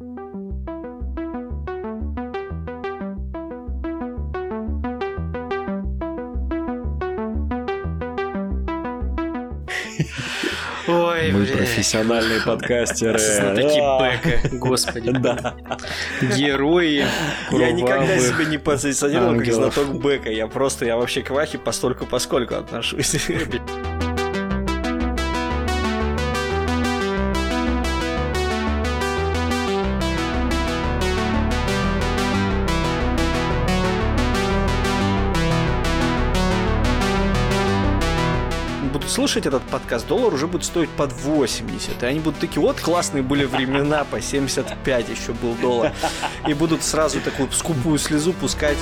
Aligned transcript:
Ой, 0.00 0.08
Мы 11.32 11.44
бля. 11.44 11.56
профессиональные 11.58 12.40
подкастеры. 12.40 13.18
Знатоки 13.18 13.78
Бека, 14.00 14.40
господи. 14.56 15.10
Да. 15.20 15.54
Герои. 16.22 17.04
Я 17.50 17.72
никогда 17.72 18.18
себя 18.18 18.46
не 18.46 18.56
позиционировал 18.56 19.36
как 19.36 19.52
знаток 19.52 20.02
Бека. 20.02 20.30
Я 20.30 20.46
просто, 20.46 20.86
я 20.86 20.96
вообще 20.96 21.20
к 21.22 21.28
Вахе 21.30 21.58
постольку 21.58 22.06
поскольку 22.06 22.54
отношусь. 22.54 23.14
слушать 39.20 39.44
этот 39.44 39.62
подкаст, 39.64 40.08
доллар 40.08 40.32
уже 40.32 40.46
будет 40.46 40.64
стоить 40.64 40.88
под 40.88 41.12
80. 41.12 42.02
И 42.02 42.06
они 42.06 42.20
будут 42.20 42.40
такие, 42.40 42.62
вот 42.62 42.80
классные 42.80 43.22
были 43.22 43.44
времена, 43.44 44.04
по 44.10 44.18
75 44.18 45.08
еще 45.10 45.34
был 45.34 45.54
доллар. 45.60 45.92
И 46.48 46.54
будут 46.54 46.82
сразу 46.82 47.20
такую 47.20 47.52
скупую 47.52 47.98
слезу 47.98 48.32
пускать. 48.32 48.78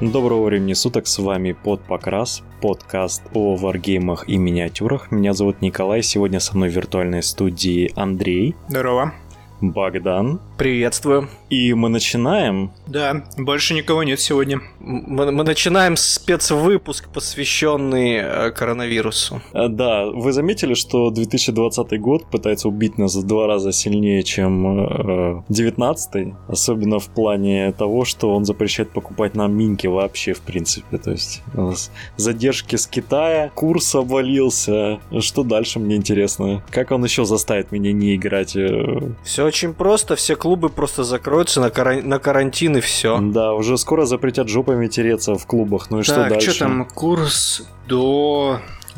Доброго 0.00 0.44
времени 0.44 0.74
суток, 0.74 1.08
с 1.08 1.18
вами 1.18 1.50
Под 1.60 1.82
Покрас, 1.82 2.44
подкаст 2.62 3.22
о 3.34 3.56
варгеймах 3.56 4.28
и 4.28 4.36
миниатюрах. 4.36 5.10
Меня 5.10 5.32
зовут 5.32 5.60
Николай, 5.60 6.04
сегодня 6.04 6.38
со 6.38 6.56
мной 6.56 6.68
в 6.68 6.72
виртуальной 6.76 7.24
студии 7.24 7.90
Андрей, 7.96 8.54
Здорово. 8.68 9.12
Богдан. 9.60 10.40
Приветствую. 10.56 11.28
И 11.50 11.72
мы 11.74 11.88
начинаем. 11.88 12.70
Да, 12.86 13.24
больше 13.36 13.74
никого 13.74 14.02
нет 14.04 14.20
сегодня. 14.20 14.60
Мы, 14.80 15.30
мы 15.32 15.44
начинаем 15.44 15.96
спецвыпуск, 15.96 17.08
посвященный 17.08 18.16
э, 18.16 18.50
коронавирусу. 18.50 19.40
А, 19.52 19.68
Да, 19.68 20.06
вы 20.06 20.32
заметили, 20.32 20.74
что 20.74 21.10
2020 21.10 22.00
год 22.00 22.26
пытается 22.30 22.68
убить 22.68 22.98
нас 22.98 23.14
в 23.14 23.26
два 23.26 23.46
раза 23.46 23.72
сильнее, 23.72 24.22
чем 24.22 25.42
2019, 25.48 26.34
особенно 26.48 26.98
в 26.98 27.08
плане 27.08 27.72
того, 27.72 28.04
что 28.04 28.34
он 28.34 28.44
запрещает 28.44 28.90
покупать 28.90 29.34
нам 29.34 29.52
минки 29.56 29.86
вообще, 29.86 30.32
в 30.34 30.40
принципе. 30.40 30.98
То 30.98 31.10
есть 31.12 31.42
у 31.54 31.62
нас 31.62 31.90
задержки 32.16 32.76
с 32.76 32.86
Китая, 32.86 33.50
курс 33.54 33.94
обвалился. 33.94 35.00
Что 35.20 35.42
дальше, 35.42 35.78
мне 35.78 35.96
интересно. 35.96 36.62
Как 36.70 36.90
он 36.90 37.04
еще 37.04 37.24
заставит 37.24 37.72
меня 37.72 37.92
не 37.92 38.14
играть? 38.16 38.56
э, 38.56 39.00
Все 39.24 39.47
очень 39.48 39.74
просто, 39.74 40.14
все 40.14 40.36
клубы 40.36 40.68
просто 40.68 41.04
закроются 41.04 41.60
на, 41.60 41.70
каран- 41.70 42.08
на 42.08 42.18
карантин 42.18 42.76
и 42.76 42.80
все. 42.80 43.18
Да, 43.20 43.52
уже 43.54 43.76
скоро 43.76 44.04
запретят 44.06 44.48
жопами 44.48 44.86
тереться 44.86 45.34
в 45.34 45.46
клубах. 45.46 45.90
Ну 45.90 46.00
и 46.00 46.02
что 46.02 46.14
так, 46.14 46.28
дальше? 46.30 46.50
что 46.52 46.64
там, 46.64 46.86
курс 46.86 47.66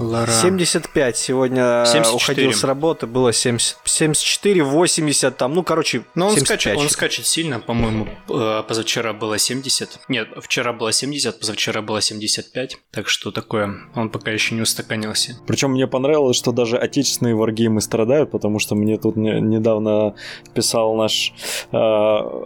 доллара. 0.01 0.31
75 0.31 1.17
сегодня 1.17 1.85
74. 1.87 2.15
уходил 2.17 2.53
с 2.53 2.65
работы, 2.65 3.07
было 3.07 3.33
70, 3.33 3.77
74, 3.85 4.63
80 4.63 5.37
там, 5.37 5.55
ну 5.55 5.63
короче, 5.63 6.03
Но 6.15 6.29
он 6.29 6.35
75 6.35 6.61
скачет, 6.61 6.79
он 6.79 6.89
скачет 6.89 7.27
сильно, 7.27 7.61
по-моему, 7.61 8.09
э, 8.29 8.63
позавчера 8.67 9.13
было 9.13 9.39
70. 9.39 10.01
Нет, 10.09 10.29
вчера 10.43 10.73
было 10.73 10.93
70, 10.93 11.39
позавчера 11.39 11.83
было 11.83 12.01
75. 12.01 12.79
Так 12.91 13.09
что 13.09 13.31
такое, 13.31 13.75
он 13.95 14.11
пока 14.11 14.31
еще 14.31 14.55
не 14.55 14.63
устаканился. 14.63 15.37
Причем 15.47 15.73
мне 15.73 15.87
понравилось, 15.87 16.37
что 16.37 16.53
даже 16.53 16.77
отечественные 16.77 17.35
варгеймы 17.35 17.81
страдают, 17.81 18.31
потому 18.31 18.59
что 18.59 18.75
мне 18.75 18.99
тут 18.99 19.17
не- 19.17 19.41
недавно 19.41 20.15
писал 20.55 20.95
наш 20.97 21.33
э, 21.73 21.77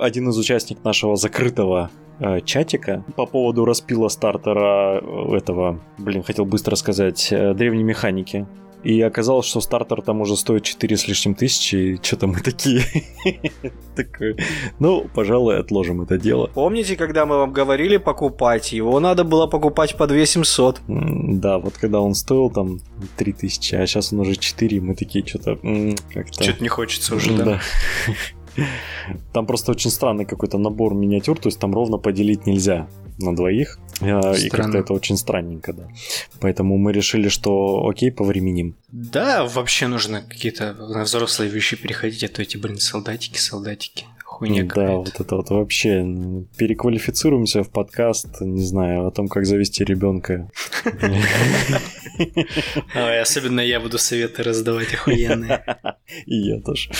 один 0.01 0.29
из 0.29 0.37
участников 0.39 0.85
нашего 0.85 1.17
закрытого 1.17 1.91
э, 2.21 2.41
чатика 2.43 3.05
по 3.17 3.27
поводу 3.27 3.65
распила 3.65 4.09
стартера 4.09 5.01
э, 5.01 5.37
этого, 5.37 5.81
блин, 5.99 6.23
хотел 6.23 6.45
быстро 6.45 6.77
сказать, 6.77 7.29
э, 7.33 7.55
древней 7.55 7.85
механики. 7.85 8.47
И 8.85 9.01
оказалось, 9.01 9.47
что 9.47 9.63
стартер 9.63 10.03
там 10.03 10.21
уже 10.21 10.37
стоит 10.37 10.63
4 10.63 10.97
с 10.99 11.09
лишним 11.09 11.35
тысячи, 11.35 11.77
и 11.77 12.03
что-то 12.03 12.27
мы 12.27 12.41
такие. 12.41 12.83
Такое, 13.97 14.37
Ну, 14.79 15.07
пожалуй, 15.15 15.59
отложим 15.59 16.03
это 16.03 16.19
дело. 16.19 16.51
Помните, 16.53 16.95
когда 16.95 17.25
мы 17.25 17.39
вам 17.39 17.53
говорили 17.53 17.97
покупать, 17.97 18.73
его 18.75 19.01
надо 19.01 19.25
было 19.25 19.47
покупать 19.47 19.97
по 19.97 20.07
2700. 20.07 20.83
М, 20.87 21.41
Да, 21.41 21.59
вот 21.59 21.79
когда 21.79 22.01
он 22.01 22.15
стоил 22.15 22.51
там 22.51 22.81
3000, 23.17 23.75
а 23.77 23.87
сейчас 23.87 24.13
он 24.13 24.21
уже 24.21 24.37
4, 24.37 24.77
и 24.77 24.81
мы 24.81 24.95
такие 24.95 25.25
что-то 25.27 25.57
как-то... 26.13 26.43
Что-то 26.43 26.63
не 26.63 26.69
хочется 26.69 27.15
уже, 27.15 27.33
да. 27.39 27.61
Там 29.33 29.47
просто 29.47 29.73
очень 29.73 29.91
странный 29.91 30.25
какой-то 30.25 30.59
набор 30.59 30.95
миниатюр, 30.95 31.39
то 31.39 31.49
есть 31.49 31.59
там 31.59 31.75
ровно 31.75 31.99
поделить 31.99 32.47
нельзя 32.47 32.89
на 33.19 33.35
двоих. 33.35 33.79
А, 34.01 34.33
И 34.33 34.49
Странно. 34.49 34.65
как-то 34.65 34.79
это 34.79 34.93
очень 34.93 35.17
странненько, 35.17 35.73
да. 35.73 35.89
Поэтому 36.41 36.77
мы 36.79 36.93
решили, 36.93 37.29
что 37.29 37.87
окей, 37.89 38.11
повременим. 38.11 38.75
Да, 38.91 39.45
вообще 39.45 39.87
нужно 39.87 40.23
какие-то 40.23 40.73
на 40.75 41.05
взрослые 41.05 41.51
вещи 41.51 41.77
переходить, 41.77 42.25
а 42.25 42.29
то 42.29 42.43
эти, 42.43 42.57
блин, 42.57 42.79
солдатики, 42.79 43.39
солдатики. 43.39 44.07
Хуйня 44.25 44.63
да, 44.63 44.69
какая-то. 44.69 44.97
вот 44.99 45.21
это 45.21 45.37
вот 45.37 45.51
вообще 45.51 46.03
переквалифицируемся 46.57 47.63
в 47.63 47.71
подкаст, 47.71 48.41
не 48.41 48.65
знаю, 48.65 49.07
о 49.07 49.11
том, 49.13 49.29
как 49.29 49.47
завести 49.47 49.85
ребенка. 49.85 50.51
Ой, 52.95 53.21
особенно 53.21 53.61
я 53.61 53.81
буду 53.81 53.99
советы 53.99 54.43
раздавать 54.43 54.93
охуенные. 54.95 55.65
И 56.27 56.37
я 56.37 56.61
тоже. 56.61 56.91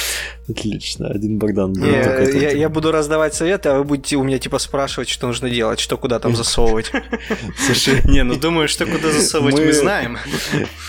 Отлично. 0.49 1.09
Один 1.09 1.39
Богдан. 1.39 1.73
был 1.73 1.85
Я, 1.85 2.21
я- 2.29 2.51
я 2.51 2.69
буду 2.69 2.91
раздавать 2.93 3.35
советы, 3.35 3.69
а 3.71 3.79
вы 3.79 3.85
будете 3.85 4.17
у 4.17 4.25
меня 4.25 4.39
типа 4.39 4.59
спрашивать, 4.59 5.09
что 5.09 5.27
нужно 5.27 5.49
делать, 5.51 5.81
что 5.81 5.97
куда 5.97 6.19
там 6.19 6.35
засовывать. 6.37 6.91
Слушай, 7.67 8.01
Не, 8.05 8.25
ну 8.25 8.37
думаю, 8.37 8.69
что 8.69 8.87
куда 8.87 9.11
засовывать 9.11 9.55
мы 9.55 9.67
Мы- 9.67 9.73
знаем. 9.73 10.19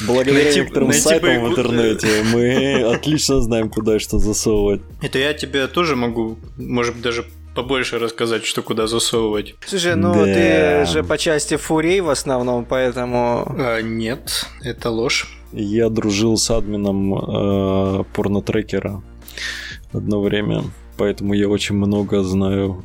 благодаря 0.07 0.43
Найти- 0.43 0.59
некоторым 0.61 0.89
найти 0.89 1.03
сайтам 1.03 1.41
бы- 1.41 1.47
в 1.47 1.51
интернете 1.51 2.07
мы 2.33 2.83
отлично 2.93 3.41
знаем, 3.41 3.69
куда 3.69 3.95
и 3.95 3.99
что 3.99 4.19
засовывать. 4.19 4.81
Это 5.01 5.19
я 5.19 5.33
тебе 5.33 5.67
тоже 5.67 5.95
могу, 5.95 6.37
может 6.57 6.93
быть, 6.93 7.03
даже 7.03 7.25
побольше 7.55 7.97
рассказать, 7.99 8.45
что 8.45 8.61
куда 8.61 8.87
засовывать. 8.87 9.55
Слушай, 9.65 9.95
ну 9.95 10.13
Да. 10.13 10.23
ты 10.25 10.85
же 10.85 11.03
по 11.03 11.17
части 11.17 11.57
фурей 11.57 12.01
в 12.01 12.09
основном, 12.09 12.65
поэтому... 12.65 13.45
А, 13.57 13.81
нет, 13.81 14.45
это 14.61 14.89
ложь. 14.89 15.27
Я 15.51 15.89
дружил 15.89 16.37
с 16.37 16.51
админом 16.51 17.13
э, 17.15 18.03
порнотрекера 18.13 19.01
одно 19.93 20.21
время, 20.21 20.63
поэтому 20.97 21.33
я 21.33 21.47
очень 21.47 21.75
много 21.75 22.23
знаю, 22.23 22.83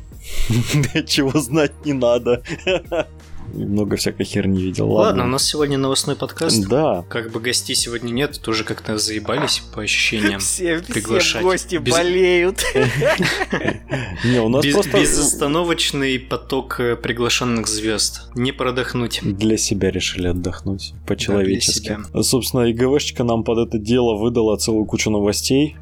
чего 1.07 1.39
знать 1.39 1.73
не 1.85 1.93
надо. 1.93 2.41
И 3.53 3.65
много 3.65 3.95
всякой 3.97 4.23
херни 4.25 4.61
видел. 4.61 4.89
Ладно, 4.91 5.25
у 5.25 5.27
нас 5.27 5.45
сегодня 5.45 5.77
новостной 5.77 6.15
подкаст. 6.15 6.67
Да, 6.67 7.03
Как 7.09 7.31
бы 7.31 7.39
гостей 7.39 7.75
сегодня 7.75 8.11
нет, 8.11 8.39
тоже 8.41 8.63
как-то 8.63 8.97
заебались 8.97 9.61
по 9.73 9.81
ощущениям. 9.81 10.39
Все, 10.39 10.81
все 10.81 10.93
Приглашать. 10.93 11.41
гости 11.43 11.75
Без- 11.77 11.93
болеют. 11.93 12.63
не, 14.25 14.39
у 14.41 14.49
нас 14.49 14.63
Без- 14.63 14.73
просто 14.73 14.99
Безостановочный 15.01 16.19
поток 16.19 16.79
э, 16.79 16.95
приглашенных 16.95 17.67
звезд. 17.67 18.29
Не 18.35 18.51
продохнуть. 18.51 19.19
для 19.21 19.57
себя 19.57 19.91
решили 19.91 20.27
отдохнуть 20.27 20.93
по-человечески. 21.07 21.97
Собственно, 22.21 22.69
ИГВшечка 22.71 23.23
нам 23.23 23.43
под 23.43 23.67
это 23.67 23.77
дело 23.77 24.15
выдала 24.15 24.57
целую 24.57 24.85
кучу 24.85 25.09
новостей. 25.09 25.75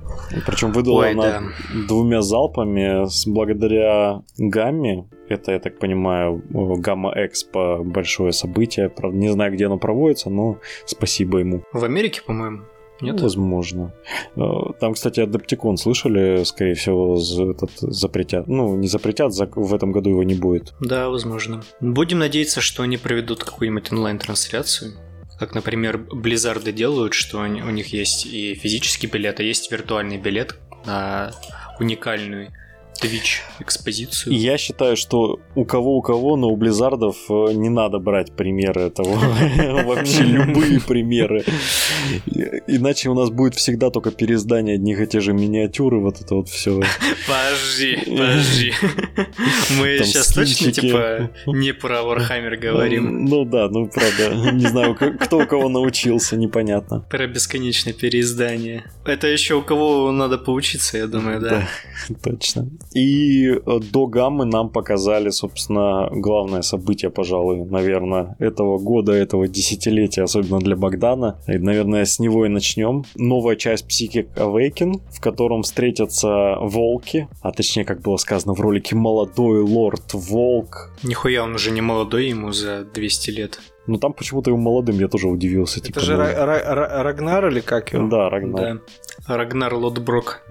Причем 0.45 0.71
выдала 0.71 1.01
Ой, 1.01 1.11
она 1.11 1.23
да. 1.23 1.41
двумя 1.87 2.21
залпами 2.21 3.07
с 3.07 3.25
благодаря 3.27 4.21
гамме. 4.37 5.07
Это, 5.27 5.51
я 5.51 5.59
так 5.59 5.79
понимаю, 5.79 6.43
э, 6.53 6.75
Гамма 6.81 7.13
Экспо 7.15 7.83
большое 7.83 8.31
событие. 8.31 8.89
Правда, 8.89 9.17
не 9.17 9.29
знаю, 9.31 9.53
где 9.53 9.65
оно 9.67 9.77
проводится, 9.77 10.29
но 10.29 10.57
спасибо 10.85 11.39
ему. 11.39 11.63
В 11.73 11.83
Америке, 11.83 12.21
по-моему. 12.25 12.63
Нет? 13.01 13.21
Возможно. 13.21 13.93
Э, 14.35 14.41
Там, 14.79 14.93
кстати, 14.93 15.21
AdeptiCon 15.21 15.77
слышали, 15.77 16.43
скорее 16.43 16.73
всего, 16.73 17.15
этот 17.15 17.71
запретят. 17.79 18.47
Ну, 18.47 18.75
не 18.75 18.87
запретят, 18.87 19.33
за- 19.33 19.49
в 19.55 19.73
этом 19.73 19.91
году 19.93 20.09
его 20.09 20.23
не 20.23 20.33
будет. 20.35 20.73
Да, 20.81 21.09
возможно. 21.09 21.61
Будем 21.79 22.19
надеяться, 22.19 22.59
что 22.59 22.83
они 22.83 22.97
проведут 22.97 23.43
какую-нибудь 23.43 23.91
онлайн-трансляцию. 23.93 24.93
Как, 25.39 25.55
например, 25.55 25.97
Близзарды 25.97 26.73
делают, 26.73 27.13
что 27.13 27.39
у 27.39 27.45
них 27.47 27.93
есть 27.93 28.25
и 28.25 28.55
физический 28.55 29.07
билет, 29.07 29.39
а 29.39 29.43
есть 29.43 29.71
виртуальный 29.71 30.17
билет 30.17 30.55
на 30.85 31.31
уникальную 31.79 32.51
Twitch 33.01 33.41
экспозицию. 33.59 34.37
Я 34.37 34.57
считаю, 34.57 34.95
что 34.95 35.39
у 35.55 35.65
кого 35.65 35.97
у 35.97 36.01
кого, 36.01 36.35
но 36.35 36.47
у 36.49 36.55
Близзардов 36.55 37.17
э, 37.29 37.53
не 37.53 37.69
надо 37.69 37.99
брать 37.99 38.31
примеры 38.35 38.81
этого. 38.81 39.13
Вообще 39.83 40.23
любые 40.23 40.79
примеры. 40.79 41.43
Иначе 42.67 43.09
у 43.09 43.13
нас 43.13 43.29
будет 43.29 43.55
всегда 43.55 43.89
только 43.89 44.11
переиздание 44.11 44.75
одних 44.75 45.01
и 45.01 45.07
тех 45.07 45.21
же 45.21 45.33
миниатюр, 45.33 45.95
и 45.95 45.99
вот 45.99 46.21
это 46.21 46.35
вот 46.35 46.49
все. 46.49 46.81
Подожди, 47.27 47.97
подожди. 48.05 48.73
Мы 49.77 49.99
сейчас 50.03 50.33
точно, 50.33 50.71
типа, 50.71 51.31
не 51.47 51.73
про 51.73 52.01
Warhammer 52.01 52.55
говорим. 52.57 53.25
Ну 53.25 53.45
да, 53.45 53.69
ну 53.69 53.87
правда, 53.87 54.51
не 54.51 54.67
знаю, 54.67 54.95
кто 54.95 55.39
у 55.39 55.45
кого 55.45 55.69
научился, 55.69 56.37
непонятно. 56.37 57.01
Про 57.09 57.27
бесконечное 57.27 57.93
переиздание. 57.93 58.83
Это 59.05 59.27
еще 59.27 59.55
у 59.55 59.61
кого 59.61 60.11
надо 60.11 60.37
поучиться, 60.37 60.97
я 60.97 61.07
думаю, 61.07 61.39
да. 61.39 61.67
Точно. 62.23 62.69
И 62.93 63.47
э, 63.49 63.79
до 63.91 64.07
гаммы 64.07 64.45
нам 64.45 64.69
показали, 64.69 65.29
собственно, 65.29 66.09
главное 66.11 66.61
событие, 66.61 67.11
пожалуй, 67.11 67.63
наверное, 67.65 68.35
этого 68.39 68.79
года, 68.79 69.11
этого 69.11 69.47
десятилетия, 69.47 70.23
особенно 70.23 70.59
для 70.59 70.75
Богдана. 70.75 71.39
И, 71.47 71.57
наверное, 71.57 72.05
с 72.05 72.19
него 72.19 72.45
и 72.45 72.49
начнем. 72.49 73.03
Новая 73.15 73.55
часть 73.55 73.85
Psychic 73.87 74.33
Awaken, 74.35 75.01
в 75.11 75.21
котором 75.21 75.63
встретятся 75.63 76.57
волки, 76.59 77.27
а 77.41 77.51
точнее, 77.51 77.85
как 77.85 78.01
было 78.01 78.17
сказано 78.17 78.53
в 78.53 78.59
ролике, 78.59 78.95
молодой 78.95 79.61
лорд-волк. 79.61 80.91
Нихуя, 81.03 81.43
он 81.43 81.55
уже 81.55 81.71
не 81.71 81.81
молодой, 81.81 82.29
ему 82.29 82.51
за 82.51 82.85
200 82.85 83.29
лет. 83.31 83.59
Но 83.87 83.97
там 83.97 84.13
почему-то 84.13 84.51
его 84.51 84.59
молодым, 84.59 84.99
я 84.99 85.07
тоже 85.07 85.27
удивился. 85.27 85.79
Это 85.79 85.87
типа, 85.87 85.99
же 85.99 86.15
ну, 86.15 86.23
Ра- 86.23 86.45
Ра- 86.45 86.75
Ра- 86.75 87.03
Рагнар 87.03 87.47
или 87.47 87.59
как 87.59 87.91
его? 87.93 88.07
Да, 88.07 88.29
Рагнар. 88.29 88.81
Да. 89.27 89.35
Рагнар 89.35 89.73
Лотброк. 89.73 90.41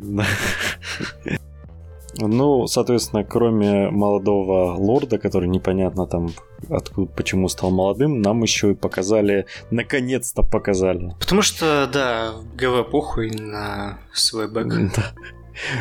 Ну, 2.19 2.67
соответственно, 2.67 3.25
кроме 3.25 3.91
молодого 3.91 4.75
лорда, 4.75 5.19
который 5.19 5.49
непонятно 5.49 6.07
там 6.07 6.31
откуда, 6.69 7.11
почему 7.13 7.49
стал 7.49 7.71
молодым, 7.71 8.21
нам 8.21 8.43
еще 8.43 8.73
и 8.73 8.75
показали, 8.75 9.47
наконец-то 9.71 10.43
показали. 10.43 11.15
Потому 11.21 11.43
что, 11.43 11.89
да, 11.93 12.35
ГВ 12.57 12.91
похуй 12.91 13.31
на 13.31 14.01
свой 14.13 14.49
бэк. 14.49 14.69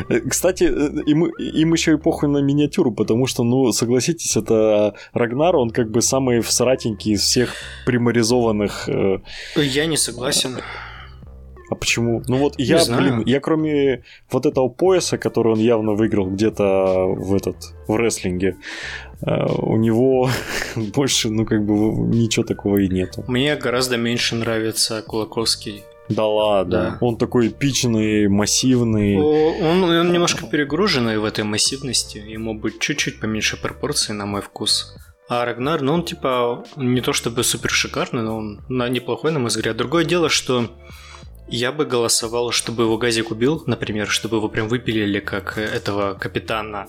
Да. 0.08 0.20
Кстати, 0.28 0.64
им, 0.64 1.26
им 1.26 1.72
еще 1.72 1.92
и 1.92 1.96
похуй 1.96 2.28
на 2.28 2.38
миниатюру, 2.38 2.92
потому 2.92 3.26
что, 3.26 3.44
ну, 3.44 3.70
согласитесь, 3.72 4.36
это 4.36 4.94
Рагнар, 5.12 5.54
он 5.56 5.70
как 5.70 5.90
бы 5.90 6.02
самый 6.02 6.40
всратенький 6.40 7.12
из 7.12 7.22
всех 7.22 7.54
приморизованных 7.86 8.88
э, 8.88 9.18
Я 9.56 9.86
не 9.86 9.96
согласен. 9.96 10.58
А 11.70 11.74
почему? 11.74 12.22
Ну 12.28 12.38
вот 12.38 12.54
я, 12.58 12.82
блин, 12.96 13.22
я 13.26 13.40
кроме 13.40 14.02
вот 14.30 14.46
этого 14.46 14.68
пояса, 14.68 15.18
который 15.18 15.52
он 15.52 15.58
явно 15.58 15.92
выиграл 15.92 16.30
где-то 16.30 17.06
в 17.06 17.34
этот 17.34 17.56
в 17.86 17.96
рестлинге, 17.96 18.56
э, 19.26 19.46
у 19.58 19.76
него 19.76 20.30
больше, 20.76 21.28
ну 21.30 21.44
как 21.44 21.64
бы 21.64 21.74
ничего 22.16 22.44
такого 22.44 22.78
и 22.78 22.88
нету. 22.88 23.24
Мне 23.28 23.56
гораздо 23.56 23.96
меньше 23.96 24.34
нравится 24.34 25.02
Кулаковский. 25.02 25.82
Да 26.08 26.26
ладно, 26.26 26.96
Да. 26.98 27.06
он 27.06 27.18
такой 27.18 27.48
эпичный, 27.48 28.28
массивный. 28.28 29.18
Он, 29.18 29.84
он 29.84 30.10
немножко 30.10 30.46
перегруженный 30.46 31.18
в 31.18 31.24
этой 31.26 31.44
массивности. 31.44 32.16
Ему 32.16 32.54
будет 32.54 32.78
чуть-чуть 32.80 33.20
поменьше 33.20 33.60
пропорций, 33.60 34.14
на 34.14 34.24
мой 34.24 34.40
вкус. 34.40 34.96
А 35.28 35.44
Рагнар, 35.44 35.82
ну 35.82 35.92
он 35.92 36.04
типа 36.04 36.64
не 36.76 37.02
то 37.02 37.12
чтобы 37.12 37.44
супер 37.44 37.68
шикарный, 37.70 38.22
но 38.22 38.38
он 38.38 38.60
на- 38.70 38.88
неплохой, 38.88 39.32
на 39.32 39.38
мой 39.38 39.48
взгляд. 39.48 39.76
Другое 39.76 40.06
дело, 40.06 40.30
что 40.30 40.70
я 41.48 41.72
бы 41.72 41.84
голосовал, 41.84 42.50
чтобы 42.52 42.84
его 42.84 42.98
Газик 42.98 43.30
убил, 43.30 43.62
например, 43.66 44.08
чтобы 44.08 44.36
его 44.36 44.48
прям 44.48 44.68
выпилили 44.68 45.20
как 45.20 45.58
э, 45.58 45.62
этого 45.62 46.14
капитана. 46.14 46.86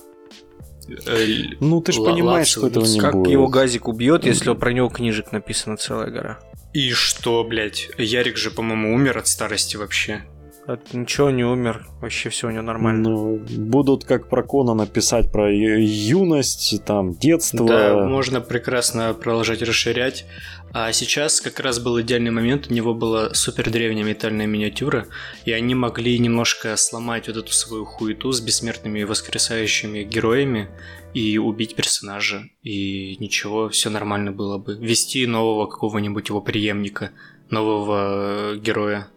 Э, 1.06 1.25
Ну 1.59 1.81
ты 1.81 1.91
же 1.91 2.01
понимаешь, 2.01 2.47
что 2.47 2.67
этого 2.67 2.85
не 2.85 3.00
Как 3.00 3.13
будет. 3.13 3.31
его 3.31 3.47
газик 3.47 3.88
убьет, 3.88 4.25
если 4.25 4.53
про 4.53 4.73
него 4.73 4.89
книжек 4.89 5.31
написана 5.31 5.77
целая 5.77 6.09
гора? 6.09 6.39
И 6.73 6.91
что, 6.91 7.44
блядь? 7.44 7.89
Ярик 7.97 8.38
же, 8.38 8.51
по-моему, 8.51 8.94
умер 8.94 9.17
от 9.17 9.27
старости 9.27 9.75
вообще. 9.77 10.23
От 10.69 10.94
ничего 10.94 11.31
не 11.31 11.44
умер, 11.44 11.88
вообще 12.00 12.30
все 12.30 12.45
у 12.45 12.51
него 12.51 12.62
нормально. 12.62 13.10
Ну, 13.10 13.38
будут 13.57 14.06
как 14.06 14.30
про 14.30 14.44
Конана 14.44 14.86
писать 14.86 15.31
про 15.31 15.51
юность, 15.51 16.86
там, 16.86 17.16
детство. 17.16 17.66
Да, 17.66 18.06
можно 18.06 18.39
прекрасно 18.39 19.16
продолжать 19.16 19.63
расширять. 19.63 20.27
А 20.71 20.92
сейчас 20.92 21.42
как 21.42 21.60
раз 21.60 21.80
был 21.80 22.00
идеальный 22.00 22.30
момент, 22.30 22.68
у 22.69 22.74
него 22.75 22.94
была 22.94 23.33
супер 23.33 23.71
древняя 23.71 24.06
метальная 24.06 24.45
миниатюра, 24.45 25.07
и 25.44 25.51
они 25.54 25.74
могли 25.74 26.19
немножко 26.19 26.77
сломать 26.77 27.27
вот 27.27 27.38
эту 27.38 27.51
свою 27.51 27.86
хуету 27.86 28.31
с 28.31 28.39
бессмертными 28.39 29.00
и 29.00 29.06
воскресающими 29.06 30.04
героями 30.04 30.69
и 31.16 31.39
убить 31.39 31.74
персонажа. 31.74 32.44
И 32.62 33.18
ничего, 33.19 33.69
все 33.69 33.89
нормально 33.89 34.31
было 34.31 34.60
бы. 34.60 34.75
Вести 34.75 35.25
нового 35.25 35.66
какого-нибудь 35.66 36.30
его 36.30 36.42
преемника, 36.42 37.10
нового 37.50 38.54
э, 38.54 38.57
героя. 38.60 39.07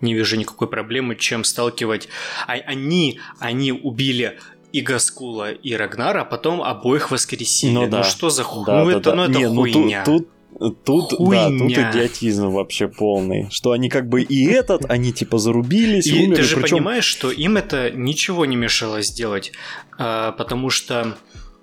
Не 0.00 0.14
вижу 0.14 0.36
никакой 0.36 0.68
проблемы, 0.68 1.16
чем 1.16 1.44
сталкивать. 1.44 2.08
А 2.46 2.52
они, 2.52 3.20
они 3.40 3.72
убили 3.72 4.38
и 4.72 4.80
Гаскула, 4.80 5.50
и 5.52 5.74
Рагнара, 5.74 6.20
а 6.22 6.24
потом 6.24 6.62
обоих 6.62 7.10
воскресили. 7.10 7.72
Ну 7.72 7.82
Ну, 7.84 7.88
да. 7.88 8.02
что 8.04 8.30
за 8.30 8.42
хуй? 8.44 8.64
Да, 8.66 8.84
ну, 8.84 8.90
да, 8.90 8.96
это, 8.98 9.10
да. 9.10 9.16
ну, 9.16 9.22
это 9.24 9.32
Не, 9.38 9.48
ну, 9.48 9.60
хуйня. 9.62 10.04
тут, 10.04 10.28
тут, 10.58 10.84
тут, 10.84 11.10
да, 11.30 11.48
тут 11.48 11.58
Хуйня. 11.58 11.90
идиотизм 11.90 12.50
вообще 12.50 12.86
полный. 12.88 13.48
Что 13.50 13.72
они 13.72 13.88
как 13.88 14.08
бы 14.08 14.20
и 14.22 14.44
этот, 14.46 14.84
они 14.90 15.12
типа 15.12 15.38
зарубились, 15.38 16.06
И 16.06 16.12
умерли. 16.26 16.34
ты 16.36 16.42
же 16.42 16.56
причем 16.56 16.76
понимаешь, 16.78 17.04
что 17.04 17.30
им 17.30 17.56
это 17.56 17.90
ничего 17.90 18.44
не 18.44 18.56
мешало 18.56 19.00
сделать, 19.02 19.52
а, 19.98 20.32
потому 20.32 20.68
что 20.68 21.16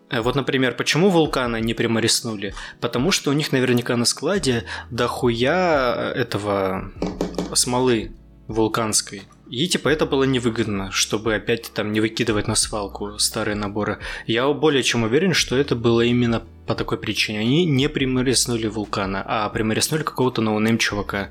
э, 0.09 0.21
вот, 0.21 0.33
например, 0.35 0.75
почему 0.75 1.09
вулкана 1.09 1.57
не 1.57 1.73
примориснули? 1.75 2.55
Потому 2.81 3.11
что 3.11 3.29
у 3.29 3.33
них 3.33 3.51
наверняка 3.51 3.95
на 3.97 4.05
складе 4.05 4.63
дохуя 4.89 6.11
этого 6.15 6.91
смолы 7.53 8.11
вулканской. 8.47 9.23
И 9.49 9.67
типа 9.67 9.89
это 9.89 10.05
было 10.05 10.23
невыгодно, 10.23 10.91
чтобы 10.91 11.35
опять 11.35 11.71
там 11.73 11.91
не 11.91 12.01
выкидывать 12.01 12.47
на 12.47 12.55
свалку 12.55 13.19
старые 13.19 13.55
наборы. 13.55 13.99
Я 14.25 14.51
более 14.51 14.81
чем 14.81 15.03
уверен, 15.03 15.33
что 15.33 15.55
это 15.55 15.75
было 15.75 16.01
именно 16.01 16.43
по 16.65 16.73
такой 16.73 16.97
причине. 16.97 17.39
Они 17.39 17.65
не 17.65 17.87
примариснули 17.87 18.67
вулкана, 18.67 19.23
а 19.25 19.49
примариснули 19.49 20.03
какого-то 20.03 20.41
no-name 20.41 20.79
чувака. 20.79 21.29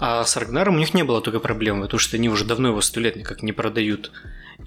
А 0.00 0.24
с 0.24 0.36
Рагнаром 0.36 0.76
у 0.76 0.78
них 0.78 0.94
не 0.94 1.04
было 1.04 1.20
такой 1.20 1.40
проблемы, 1.40 1.82
потому 1.82 2.00
что 2.00 2.16
они 2.16 2.28
уже 2.28 2.44
давно 2.44 2.68
его 2.68 2.80
сто 2.80 3.00
лет 3.00 3.14
никак 3.14 3.42
не 3.42 3.52
продают. 3.52 4.10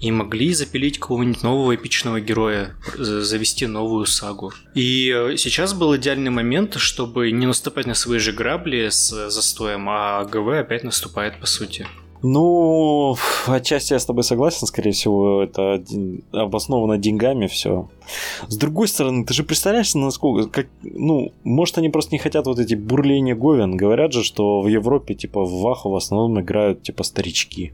И 0.00 0.10
могли 0.10 0.52
запилить 0.52 0.98
какого-нибудь 0.98 1.42
нового 1.42 1.74
эпичного 1.74 2.20
героя, 2.20 2.74
за- 2.96 3.22
завести 3.22 3.66
новую 3.66 4.06
сагу. 4.06 4.52
И 4.74 5.10
э, 5.10 5.36
сейчас 5.36 5.72
был 5.72 5.96
идеальный 5.96 6.30
момент, 6.30 6.74
чтобы 6.76 7.30
не 7.30 7.46
наступать 7.46 7.86
на 7.86 7.94
свои 7.94 8.18
же 8.18 8.32
грабли 8.32 8.88
с 8.90 9.30
застоем, 9.30 9.88
а 9.88 10.24
ГВ 10.24 10.48
опять 10.60 10.84
наступает 10.84 11.40
по 11.40 11.46
сути. 11.46 11.86
Ну, 12.22 13.16
отчасти 13.46 13.92
я 13.92 13.98
с 13.98 14.06
тобой 14.06 14.24
согласен, 14.24 14.66
скорее 14.66 14.92
всего, 14.92 15.42
это 15.42 15.84
обосновано 16.32 16.98
деньгами 16.98 17.46
все. 17.46 17.88
С 18.48 18.56
другой 18.56 18.88
стороны, 18.88 19.24
ты 19.24 19.34
же 19.34 19.44
представляешь, 19.44 19.94
насколько, 19.94 20.48
как, 20.48 20.66
ну, 20.82 21.32
может 21.44 21.78
они 21.78 21.88
просто 21.88 22.12
не 22.12 22.18
хотят 22.18 22.46
вот 22.46 22.58
эти 22.58 22.74
бурления 22.74 23.34
говен. 23.34 23.76
Говорят 23.76 24.12
же, 24.12 24.24
что 24.24 24.60
в 24.60 24.66
Европе, 24.66 25.14
типа, 25.14 25.44
в 25.44 25.60
Ваху 25.60 25.90
в 25.90 25.96
основном 25.96 26.40
играют, 26.40 26.82
типа, 26.82 27.04
старички. 27.04 27.72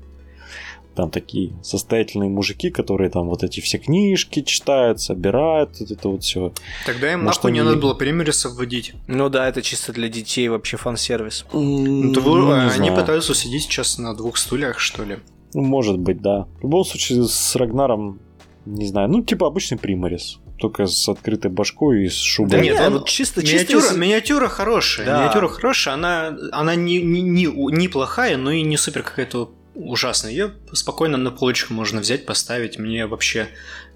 Там 0.95 1.11
такие 1.11 1.53
состоятельные 1.63 2.29
мужики, 2.29 2.71
которые 2.71 3.09
там 3.11 3.29
вот 3.29 3.43
эти 3.43 3.61
все 3.61 3.79
книжки 3.79 4.43
читают, 4.43 5.01
собирают, 5.01 5.81
вот 5.81 5.91
это 5.91 6.09
вот 6.09 6.23
все. 6.23 6.53
Тогда 6.85 7.13
им 7.13 7.25
Может, 7.25 7.39
нахуй 7.41 7.53
не 7.53 7.61
они- 7.61 7.69
надо 7.71 7.81
было 7.81 7.95
примерисов 7.95 8.53
вводить. 8.57 8.93
Ну 9.07 9.29
да, 9.31 9.49
это 9.49 9.63
чисто 9.63 9.93
для 9.93 10.09
детей 10.09 10.49
вообще 10.49 10.77
фан-сервис. 10.77 11.47
Ну, 11.53 12.13
вы- 12.21 12.63
они 12.71 12.91
пытаются 12.91 13.35
сидеть 13.35 13.63
сейчас 13.63 13.99
на 13.99 14.15
двух 14.15 14.37
стульях, 14.37 14.79
что 14.81 15.05
ли. 15.05 15.19
Ну, 15.55 15.63
может 15.63 15.99
быть, 15.99 16.21
да. 16.21 16.47
В 16.59 16.63
любом 16.63 16.85
случае, 16.85 17.25
с 17.25 17.57
Рагнаром, 17.57 18.21
не 18.67 18.87
знаю, 18.87 19.09
ну, 19.09 19.23
типа 19.23 19.47
обычный 19.47 19.79
приморис. 19.79 20.39
Только 20.59 20.87
с 20.87 21.09
открытой 21.09 21.51
башкой 21.51 22.05
и 22.05 22.09
с 22.09 22.15
шубой. 22.17 22.51
Да 22.53 22.61
нет, 22.61 22.75
нет, 22.77 22.87
он- 22.87 22.93
вот 22.99 23.09
чисто, 23.09 23.41
Миниатюра, 23.41 23.81
чисто... 23.81 23.99
миниатюра 23.99 24.49
хорошая. 24.49 25.07
Да. 25.07 25.19
Миниатюра 25.21 25.49
хорошая, 25.49 25.95
она, 25.95 26.37
она 26.53 26.75
не, 26.77 27.03
не, 27.03 27.21
не, 27.23 27.47
не 27.47 27.89
плохая, 27.89 28.37
но 28.37 28.51
и 28.53 28.63
не 28.63 28.77
супер 28.77 29.03
какая-то 29.03 29.51
ужасная. 29.75 30.31
Ее 30.31 30.53
спокойно 30.73 31.17
на 31.17 31.31
полочку 31.31 31.73
можно 31.75 32.01
взять, 32.01 32.27
поставить. 32.27 32.79
Мне 32.79 33.07
вообще, 33.07 33.49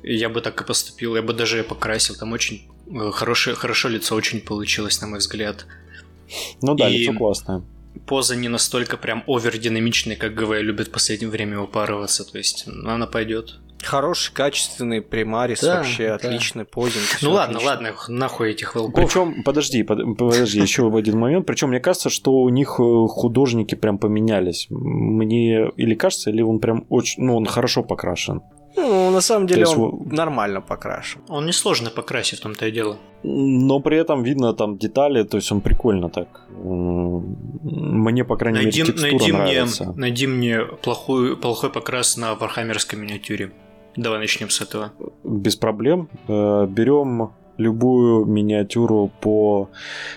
я 0.02 0.28
бы 0.28 0.40
так 0.40 0.60
и 0.60 0.64
поступил, 0.64 1.16
я 1.16 1.22
бы 1.22 1.32
даже 1.32 1.58
ее 1.58 1.64
покрасил. 1.64 2.14
Там 2.16 2.32
очень 2.32 2.68
э, 2.90 3.10
хорошее, 3.12 3.56
хорошо 3.56 3.88
лицо 3.88 4.14
очень 4.14 4.40
получилось, 4.40 5.00
на 5.00 5.06
мой 5.08 5.18
взгляд. 5.18 5.66
Ну 6.62 6.74
да, 6.74 6.88
И- 6.88 6.98
лицо 6.98 7.12
классное. 7.12 7.62
Поза 8.06 8.36
не 8.36 8.48
настолько 8.48 8.98
прям 8.98 9.24
овердинамичная, 9.26 10.16
как 10.16 10.34
ГВ 10.34 10.60
любит 10.60 10.88
в 10.88 10.90
последнее 10.90 11.30
время 11.30 11.60
упарываться. 11.60 12.24
То 12.24 12.36
есть, 12.38 12.66
она 12.66 13.06
пойдет. 13.06 13.58
Хороший, 13.86 14.32
качественный 14.34 15.00
примарис, 15.00 15.60
Да, 15.62 15.76
вообще 15.76 16.08
да. 16.08 16.14
отличный 16.16 16.64
позинг. 16.64 17.04
Ну 17.22 17.30
ладно, 17.32 17.56
отлично. 17.58 17.70
ладно, 17.70 17.92
нахуй 18.08 18.50
этих 18.50 18.74
волков. 18.74 18.94
Причем, 18.94 19.42
подожди, 19.44 19.82
под- 19.82 20.16
подожди, 20.18 20.60
еще 20.60 20.94
один 20.96 21.18
момент. 21.18 21.46
Причем 21.46 21.68
мне 21.68 21.80
кажется, 21.80 22.10
что 22.10 22.32
у 22.32 22.48
них 22.48 22.76
э, 22.80 23.06
художники 23.08 23.74
прям 23.74 23.98
поменялись. 23.98 24.66
Мне 24.70 25.68
или 25.76 25.94
кажется, 25.94 26.30
или 26.30 26.42
он 26.42 26.58
прям 26.60 26.84
очень, 26.88 27.22
ну, 27.24 27.36
он 27.36 27.46
хорошо 27.46 27.82
покрашен. 27.82 28.42
Ну, 28.78 29.10
на 29.10 29.20
самом 29.22 29.46
деле 29.46 29.64
То 29.64 29.70
есть 29.70 29.78
он 29.80 29.90
вот- 29.90 30.12
нормально 30.12 30.60
покрашен. 30.60 31.22
Он 31.28 31.46
несложно 31.46 31.88
покрасить, 31.90 32.40
в 32.40 32.42
том-то 32.42 32.66
и 32.66 32.70
дело. 32.70 32.98
Но 33.22 33.80
при 33.80 33.96
этом 33.96 34.22
видно 34.22 34.52
там 34.52 34.76
детали, 34.76 35.22
то 35.22 35.38
есть 35.38 35.50
он 35.50 35.60
прикольно 35.62 36.10
так. 36.10 36.28
Мне, 36.62 38.24
по 38.24 38.36
крайней 38.36 38.62
Найди, 38.62 38.80
мере, 38.82 38.92
текстура 38.92 39.10
найди, 39.18 39.32
мне, 39.32 39.42
нравится. 39.42 39.92
найди 39.96 40.26
мне 40.26 40.60
плохую, 40.82 41.36
плохой 41.36 41.70
покрас 41.70 42.16
на 42.18 42.34
вархаммерской 42.34 42.98
миниатюре. 42.98 43.50
Давай 43.96 44.18
начнем 44.18 44.50
с 44.50 44.60
этого. 44.60 44.92
Без 45.24 45.56
проблем. 45.56 46.08
Э, 46.28 46.66
Берем 46.68 47.30
любую 47.56 48.26
миниатюру 48.26 49.10
по 49.20 49.70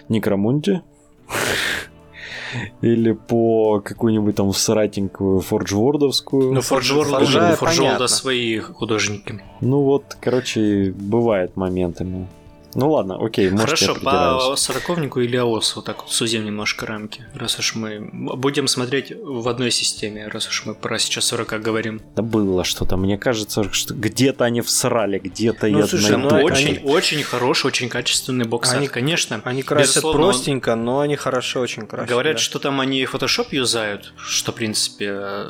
Некромунде 0.09 0.81
или 2.81 3.13
по 3.13 3.79
какую-нибудь 3.81 4.35
там 4.35 4.51
всратенькую 4.51 5.39
форджвордовскую. 5.41 6.51
Ну, 6.53 6.59
Forge 6.59 6.79
Forge- 6.79 6.95
World, 6.95 7.09
Forge, 7.09 7.21
у 7.21 7.25
Forge 7.25 7.51
World 7.51 7.77
понятно. 7.77 8.07
свои 8.07 8.57
художники. 8.59 9.41
Ну 9.61 9.83
вот, 9.83 10.17
короче, 10.19 10.93
бывает 10.97 11.55
моментами. 11.55 12.27
Ну 12.75 12.91
ладно, 12.91 13.17
окей, 13.23 13.49
может, 13.49 13.65
Хорошо, 13.65 13.95
по 13.95 14.55
сороковнику 14.55 15.21
или 15.21 15.35
АОС, 15.37 15.75
вот 15.75 15.85
так 15.85 16.03
вот 16.03 16.11
сузим 16.11 16.45
немножко 16.45 16.85
рамки, 16.85 17.25
раз 17.33 17.57
уж 17.57 17.75
мы 17.75 17.99
будем 18.11 18.67
смотреть 18.67 19.11
в 19.11 19.47
одной 19.47 19.71
системе, 19.71 20.27
раз 20.27 20.47
уж 20.47 20.65
мы 20.65 20.75
про 20.75 20.99
сейчас 20.99 21.25
40 21.25 21.61
говорим. 21.61 22.01
Да 22.15 22.21
было 22.21 22.63
что-то. 22.63 22.95
Мне 22.97 23.17
кажется, 23.17 23.71
что 23.71 23.93
где-то 23.95 24.45
они 24.45 24.61
всрали, 24.61 25.17
где-то 25.19 25.67
Ну, 25.67 25.79
я 25.79 25.87
слушай, 25.87 26.11
найду. 26.11 26.29
ну, 26.29 26.35
они- 26.35 26.45
очень, 26.45 26.79
очень 26.83 27.23
хороший, 27.23 27.67
очень 27.67 27.89
качественный 27.89 28.45
бокс 28.45 28.71
Они- 28.73 28.87
конечно. 28.87 29.41
Они 29.43 29.63
красят 29.63 29.95
Безусловно, 29.95 30.27
простенько, 30.27 30.75
но 30.75 30.99
они 30.99 31.15
хорошо 31.15 31.61
очень 31.61 31.87
красят. 31.87 32.09
Говорят, 32.09 32.35
да. 32.35 32.41
что 32.41 32.59
там 32.59 32.79
они 32.79 33.03
Photoshop 33.03 33.47
юзают, 33.51 34.13
что, 34.17 34.51
в 34.51 34.55
принципе, 34.55 35.47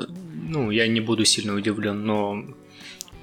ну, 0.47 0.71
я 0.71 0.87
не 0.87 1.01
буду 1.01 1.25
сильно 1.25 1.53
удивлен, 1.53 2.05
но 2.05 2.43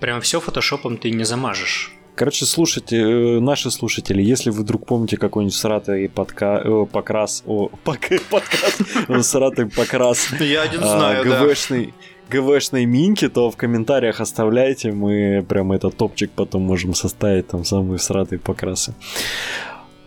прям 0.01 0.21
все 0.21 0.41
фотошопом 0.41 0.99
ты 0.99 1.11
не 1.11 1.25
замажешь. 1.25 1.93
Короче, 2.17 2.47
слушайте, 2.47 2.97
э, 2.97 3.41
наши 3.41 3.71
слушатели, 3.71 4.23
если 4.23 4.49
вы 4.49 4.63
вдруг 4.63 4.87
помните 4.87 5.19
какой-нибудь 5.19 5.55
сратый 5.55 6.09
подка... 6.09 6.63
э, 6.65 6.87
покрас... 6.91 7.43
О, 7.47 7.69
пок- 7.85 8.23
подкаст, 8.31 8.81
э, 9.07 9.21
сратый 9.21 9.67
покрас 9.67 10.29
Я 10.41 10.63
один 10.63 10.81
а, 10.83 11.23
ГВшный 11.23 11.93
ГВшной 12.31 12.87
минки, 12.87 13.29
то 13.29 13.51
в 13.51 13.57
комментариях 13.59 14.21
оставляйте, 14.23 14.93
мы 14.93 15.45
прям 15.47 15.73
этот 15.73 15.99
топчик 15.99 16.31
потом 16.31 16.63
можем 16.63 16.95
составить, 16.95 17.49
там 17.49 17.67
самые 17.67 17.99
сратые 17.99 18.39
покрасы. 18.39 18.95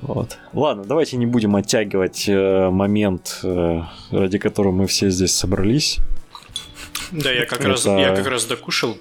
Вот. 0.02 0.40
Ладно, 0.54 0.86
давайте 0.86 1.16
не 1.18 1.28
будем 1.28 1.56
оттягивать 1.56 2.28
э, 2.28 2.70
момент, 2.72 3.40
э, 3.44 3.82
ради 4.10 4.40
которого 4.40 4.72
мы 4.72 4.88
все 4.88 5.12
здесь 5.12 5.36
собрались. 5.36 6.00
Да, 7.12 7.32
я 7.32 7.46
как, 7.46 7.60
Это- 7.60 7.70
раз, 7.70 7.86
я 7.86 8.16
как 8.16 8.28
раз 8.28 8.46
докушал. 8.46 8.98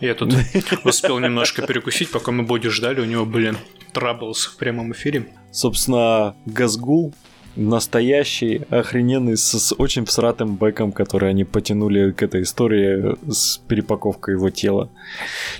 Я 0.00 0.14
тут 0.14 0.32
успел 0.84 1.18
немножко 1.18 1.62
перекусить, 1.66 2.10
пока 2.10 2.32
мы 2.32 2.42
Боди 2.44 2.68
ждали. 2.68 3.00
У 3.00 3.04
него 3.04 3.24
были 3.26 3.54
траблс 3.92 4.46
в 4.46 4.56
прямом 4.56 4.92
эфире. 4.92 5.26
Собственно, 5.52 6.34
Газгул 6.46 7.12
настоящий, 7.56 8.62
охрененный, 8.70 9.36
с, 9.36 9.42
с 9.58 9.74
очень 9.76 10.04
всратым 10.04 10.54
бэком, 10.56 10.92
который 10.92 11.30
они 11.30 11.44
потянули 11.44 12.12
к 12.12 12.22
этой 12.22 12.42
истории 12.42 13.16
с 13.30 13.58
перепаковкой 13.58 14.34
его 14.34 14.50
тела. 14.50 14.88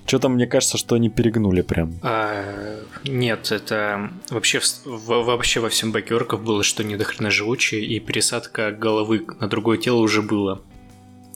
Что-то 0.07 0.29
мне 0.29 0.47
кажется, 0.47 0.79
что 0.79 0.95
они 0.95 1.11
перегнули 1.11 1.63
прям. 1.63 1.95
А, 2.03 2.79
нет, 3.05 3.51
это 3.51 4.11
вообще, 4.31 4.61
в- 4.85 5.25
вообще 5.25 5.61
во 5.61 5.69
всем 5.69 5.91
бэке 5.93 6.15
орков 6.15 6.43
было, 6.45 6.63
что 6.63 6.85
не 6.85 6.97
дохрена 6.97 7.31
живучие, 7.31 7.85
и 7.85 7.99
пересадка 7.99 8.71
головы 8.71 9.27
на 9.41 9.49
другое 9.49 9.77
тело 9.77 9.99
уже 9.99 10.23
было. 10.23 10.63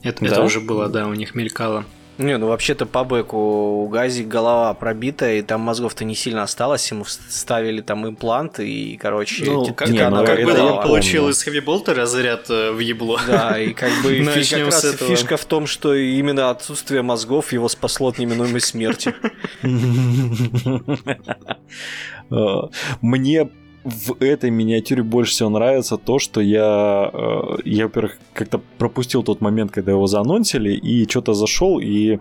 Это, 0.02 0.24
это 0.24 0.36
Да? 0.36 0.44
уже 0.44 0.60
было, 0.60 0.88
да, 0.88 1.08
у 1.08 1.14
них 1.14 1.34
мелькало. 1.34 1.84
Не, 2.18 2.38
ну 2.38 2.47
вообще-то 2.47 2.87
по 2.87 3.02
бэку 3.02 3.83
у 3.85 3.88
Гази 3.88 4.23
голова 4.23 4.73
пробита, 4.75 5.33
и 5.33 5.42
там 5.42 5.62
мозгов-то 5.62 6.04
не 6.04 6.14
сильно 6.14 6.44
осталось, 6.44 6.88
ему 6.90 7.04
вставили 7.04 7.80
там 7.80 8.06
импланты, 8.06 8.68
и, 8.68 8.97
короче, 8.97 9.44
Ну, 9.47 9.75
как, 9.75 9.88
не, 9.88 10.09
ну, 10.09 10.25
как 10.25 10.44
бы 10.44 10.52
я 10.52 10.64
он 10.64 10.83
получил 10.83 11.28
из 11.28 11.42
хэви 11.42 11.61
болтера 11.61 12.06
заряд 12.06 12.49
э, 12.50 12.71
в 12.71 12.78
ебло. 12.78 13.18
Да, 13.26 13.59
и 13.59 13.73
как 13.73 13.90
бы 14.02 14.21
Начнем 14.25 14.66
как 14.66 14.75
с 14.75 14.85
раз 14.85 14.94
этого. 14.94 15.11
фишка 15.11 15.37
в 15.37 15.44
том, 15.44 15.66
что 15.66 15.94
именно 15.94 16.50
отсутствие 16.50 17.02
мозгов 17.02 17.52
его 17.52 17.68
спасло 17.68 18.09
от 18.09 18.18
неминуемой 18.18 18.61
смерти. 18.61 19.14
Мне 23.00 23.50
в 23.84 24.16
этой 24.20 24.50
миниатюре 24.50 25.02
больше 25.02 25.32
всего 25.32 25.50
нравится 25.50 25.98
то, 25.98 26.18
что 26.18 26.40
я, 26.40 27.10
э, 27.12 27.56
я 27.64 27.84
во-первых, 27.84 28.18
как-то 28.32 28.60
пропустил 28.78 29.22
тот 29.22 29.42
момент, 29.42 29.72
когда 29.72 29.92
его 29.92 30.06
заанонсили, 30.06 30.72
и 30.72 31.08
что-то 31.08 31.34
зашел, 31.34 31.78
и 31.78 32.18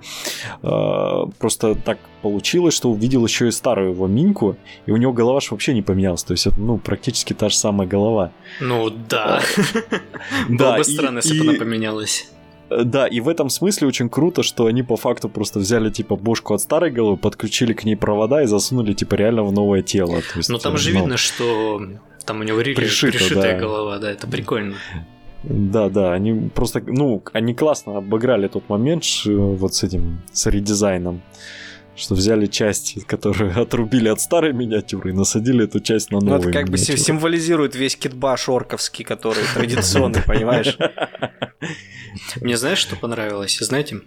э, 0.62 1.25
просто 1.39 1.75
так 1.75 2.00
получилось, 2.22 2.74
что 2.74 2.91
увидел 2.91 3.25
еще 3.25 3.48
и 3.48 3.51
старую 3.51 3.91
его 3.91 4.08
миньку, 4.08 4.58
и 4.86 4.91
у 4.91 4.98
него 4.98 5.13
голова 5.13 5.39
вообще 5.50 5.74
не 5.74 5.82
поменялась, 5.82 6.24
то 6.24 6.34
есть 6.34 6.48
это, 6.48 6.60
ну, 6.60 6.77
практически 6.77 7.34
та 7.34 7.50
же 7.50 7.55
самая 7.55 7.88
голова. 7.88 8.32
Ну 8.60 8.89
да. 9.10 9.41
Было 10.50 10.77
бы 10.77 10.84
странно, 10.84 11.20
если 11.20 11.38
бы 11.39 11.50
она 11.50 11.60
поменялась. 11.60 12.33
Э, 12.70 12.84
Да, 12.84 13.08
и 13.08 13.20
в 13.20 13.27
этом 13.29 13.50
смысле 13.50 13.88
очень 13.88 14.10
круто, 14.10 14.43
что 14.43 14.65
они 14.65 14.84
по 14.84 14.96
факту 14.98 15.29
просто 15.29 15.60
взяли 15.60 15.89
типа 15.89 16.15
бошку 16.15 16.53
от 16.53 16.62
старой 16.62 16.91
головы, 16.91 17.17
подключили 17.17 17.74
к 17.74 17.84
ней 17.84 17.96
провода 17.96 18.41
и 18.43 18.46
засунули 18.46 18.93
типа 18.93 19.15
реально 19.15 19.43
в 19.43 19.51
новое 19.51 19.82
тело. 19.82 20.22
То 20.34 20.38
есть, 20.39 20.50
Но 20.50 20.58
там 20.58 20.75
э, 20.75 20.77
же 20.77 20.93
ну, 20.93 21.00
видно, 21.00 21.17
что 21.17 21.82
там 22.25 22.39
у 22.41 22.43
него 22.43 22.62
рели 22.62 22.75
Пришито, 22.75 23.17
пришитая 23.17 23.53
да. 23.53 23.60
голова, 23.60 24.00
да, 24.00 24.12
это 24.12 24.27
прикольно. 24.27 24.75
Да, 25.43 25.89
да, 25.89 26.13
они 26.13 26.50
просто, 26.55 26.82
ну, 26.86 27.22
они 27.34 27.53
классно 27.53 27.98
обыграли 27.98 28.48
тот 28.48 28.70
момент 28.70 29.03
ш- 29.03 29.29
вот 29.29 29.74
с 29.75 29.84
этим, 29.84 30.22
с 30.32 30.46
редизайном. 30.46 31.22
Что 31.96 32.16
взяли 32.16 32.48
часть, 32.48 33.06
которую 33.06 33.60
отрубили 33.62 34.08
от 34.08 34.20
старой 34.20 34.54
миниатюры, 34.54 35.12
и 35.12 35.14
насадили 35.14 35.66
эту 35.66 35.80
часть 35.80 36.12
на 36.12 36.20
Ну, 36.20 36.26
новую 36.26 36.50
это 36.50 36.60
как 36.60 36.70
бы 36.70 36.78
символизирует 36.78 37.76
весь 37.76 37.96
китбаш 37.96 38.50
орковский, 38.50 39.06
который 39.06 39.44
традиционный, 39.54 40.22
понимаешь? 40.26 40.78
Мне 42.42 42.58
знаешь, 42.58 42.80
что 42.80 42.96
понравилось? 42.96 43.58
Знаете, 43.60 44.02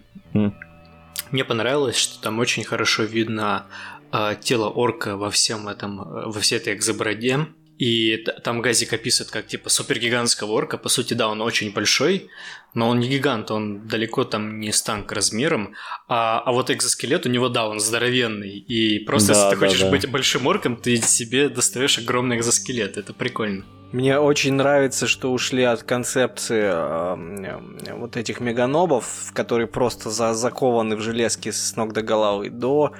мне 1.31 1.43
понравилось, 1.43 1.97
что 1.97 2.21
там 2.21 2.39
очень 2.39 2.63
хорошо 2.63 3.03
видно 3.03 3.65
а, 4.11 4.35
тело 4.35 4.69
орка 4.69 5.17
во 5.17 5.29
всем 5.29 5.67
этом, 5.67 6.01
э, 6.01 6.27
во 6.27 6.39
всей 6.39 6.57
этой 6.57 6.73
экзобороде. 6.73 7.47
И 7.77 8.25
там 8.43 8.61
Газик 8.61 8.93
описывает 8.93 9.31
как 9.31 9.47
типа 9.47 9.69
супергигантского 9.69 10.51
орка. 10.51 10.77
По 10.77 10.89
сути, 10.89 11.13
да, 11.13 11.27
он 11.27 11.41
очень 11.41 11.71
большой, 11.71 12.29
но 12.73 12.89
он 12.89 12.99
не 12.99 13.07
гигант, 13.07 13.51
он 13.51 13.87
далеко 13.87 14.23
там 14.23 14.59
не 14.59 14.71
станк 14.71 15.11
размером. 15.11 15.73
А, 16.07 16.39
а 16.39 16.51
вот 16.51 16.71
экзоскелет 16.71 17.25
у 17.25 17.29
него, 17.29 17.49
да, 17.49 17.67
он 17.67 17.79
здоровенный. 17.79 18.57
И 18.57 18.99
просто 18.99 19.33
Да, 19.33 19.39
если 19.39 19.55
ты 19.55 19.59
да, 19.61 19.67
хочешь 19.67 19.81
да. 19.81 19.89
быть 19.91 20.09
большим 20.09 20.47
орком, 20.47 20.75
ты 20.75 20.97
себе 20.97 21.49
достаешь 21.49 21.99
огромный 21.99 22.37
экзоскелет. 22.37 22.97
Это 22.97 23.13
прикольно. 23.13 23.63
Мне 23.91 24.19
очень 24.19 24.53
нравится, 24.53 25.07
что 25.07 25.31
ушли 25.31 25.63
от 25.63 25.83
концепции 25.83 26.63
э, 26.63 27.93
вот 27.93 28.17
этих 28.17 28.41
меганобов, 28.41 29.31
которые 29.33 29.67
просто 29.67 30.09
за- 30.09 30.33
закованы 30.33 30.97
в 30.97 31.01
железки 31.01 31.51
с 31.51 31.75
ног 31.77 31.93
до 31.93 32.01
головы, 32.01 32.49
до 32.49 32.93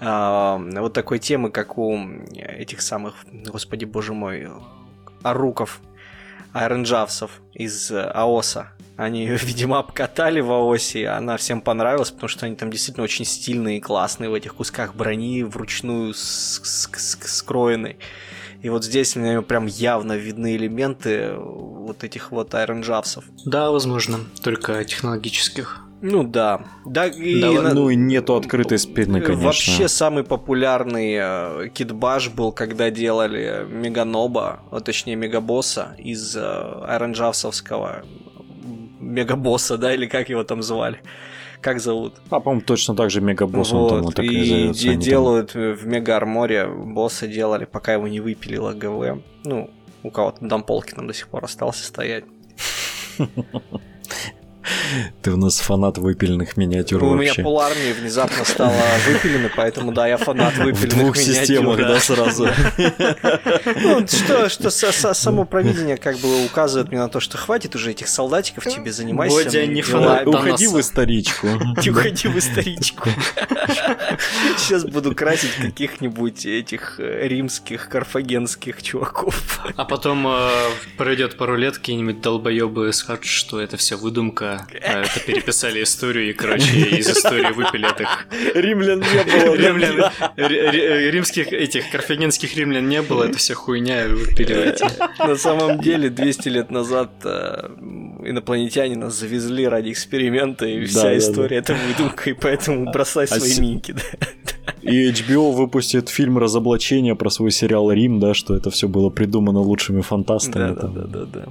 вот 0.00 0.92
такой 0.92 1.18
темы, 1.18 1.50
как 1.50 1.78
у 1.78 1.96
этих 2.34 2.82
самых, 2.82 3.14
господи 3.32 3.84
боже 3.84 4.12
мой, 4.12 4.48
аруков, 5.22 5.80
айронджавсов 6.52 7.30
из 7.52 7.90
э, 7.90 8.00
АОСа. 8.00 8.68
Они 8.96 9.22
ее, 9.24 9.36
видимо, 9.42 9.78
обкатали 9.80 10.40
в 10.40 10.52
АОСе, 10.52 11.08
она 11.08 11.36
всем 11.36 11.60
понравилась, 11.60 12.10
потому 12.10 12.28
что 12.28 12.46
они 12.46 12.54
там 12.56 12.70
действительно 12.70 13.04
очень 13.04 13.24
стильные 13.24 13.78
и 13.78 13.80
классные 13.80 14.30
в 14.30 14.34
этих 14.34 14.54
кусках 14.54 14.94
брони, 14.94 15.42
вручную 15.42 16.14
с- 16.14 16.60
с- 16.62 16.88
с- 16.96 17.18
скроенной. 17.38 17.98
И 18.62 18.68
вот 18.70 18.84
здесь 18.84 19.14
мне 19.16 19.42
прям 19.42 19.66
явно 19.66 20.14
видны 20.14 20.56
элементы 20.56 21.34
вот 21.34 22.02
этих 22.02 22.30
вот 22.30 22.54
айронджавсов. 22.54 23.24
Да, 23.44 23.70
возможно, 23.70 24.20
только 24.42 24.82
технологических. 24.84 25.80
Ну 26.06 26.22
да. 26.22 26.60
Да, 26.84 27.06
и 27.06 27.40
Да, 27.40 27.50
на- 27.50 27.72
Ну 27.72 27.88
и 27.88 27.96
нету 27.96 28.36
открытой 28.36 28.78
спины, 28.78 29.22
конечно. 29.22 29.46
Вообще 29.46 29.88
самый 29.88 30.22
популярный 30.22 31.14
э, 31.18 31.68
китбаш 31.72 32.28
был, 32.28 32.52
когда 32.52 32.90
делали 32.90 33.66
Меганоба, 33.70 34.60
а 34.70 34.80
точнее 34.80 35.16
Мегабосса 35.16 35.96
из 35.96 36.36
э, 36.36 36.40
Айронджавсовского 36.42 38.04
Мегабосса, 39.00 39.78
да, 39.78 39.94
или 39.94 40.04
как 40.06 40.28
его 40.28 40.44
там 40.44 40.62
звали. 40.62 41.00
Как 41.62 41.80
зовут? 41.80 42.16
А, 42.28 42.38
по-моему, 42.40 42.60
точно 42.66 42.94
так 42.94 43.10
же 43.10 43.22
Мегабосс, 43.22 43.72
он 43.72 43.88
там 43.88 43.96
Вот, 44.00 44.04
вот 44.04 44.14
так 44.16 44.26
и 44.26 44.68
и 44.72 44.74
там- 44.74 44.98
делают 45.00 45.56
э, 45.56 45.72
в 45.72 45.86
Мега 45.86 46.16
Арморе 46.16 46.66
босса 46.66 47.26
делали, 47.26 47.64
пока 47.64 47.94
его 47.94 48.08
не 48.08 48.20
выпилило 48.20 48.74
ГВ. 48.74 49.22
Ну, 49.46 49.70
у 50.02 50.10
кого-то 50.10 50.46
там 50.46 50.64
полки 50.64 50.92
там 50.94 51.06
до 51.06 51.14
сих 51.14 51.28
пор 51.28 51.44
остался 51.44 51.82
стоять. 51.82 52.24
Ты 55.22 55.32
у 55.32 55.36
нас 55.36 55.60
фанат 55.60 55.98
выпиленных 55.98 56.56
миниатюр 56.56 57.02
у 57.02 57.10
вообще. 57.10 57.32
меня 57.32 57.44
полармии 57.44 57.92
внезапно 57.92 58.44
стала 58.44 58.74
выпилена, 59.06 59.50
поэтому 59.56 59.92
да, 59.92 60.06
я 60.06 60.16
фанат 60.16 60.54
В 60.54 60.64
выпиленных 60.64 60.88
двух 60.88 61.16
миниатюр, 61.16 61.34
системах, 61.34 61.76
да. 61.78 61.88
да, 61.88 62.00
сразу. 62.00 62.48
Ну, 63.82 64.06
что, 64.06 64.48
что 64.48 64.70
само 65.14 65.44
провидение 65.44 65.96
как 65.96 66.18
бы 66.18 66.44
указывает 66.44 66.90
мне 66.90 66.98
на 66.98 67.08
то, 67.08 67.20
что 67.20 67.38
хватит 67.38 67.74
уже 67.74 67.90
этих 67.90 68.08
солдатиков, 68.08 68.64
тебе 68.64 68.92
занимайся 68.92 69.36
Бодя 69.36 69.66
не 69.66 69.82
делами. 69.82 70.04
фанат. 70.04 70.26
Уходи 70.26 70.66
в 70.66 70.80
историчку. 70.80 71.46
Уходи 71.88 72.28
в 72.28 72.38
историчку. 72.38 73.08
Сейчас 74.58 74.84
буду 74.84 75.14
красить 75.14 75.54
каких-нибудь 75.54 76.46
этих 76.46 76.98
э, 76.98 77.28
римских, 77.28 77.88
карфагенских 77.88 78.82
чуваков. 78.82 79.60
А 79.76 79.84
потом 79.84 80.26
э, 80.28 80.50
пройдет 80.96 81.36
пару 81.36 81.56
лет, 81.56 81.78
какие-нибудь 81.78 82.20
долбоебы 82.20 82.92
скажут, 82.92 83.24
что 83.24 83.60
это 83.60 83.76
все 83.76 83.96
выдумка. 83.96 84.66
А, 84.86 85.02
Это 85.02 85.20
переписали 85.20 85.82
историю 85.82 86.30
и, 86.30 86.32
короче, 86.32 86.78
из 86.98 87.08
истории 87.08 87.52
выпили 87.52 87.88
этих 87.90 88.26
Римлян 88.54 89.00
не 89.00 89.24
было. 89.46 89.54
римлян, 89.54 90.10
ри- 90.36 90.70
ри- 90.70 91.10
римских 91.10 91.52
этих 91.52 91.90
карфагенских 91.90 92.56
римлян 92.56 92.88
не 92.88 93.02
было, 93.02 93.24
это 93.24 93.38
вся 93.38 93.54
хуйня, 93.54 94.06
выпили. 94.08 94.74
На 95.18 95.36
самом 95.36 95.80
деле, 95.80 96.10
200 96.10 96.48
лет 96.48 96.70
назад 96.70 97.10
э, 97.24 97.68
инопланетяне 98.24 98.96
нас 98.96 99.14
завезли 99.14 99.66
ради 99.66 99.90
эксперимента, 99.92 100.66
и 100.66 100.84
вся 100.84 101.16
история 101.16 101.56
это 101.58 101.74
выдумка, 101.74 102.30
и 102.30 102.32
поэтому 102.34 102.90
бросай 102.92 103.24
А 103.24 103.40
свои 103.40 103.58
минки. 103.60 103.94
И 104.82 105.08
HBO 105.10 105.52
выпустит 105.52 106.08
фильм 106.10 106.36
разоблачения 106.38 107.14
про 107.14 107.30
свой 107.30 107.50
сериал 107.50 107.90
Рим, 107.90 108.20
да, 108.20 108.34
что 108.34 108.54
это 108.54 108.70
все 108.70 108.86
было 108.86 109.08
придумано 109.10 109.60
лучшими 109.60 110.02
фантастами. 110.02 110.74
Да, 110.74 110.88
да, 110.88 111.04
да, 111.06 111.24
да. 111.24 111.44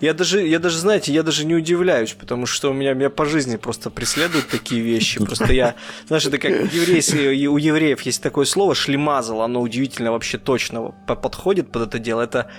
Я 0.00 0.14
даже, 0.14 0.46
я 0.46 0.58
даже, 0.58 0.78
знаете, 0.78 1.12
я 1.12 1.22
даже 1.22 1.44
не 1.46 1.54
удивляюсь, 1.54 2.12
потому 2.12 2.46
что 2.46 2.70
у 2.70 2.74
меня, 2.74 2.94
меня 2.94 3.10
по 3.10 3.24
жизни 3.24 3.56
просто 3.56 3.90
преследуют 3.90 4.48
такие 4.48 4.80
вещи. 4.80 5.24
Просто 5.24 5.52
я, 5.52 5.74
знаешь, 6.06 6.26
это 6.26 6.38
как 6.38 6.50
еврейские, 6.72 7.48
у 7.48 7.56
евреев 7.56 8.02
есть 8.02 8.22
такое 8.22 8.44
слово 8.44 8.74
шлемазал, 8.74 9.42
оно 9.42 9.60
удивительно 9.60 10.12
вообще 10.12 10.38
точно 10.38 10.94
по- 11.06 11.16
подходит 11.16 11.72
под 11.72 11.88
это 11.88 11.98
дело. 11.98 12.22
Это 12.22 12.50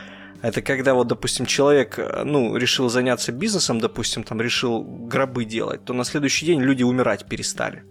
это 0.41 0.61
когда 0.61 0.93
вот, 0.93 1.07
допустим, 1.07 1.45
человек, 1.45 1.99
ну, 2.23 2.55
решил 2.55 2.89
заняться 2.89 3.31
бизнесом, 3.31 3.79
допустим, 3.79 4.23
там 4.23 4.39
решил 4.39 4.83
гробы 4.83 5.45
делать, 5.45 5.83
то 5.83 5.93
на 5.93 6.03
следующий 6.03 6.45
день 6.45 6.61
люди 6.61 6.83
умирать 6.83 7.25
перестали. 7.25 7.83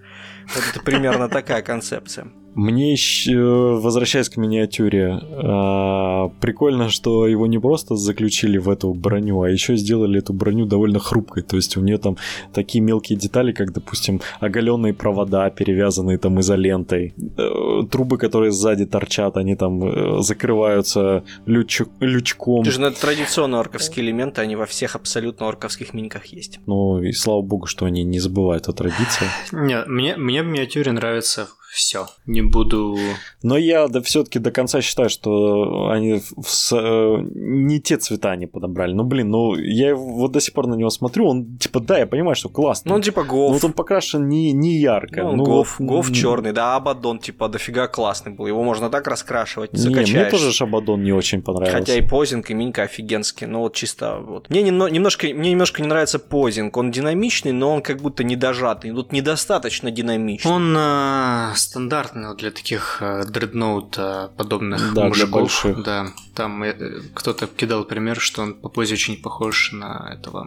Вот 0.54 0.62
это 0.70 0.80
примерно 0.80 1.28
такая 1.28 1.62
концепция. 1.62 2.28
Мне 2.56 2.90
еще, 2.90 3.78
возвращаясь 3.82 4.30
к 4.30 4.38
миниатюре, 4.38 5.20
а, 5.30 6.28
прикольно, 6.40 6.88
что 6.88 7.26
его 7.26 7.46
не 7.46 7.58
просто 7.58 7.96
заключили 7.96 8.56
в 8.56 8.70
эту 8.70 8.94
броню, 8.94 9.42
а 9.42 9.50
еще 9.50 9.76
сделали 9.76 10.20
эту 10.20 10.32
броню 10.32 10.64
довольно 10.64 10.98
хрупкой. 10.98 11.42
То 11.42 11.56
есть 11.56 11.76
у 11.76 11.82
нее 11.82 11.98
там 11.98 12.16
такие 12.54 12.82
мелкие 12.82 13.18
детали, 13.18 13.52
как, 13.52 13.74
допустим, 13.74 14.22
оголенные 14.40 14.94
провода, 14.94 15.50
перевязанные 15.50 16.16
там 16.16 16.40
изолентой, 16.40 17.12
э, 17.36 17.82
трубы, 17.90 18.16
которые 18.16 18.52
сзади 18.52 18.86
торчат, 18.86 19.36
они 19.36 19.54
там 19.54 19.84
э, 19.84 20.22
закрываются 20.22 21.24
лючу- 21.44 21.90
лючком. 22.00 22.62
Это 22.62 22.70
же 22.70 22.80
ну, 22.80 22.86
это 22.86 22.98
традиционные 22.98 23.60
орковские 23.60 24.06
элементы, 24.06 24.40
они 24.40 24.56
во 24.56 24.64
всех 24.64 24.96
абсолютно 24.96 25.46
орковских 25.46 25.92
миниках 25.92 26.24
есть. 26.26 26.60
Ну 26.64 27.02
и 27.02 27.12
слава 27.12 27.42
богу, 27.42 27.66
что 27.66 27.84
они 27.84 28.02
не 28.02 28.18
забывают 28.18 28.68
о 28.68 28.72
традиции. 28.72 29.26
Нет, 29.52 29.86
мне, 29.88 30.16
мне 30.16 30.42
в 30.42 30.46
миниатюре 30.46 30.92
нравится 30.92 31.48
все. 31.72 32.06
Не 32.26 32.42
буду... 32.42 32.96
Но 33.42 33.56
я 33.56 33.88
да, 33.88 34.00
все-таки 34.00 34.38
до 34.38 34.50
конца 34.50 34.80
считаю, 34.80 35.08
что 35.10 35.88
они 35.90 36.20
в 36.36 36.48
с- 36.48 36.72
э, 36.76 37.16
не 37.34 37.80
те 37.80 37.96
цвета 37.96 38.30
они 38.32 38.46
подобрали. 38.46 38.92
Ну, 38.92 39.04
блин, 39.04 39.30
ну 39.30 39.54
я 39.56 39.94
вот 39.94 40.32
до 40.32 40.40
сих 40.40 40.54
пор 40.54 40.66
на 40.66 40.74
него 40.74 40.90
смотрю, 40.90 41.26
он 41.28 41.56
типа, 41.58 41.80
да, 41.80 41.98
я 41.98 42.06
понимаю, 42.06 42.34
что 42.36 42.48
классно. 42.48 42.88
Ну, 42.90 42.94
он 42.96 43.02
типа 43.02 43.22
но 43.24 43.28
Гов. 43.30 43.52
вот 43.54 43.64
он 43.64 43.72
покрашен 43.72 44.28
не, 44.28 44.52
не 44.52 44.78
ярко. 44.78 45.22
Ну, 45.22 45.36
ну, 45.36 45.44
вот, 45.44 45.66
Гов 45.78 46.08
м, 46.08 46.14
черный, 46.14 46.52
да, 46.52 46.76
Абадон, 46.76 47.18
типа, 47.18 47.48
дофига 47.48 47.88
классный 47.88 48.32
был. 48.32 48.46
Его 48.46 48.62
можно 48.62 48.88
так 48.90 49.06
раскрашивать, 49.06 49.72
не 49.72 49.80
Не, 49.86 50.12
мне 50.12 50.24
тоже 50.30 50.52
Шабадон 50.52 51.02
не 51.02 51.12
очень 51.12 51.42
понравился. 51.42 51.78
Хотя 51.78 51.94
и 51.96 52.00
позинг, 52.02 52.50
и 52.50 52.54
Минька 52.54 52.82
офигенский, 52.82 53.46
но 53.46 53.60
вот 53.60 53.74
чисто 53.74 54.18
вот. 54.20 54.48
Мне 54.50 54.62
немно- 54.62 54.90
немножко, 54.90 55.26
мне 55.28 55.50
немножко 55.50 55.82
не 55.82 55.88
нравится 55.88 56.18
позинг. 56.18 56.76
Он 56.76 56.90
динамичный, 56.90 57.52
но 57.52 57.74
он 57.74 57.82
как 57.82 58.00
будто 58.00 58.24
недожатый. 58.24 58.90
Тут 58.92 59.12
недостаточно 59.12 59.90
динамичный. 59.90 60.50
Он 60.50 60.74
э, 60.76 61.52
стандартный 61.66 62.34
для 62.36 62.50
таких 62.50 62.98
э, 63.00 63.24
дредноут 63.24 63.96
э, 63.98 64.28
подобных 64.36 64.94
Да, 64.94 65.02
для 65.02 65.04
мужиков. 65.08 65.30
больших. 65.32 65.82
Да, 65.82 66.06
там 66.34 66.62
э, 66.62 67.00
кто-то 67.14 67.46
кидал 67.46 67.84
пример, 67.84 68.20
что 68.20 68.42
он 68.42 68.54
по 68.54 68.68
позе 68.68 68.94
очень 68.94 69.20
похож 69.20 69.72
на 69.72 70.16
этого. 70.16 70.46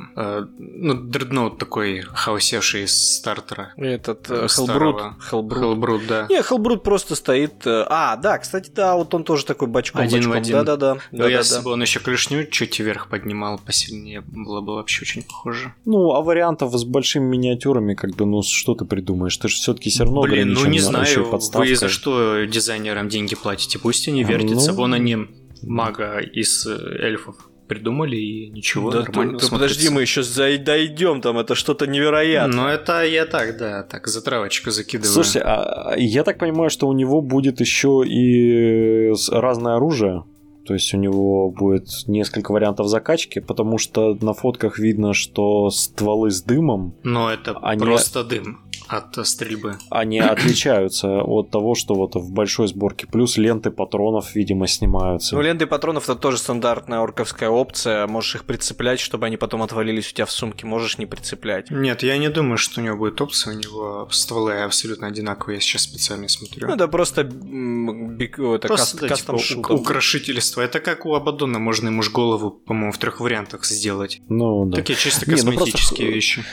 ну, 0.57 0.93
дредноут 0.93 1.57
такой 1.57 2.01
хаосевший 2.01 2.83
из 2.83 3.17
стартера. 3.17 3.73
Этот. 3.77 4.27
Хелбрут. 4.27 5.01
Хелбрут. 5.29 5.59
Хелбрут, 5.59 6.01
да. 6.07 6.27
Не, 6.29 6.41
Хелбрут 6.41 6.83
просто 6.83 7.15
стоит... 7.15 7.65
А, 7.65 8.15
да, 8.15 8.37
кстати, 8.37 8.71
да, 8.73 8.95
вот 8.95 9.13
он 9.13 9.23
тоже 9.23 9.45
такой 9.45 9.67
бочком. 9.67 10.01
Один 10.01 10.23
в 10.23 10.27
бочком. 10.27 10.41
один. 10.41 10.53
Да-да-да. 10.53 10.93
Но 11.11 11.17
да-да-да. 11.17 11.29
если 11.37 11.61
бы 11.61 11.71
он 11.71 11.81
еще 11.81 11.99
клешню 11.99 12.45
чуть 12.45 12.79
вверх 12.79 13.09
поднимал 13.09 13.59
посильнее, 13.59 14.21
было 14.21 14.61
бы 14.61 14.75
вообще 14.75 15.01
очень 15.03 15.23
похоже. 15.23 15.73
Ну, 15.85 16.13
а 16.13 16.21
вариантов 16.21 16.73
с 16.73 16.83
большими 16.83 17.25
миниатюрами, 17.25 17.93
как 17.93 18.15
бы, 18.15 18.25
ну, 18.25 18.41
что 18.41 18.73
ты 18.75 18.85
придумаешь? 18.85 19.37
Ты 19.37 19.49
же 19.49 19.55
все-таки 19.55 19.89
все 19.89 20.03
равно 20.03 20.21
Блин, 20.21 20.53
ну 20.53 20.65
не 20.65 20.79
и 20.79 20.81
знаю, 21.05 21.39
вы 21.53 21.75
за 21.75 21.89
что 21.89 22.45
дизайнерам 22.45 23.09
деньги 23.09 23.35
платите? 23.35 23.79
Пусть 23.79 24.07
они 24.07 24.23
вертятся. 24.23 24.71
Ну. 24.71 24.77
Вон 24.77 24.93
они 24.93 25.17
мага 25.61 26.19
из 26.19 26.65
э, 26.65 26.77
эльфов 27.01 27.35
придумали, 27.67 28.15
и 28.15 28.49
ничего, 28.49 28.89
Да, 28.89 29.01
нормально 29.01 29.37
ты- 29.37 29.45
ты 29.45 29.51
подожди, 29.51 29.89
мы 29.89 30.01
еще 30.01 30.23
дойдем, 30.57 31.21
там 31.21 31.37
это 31.37 31.53
что-то 31.53 31.85
невероятное. 31.85 32.55
Ну, 32.57 32.67
это 32.67 33.03
я 33.05 33.25
так, 33.27 33.57
да, 33.57 33.83
так, 33.83 34.07
затравочку 34.07 34.71
закидываю. 34.71 35.11
Слушайте, 35.13 35.41
а 35.45 35.93
я 35.97 36.23
так 36.23 36.39
понимаю, 36.39 36.71
что 36.71 36.87
у 36.87 36.93
него 36.93 37.21
будет 37.21 37.59
еще 37.59 38.03
и 38.07 39.13
с- 39.13 39.29
разное 39.29 39.75
оружие. 39.75 40.23
То 40.65 40.73
есть 40.73 40.93
у 40.93 40.97
него 40.97 41.49
будет 41.51 41.87
несколько 42.07 42.51
вариантов 42.51 42.87
закачки, 42.87 43.39
потому 43.39 43.77
что 43.79 44.15
на 44.21 44.33
фотках 44.33 44.77
видно, 44.79 45.13
что 45.13 45.69
стволы 45.71 46.29
с 46.31 46.41
дымом, 46.43 46.95
Но 47.03 47.31
это 47.31 47.57
Они- 47.61 47.81
просто 47.81 48.23
дым 48.23 48.59
от 48.89 49.17
э, 49.17 49.23
стрельбы. 49.25 49.77
они 49.89 50.19
отличаются 50.19 51.21
от 51.21 51.51
того, 51.51 51.75
что 51.75 51.93
вот 51.95 52.15
в 52.15 52.31
большой 52.31 52.67
сборке. 52.67 53.07
Плюс 53.07 53.37
ленты 53.37 53.71
патронов, 53.71 54.35
видимо, 54.35 54.67
снимаются. 54.67 55.35
Ну, 55.35 55.41
ленты 55.41 55.67
патронов 55.67 56.03
это 56.09 56.15
тоже 56.15 56.37
стандартная 56.37 56.99
орковская 57.01 57.49
опция. 57.49 58.07
Можешь 58.07 58.35
их 58.35 58.43
прицеплять, 58.45 58.99
чтобы 58.99 59.27
они 59.27 59.37
потом 59.37 59.61
отвалились 59.61 60.11
у 60.11 60.13
тебя 60.15 60.25
в 60.25 60.31
сумке. 60.31 60.65
Можешь 60.65 60.97
не 60.97 61.05
прицеплять. 61.05 61.69
Нет, 61.71 62.03
я 62.03 62.17
не 62.17 62.29
думаю, 62.29 62.57
что 62.57 62.81
у 62.81 62.83
него 62.83 62.97
будет 62.97 63.21
опция, 63.21 63.55
у 63.55 63.57
него 63.57 64.07
стволы 64.11 64.53
абсолютно 64.63 65.07
одинаковые, 65.07 65.55
я 65.57 65.61
сейчас 65.61 65.83
специально 65.83 66.27
смотрю. 66.27 66.67
Ну, 66.67 66.73
это 66.75 66.87
просто 66.87 67.23
бик- 67.23 68.39
это 68.39 68.67
Просто 68.67 68.97
каст- 68.97 69.01
да, 69.01 69.07
кастом 69.07 69.37
типа, 69.37 69.71
украшительство. 69.73 70.61
Это 70.61 70.79
как 70.79 71.05
у 71.05 71.13
Абадона, 71.13 71.59
можно 71.59 71.87
ему 71.89 72.01
ж 72.01 72.11
голову, 72.11 72.51
по-моему, 72.51 72.91
в 72.91 72.97
трех 72.97 73.19
вариантах 73.19 73.65
сделать. 73.65 74.21
Ну 74.29 74.65
да. 74.65 74.77
Такие 74.77 74.97
чисто 74.97 75.29
Не, 75.29 75.35
ну 75.37 75.53
просто- 75.53 75.59
косметические 75.59 76.11
вещи. 76.11 76.43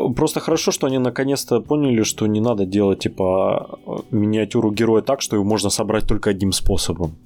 Э, 0.00 0.12
Просто 0.14 0.40
хорошо, 0.40 0.70
что 0.72 0.86
они 0.86 0.98
наконец-то 0.98 1.60
поняли, 1.60 2.02
что 2.02 2.26
не 2.26 2.40
надо 2.40 2.66
делать 2.66 3.00
типа 3.00 3.78
миниатюру 4.10 4.70
героя 4.70 5.02
так, 5.02 5.20
что 5.20 5.36
его 5.36 5.44
можно 5.44 5.70
собрать 5.70 6.06
только 6.06 6.30
одним 6.30 6.52
способом. 6.52 7.16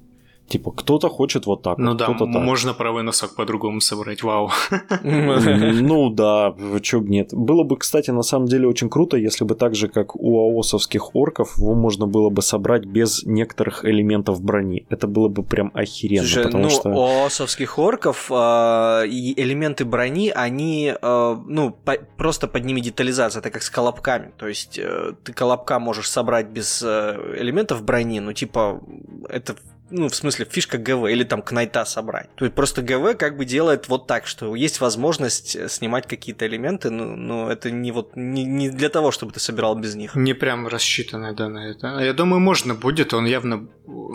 Типа, 0.47 0.71
кто-то 0.71 1.09
хочет 1.09 1.47
вот 1.47 1.63
так, 1.63 1.79
Ну 1.79 1.89
вот, 1.89 1.97
да, 1.97 2.05
кто-то 2.05 2.31
так. 2.31 2.43
можно 2.43 2.73
правый 2.73 3.03
носок 3.03 3.35
по-другому 3.35 3.81
собрать, 3.81 4.21
вау. 4.23 4.51
Ну 5.03 6.09
да, 6.11 6.55
чё 6.81 6.99
б 6.99 7.09
нет. 7.09 7.29
Было 7.33 7.63
бы, 7.63 7.77
кстати, 7.77 8.11
на 8.11 8.21
самом 8.21 8.47
деле 8.47 8.67
очень 8.67 8.89
круто, 8.89 9.17
если 9.17 9.43
бы 9.43 9.55
так 9.55 9.75
же, 9.75 9.87
как 9.87 10.15
у 10.15 10.39
аосовских 10.39 11.15
орков, 11.15 11.57
его 11.57 11.73
можно 11.73 12.05
было 12.05 12.29
бы 12.29 12.41
собрать 12.41 12.85
без 12.85 13.23
некоторых 13.25 13.85
элементов 13.85 14.41
брони. 14.41 14.85
Это 14.89 15.07
было 15.07 15.29
бы 15.29 15.43
прям 15.43 15.71
охеренно, 15.73 16.27
Слушай, 16.27 16.43
потому 16.43 16.63
ну, 16.63 16.69
что... 16.69 16.89
у 16.89 17.25
осовских 17.25 17.79
орков 17.79 18.29
и 18.31 19.33
элементы 19.37 19.83
брони, 19.85 20.29
они, 20.29 20.93
а, 21.01 21.41
ну, 21.47 21.71
по- 21.71 21.97
просто 22.17 22.47
под 22.47 22.65
ними 22.65 22.81
детализация, 22.81 23.39
это 23.39 23.49
как 23.49 23.63
с 23.63 23.69
колобками. 23.69 24.31
То 24.37 24.47
есть 24.47 24.77
э, 24.77 25.13
ты 25.23 25.33
колобка 25.33 25.79
можешь 25.79 26.09
собрать 26.09 26.47
без 26.47 26.83
э, 26.83 27.35
элементов 27.39 27.83
брони, 27.83 28.19
ну, 28.19 28.33
типа, 28.33 28.81
это 29.29 29.55
ну, 29.89 30.09
в 30.09 30.15
смысле, 30.15 30.45
фишка 30.49 30.77
ГВ, 30.77 31.09
или 31.09 31.23
там 31.23 31.41
кнайта 31.41 31.85
собрать. 31.85 32.33
То 32.35 32.45
есть 32.45 32.55
просто 32.55 32.81
ГВ 32.81 33.17
как 33.17 33.37
бы 33.37 33.45
делает 33.45 33.87
вот 33.87 34.07
так, 34.07 34.25
что 34.25 34.55
есть 34.55 34.81
возможность 34.81 35.55
э, 35.55 35.69
снимать 35.69 36.07
какие-то 36.07 36.47
элементы, 36.47 36.89
но, 36.89 37.15
но 37.15 37.51
это 37.51 37.69
не 37.69 37.91
вот 37.91 38.15
не, 38.15 38.43
не 38.45 38.69
для 38.69 38.89
того, 38.89 39.11
чтобы 39.11 39.31
ты 39.31 39.39
собирал 39.39 39.75
без 39.75 39.95
них. 39.95 40.15
Не 40.15 40.33
прям 40.33 40.67
рассчитанное, 40.67 41.33
да, 41.33 41.49
на 41.49 41.69
это. 41.69 41.97
А 41.97 42.03
Я 42.03 42.13
думаю, 42.13 42.39
можно 42.39 42.73
будет. 42.73 43.13
Он 43.13 43.25
явно 43.25 43.67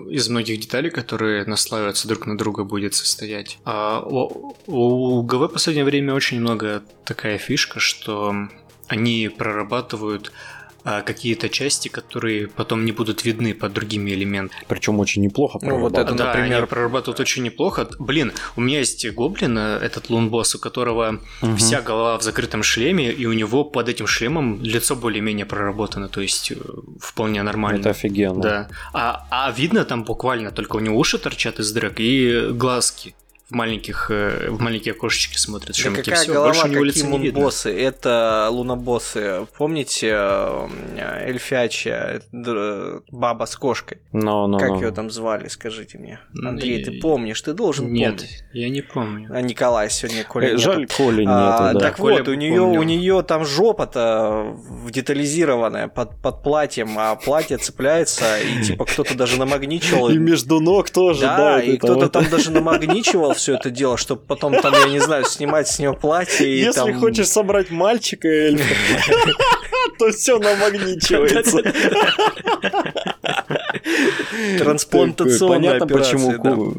из 0.09 0.29
многих 0.29 0.61
деталей, 0.61 0.91
которые 0.91 1.45
наслаиваются 1.45 2.09
друг 2.09 2.27
на 2.27 2.37
друга, 2.37 2.65
будет 2.65 2.95
состоять. 2.95 3.59
А 3.65 4.01
у, 4.01 4.57
у 4.67 5.23
ГВ 5.23 5.43
в 5.43 5.49
последнее 5.49 5.85
время 5.85 6.15
очень 6.15 6.41
много 6.41 6.83
такая 7.05 7.39
фишка, 7.39 7.79
что 7.79 8.35
они 8.89 9.29
прорабатывают 9.29 10.33
какие-то 10.85 11.49
части, 11.49 11.89
которые 11.89 12.49
потом 12.49 12.85
не 12.85 12.93
будут 12.93 13.25
видны 13.25 13.55
под 13.55 13.73
другими 13.73 14.11
элементами. 14.11 14.63
Причем 14.69 14.99
очень 15.01 15.23
неплохо 15.23 15.59
Ну, 15.63 15.79
вот 15.79 15.97
это, 15.99 16.15
да, 16.15 16.27
например- 16.27 16.59
они 16.59 16.67
прорабатывают 16.67 17.21
очень 17.21 17.43
неплохо. 17.43 17.89
Блин, 17.99 18.33
у 18.57 18.61
меня 18.61 18.79
есть 18.79 19.09
гоблин, 19.13 19.59
э, 19.59 19.79
этот 19.83 20.11
лунбосс, 20.11 20.55
у 20.55 20.59
которого 20.59 21.21
Мгм. 21.43 21.57
вся 21.57 21.81
голова 21.83 22.19
в 22.19 22.23
закрытом 22.23 22.63
шлеме, 22.63 23.11
и 23.13 23.27
у 23.27 23.33
него 23.33 23.65
под 23.65 23.89
этим 23.89 24.07
шлемом 24.07 24.61
лицо 24.63 24.97
более-менее 24.97 25.47
проработано, 25.47 26.09
то 26.09 26.21
есть 26.21 26.53
э, 26.53 26.57
вполне 27.01 27.43
нормально. 27.43 27.81
Это 27.81 27.91
офигенно. 27.91 28.43
Да. 28.43 28.69
А, 28.93 29.27
а 29.31 29.51
видно 29.53 29.85
там 29.85 30.05
буквально 30.05 30.51
только 30.51 30.77
у 30.77 30.81
него 30.81 30.99
уши 30.99 31.19
торчат 31.19 31.59
из 31.61 31.73
дырок 31.73 31.95
и 32.01 32.49
глазки 32.53 33.15
в 33.51 33.55
маленьких, 33.55 34.11
э, 34.11 34.49
в 34.51 34.61
маленькие 34.61 34.93
окошечки 34.93 35.37
смотрят 35.37 35.77
Да 35.83 35.91
какая 35.91 36.15
Все, 36.17 36.33
голова, 36.33 36.53
больше 36.53 36.69
ни 36.69 36.77
улицы 36.77 36.99
какие 37.01 37.13
не 37.13 37.19
видно. 37.25 37.39
мунбоссы? 37.41 37.81
Это 37.81 38.49
лунобоссы. 38.51 39.47
Помните 39.59 40.09
э, 40.13 40.69
эльфячья 41.27 42.23
баба 43.11 43.45
с 43.47 43.57
кошкой? 43.57 43.99
Но, 44.13 44.47
но, 44.47 44.59
Как 44.59 44.69
но. 44.71 44.81
ее 44.81 44.91
там 44.93 45.11
звали, 45.11 45.49
скажите 45.49 45.99
мне. 45.99 46.21
Ну, 46.33 46.51
Андрей, 46.51 46.83
ты 46.85 47.01
помнишь, 47.01 47.41
ты 47.43 47.53
должен 47.53 47.93
Нет, 47.93 48.17
помнить. 48.19 48.45
я 48.53 48.69
не 48.69 48.83
помню. 48.83 49.29
А 49.33 49.41
Николай 49.41 49.91
сегодня 49.91 50.25
Коля 50.25 50.55
Э. 50.55 50.57
Жаль, 50.57 50.87
Коли 50.87 51.25
А, 51.27 51.71
нету, 51.73 51.79
да. 51.79 51.87
Так 51.87 51.97
Коля 51.97 52.19
вот, 52.19 52.29
у 52.29 52.35
нее, 52.35 52.61
у 52.61 52.83
нее 52.83 53.23
там 53.23 53.45
жопа-то 53.45 54.57
детализированная 54.91 55.89
под, 55.89 56.17
под 56.21 56.43
платьем, 56.43 56.97
а 56.99 57.17
платье 57.17 57.57
цепляется, 57.59 58.39
и 58.41 58.63
типа 58.63 58.85
кто-то 58.85 59.15
даже 59.17 59.39
намагничивал. 59.39 60.09
И 60.11 60.19
между 60.19 60.61
ног 60.61 60.91
тоже, 60.91 61.23
Да, 61.23 61.61
и 61.63 61.77
кто-то 61.77 62.09
там 62.09 62.29
даже 62.31 62.51
намагничивал 62.51 63.35
все 63.41 63.55
это 63.55 63.71
дело, 63.71 63.97
чтобы 63.97 64.21
потом 64.23 64.61
там, 64.61 64.75
я 64.75 64.89
не 64.89 65.01
знаю, 65.01 65.25
снимать 65.25 65.69
с 65.69 65.79
нее 65.79 65.95
платье 65.95 66.47
и 66.47 66.59
Если 66.59 66.93
там... 66.93 67.01
хочешь 67.01 67.29
собрать 67.29 67.71
мальчика 67.71 68.29
эльфа, 68.29 68.65
то 69.99 70.11
все 70.11 70.39
намагничивается. 70.39 71.63
Трансплантационная 74.59 75.79
Понятно, 75.79 75.87
почему 75.87 76.75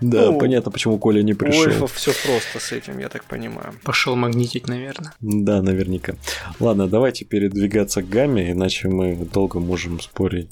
да. 0.00 0.26
Ну, 0.26 0.38
понятно, 0.38 0.70
почему 0.70 0.98
Коля 0.98 1.22
не 1.22 1.32
У 1.32 1.36
пришел. 1.36 1.64
эльфов 1.64 1.92
все 1.92 2.12
просто 2.24 2.58
с 2.58 2.72
этим, 2.72 2.98
я 2.98 3.08
так 3.08 3.24
понимаю. 3.24 3.74
Пошел 3.84 4.16
магнитить, 4.16 4.68
наверное. 4.68 5.12
Да, 5.20 5.62
наверняка. 5.62 6.14
Ладно, 6.58 6.88
давайте 6.88 7.24
передвигаться 7.24 8.02
к 8.02 8.08
гамме, 8.08 8.50
иначе 8.50 8.88
мы 8.88 9.14
долго 9.14 9.60
можем 9.60 10.00
спорить 10.00 10.48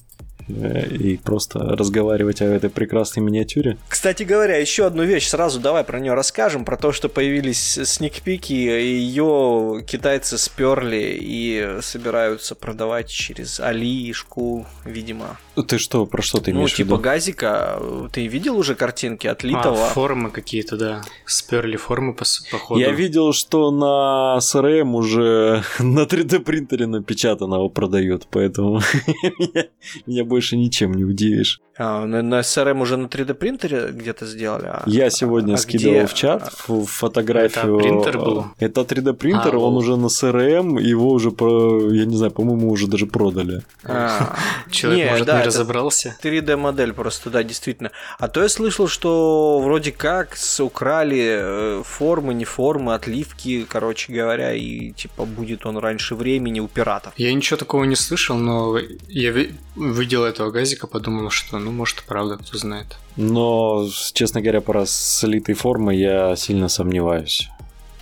и 0.51 1.17
просто 1.17 1.61
разговаривать 1.61 2.41
о 2.43 2.47
этой 2.47 2.71
прекрасной 2.71 3.23
миниатюре. 3.23 3.79
Кстати 3.89 4.23
говоря, 4.23 4.57
еще 4.57 4.87
одну 4.87 5.05
вещь 5.05 5.29
сразу 5.29 5.61
давай 5.61 5.85
про 5.85 6.01
нее 6.01 6.15
расскажем, 6.15 6.65
про 6.65 6.77
то, 6.77 6.93
что 6.93 7.09
появились 7.09 7.79
сникпики, 7.85 8.53
ее 8.53 9.85
китайцы 9.87 10.39
сперли 10.39 11.19
и 11.21 11.79
собираются 11.83 12.55
продавать 12.55 13.09
через 13.09 13.61
Алишку, 13.61 14.67
видимо. 14.85 15.39
Ты 15.67 15.79
что, 15.79 16.07
про 16.07 16.23
что 16.23 16.41
ты 16.41 16.53
ну, 16.53 16.59
имеешь 16.61 16.73
в 16.73 16.77
типа 16.77 16.93
виду? 16.93 16.99
газика, 16.99 17.81
ты 18.13 18.27
видел 18.27 18.57
уже 18.57 18.75
картинки 18.75 19.27
отлитого? 19.27 19.87
А, 19.87 19.91
формы 19.91 20.31
какие-то, 20.31 20.77
да. 20.77 21.03
Сперли 21.27 21.77
формы 21.77 22.15
по, 22.15 22.25
походу. 22.51 22.81
Я 22.81 22.93
видел, 22.93 23.33
что 23.33 23.71
на 23.71 24.39
SRM 24.39 24.91
уже 24.95 25.63
на 25.79 26.05
3D 26.05 26.41
принтере 26.41 26.87
напечатанного 26.87 27.69
продают, 27.69 28.27
поэтому 28.31 28.81
меня- 29.39 29.67
меня 30.07 30.25
больше 30.41 30.57
ничем 30.57 30.93
не 30.95 31.05
удивишь. 31.05 31.61
А, 31.83 32.05
на, 32.07 32.23
на 32.23 32.41
SRM 32.41 32.81
уже 32.83 32.97
на 32.97 33.07
3D 33.07 33.35
принтере 33.35 33.89
где-то 33.91 34.27
сделали? 34.27 34.67
а- 34.67 34.83
Я 34.87 35.11
сегодня 35.11 35.55
а 35.55 35.57
скидывал 35.57 35.95
где? 35.99 36.07
в 36.07 36.15
чат 36.15 36.43
ф- 36.49 36.89
фотографию. 36.89 37.79
Это 37.79 37.89
принтер 37.89 38.19
был? 38.19 38.45
Это 38.59 38.81
3D 38.83 39.13
принтер, 39.15 39.55
А, 39.55 39.59
он 39.59 39.73
лол. 39.75 39.77
уже 39.79 39.97
на 39.97 40.07
CRM, 40.07 40.81
его 40.81 41.11
уже, 41.11 41.31
про, 41.31 41.91
я 41.93 42.05
не 42.07 42.17
знаю, 42.17 42.33
по-моему, 42.33 42.71
уже 42.71 42.87
даже 42.87 43.07
продали. 43.07 43.63
А, 43.85 44.35
Человек, 44.71 45.05
не, 45.05 45.11
может, 45.11 45.27
да, 45.27 45.39
не 45.41 45.45
разобрался. 45.47 46.17
3D 46.23 46.57
модель 46.57 46.93
просто, 46.93 47.31
да, 47.31 47.43
действительно. 47.43 47.91
А 48.19 48.29
то 48.29 48.43
я 48.43 48.49
слышал, 48.49 48.89
что 48.89 49.61
вроде 49.61 49.93
как 49.93 50.37
с- 50.37 50.61
украли 50.63 51.39
э, 51.41 51.83
формы, 51.85 52.35
не 52.35 52.45
формы, 52.45 52.95
отливки, 52.95 53.65
короче 53.69 54.13
говоря, 54.13 54.53
и 54.55 54.91
типа 54.93 55.25
будет 55.25 55.65
он 55.67 55.79
раньше 55.79 56.15
времени 56.15 56.61
у 56.61 56.69
пиратов. 56.69 57.13
Я 57.17 57.33
ничего 57.35 57.57
такого 57.57 57.85
не 57.85 57.97
слышал, 57.97 58.37
но 58.37 58.77
я 59.09 59.31
ви- 59.31 59.53
видел 59.77 60.25
этого 60.31 60.51
газика, 60.51 60.87
подумал, 60.87 61.31
что, 61.31 61.59
ну, 61.59 61.71
может, 61.71 62.03
правда, 62.07 62.37
кто 62.37 62.57
знает. 62.59 62.97
Но, 63.17 63.89
честно 64.13 64.41
говоря, 64.41 64.61
про 64.61 64.87
слитой 64.87 65.55
формы 65.55 65.95
я 65.95 66.35
сильно 66.37 66.69
сомневаюсь. 66.69 67.49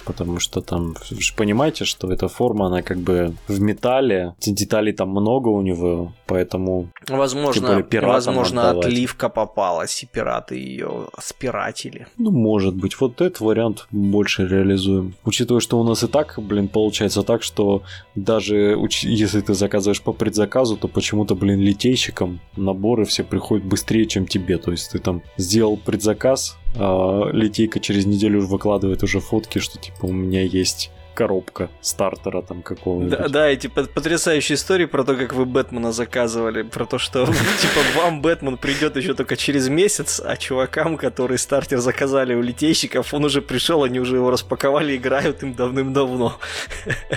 Потому 0.08 0.40
что 0.40 0.62
там, 0.62 0.96
вы 1.10 1.20
же 1.20 1.34
понимаете, 1.36 1.84
что 1.84 2.10
эта 2.10 2.28
форма, 2.28 2.66
она 2.66 2.80
как 2.82 2.96
бы 2.98 3.34
в 3.46 3.60
металле, 3.60 4.34
деталей 4.40 4.92
там 4.94 5.10
много 5.10 5.48
у 5.48 5.60
него, 5.60 6.12
поэтому 6.26 6.88
Возможно, 7.08 7.84
возможно 8.02 8.70
отдавать. 8.70 8.86
отливка 8.86 9.28
попалась, 9.28 10.02
и 10.02 10.06
пираты 10.06 10.56
ее 10.56 11.08
спиратили. 11.20 12.06
Ну, 12.16 12.30
может 12.30 12.74
быть. 12.74 12.98
Вот 13.00 13.20
этот 13.20 13.40
вариант 13.40 13.86
больше 13.90 14.46
реализуем. 14.48 15.14
Учитывая, 15.24 15.60
что 15.60 15.78
у 15.78 15.84
нас 15.84 16.02
и 16.02 16.06
так, 16.08 16.38
блин, 16.38 16.68
получается 16.68 17.22
так, 17.22 17.42
что 17.42 17.82
даже 18.14 18.74
уч- 18.74 19.06
если 19.06 19.40
ты 19.42 19.52
заказываешь 19.52 20.00
по 20.02 20.12
предзаказу, 20.12 20.76
то 20.78 20.88
почему-то, 20.88 21.34
блин, 21.34 21.60
литейщикам 21.60 22.40
наборы 22.56 23.04
все 23.04 23.24
приходят 23.24 23.66
быстрее, 23.66 24.06
чем 24.06 24.26
тебе. 24.26 24.56
То 24.56 24.70
есть 24.70 24.90
ты 24.92 24.98
там 24.98 25.22
сделал 25.36 25.76
предзаказ, 25.76 26.56
а 26.76 27.30
литейка 27.32 27.80
через 27.80 28.06
неделю 28.06 28.40
выкладывает 28.46 29.02
уже 29.02 29.20
фотки, 29.20 29.58
что 29.58 29.78
типа 29.78 30.06
у 30.06 30.12
меня 30.12 30.42
есть 30.42 30.90
коробка 31.14 31.68
стартера 31.80 32.42
там 32.42 32.62
какого-нибудь. 32.62 33.18
Да, 33.18 33.28
да, 33.28 33.48
эти 33.48 33.66
пот- 33.66 33.90
потрясающие 33.92 34.54
истории 34.54 34.84
про 34.84 35.02
то, 35.02 35.16
как 35.16 35.32
вы 35.34 35.46
Бэтмена 35.46 35.90
заказывали, 35.90 36.62
про 36.62 36.86
то, 36.86 36.98
что 36.98 37.26
типа 37.60 37.80
вам 37.96 38.22
Бэтмен 38.22 38.56
придет 38.56 38.94
еще 38.96 39.14
только 39.14 39.36
через 39.36 39.68
месяц, 39.68 40.22
а 40.24 40.36
чувакам, 40.36 40.96
которые 40.96 41.38
стартер 41.38 41.78
заказали 41.78 42.34
у 42.34 42.40
литейщиков, 42.40 43.12
он 43.12 43.24
уже 43.24 43.42
пришел, 43.42 43.82
они 43.82 43.98
уже 43.98 44.14
его 44.14 44.30
распаковали, 44.30 44.94
играют 44.96 45.42
им 45.42 45.54
давным-давно. 45.54 46.36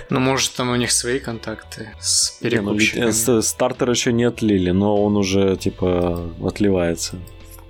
Ну, 0.10 0.20
может, 0.20 0.54
там 0.56 0.72
у 0.72 0.76
них 0.78 0.92
свои 0.92 1.20
контакты 1.20 1.90
с 2.00 2.40
ну, 2.42 2.50
перекупщиками. 2.50 3.06
э, 3.10 3.12
с- 3.12 3.42
стартер 3.44 3.92
еще 3.92 4.12
не 4.14 4.24
отлили, 4.24 4.72
но 4.72 5.00
он 5.04 5.16
уже 5.16 5.56
типа 5.58 6.28
отливается 6.44 7.18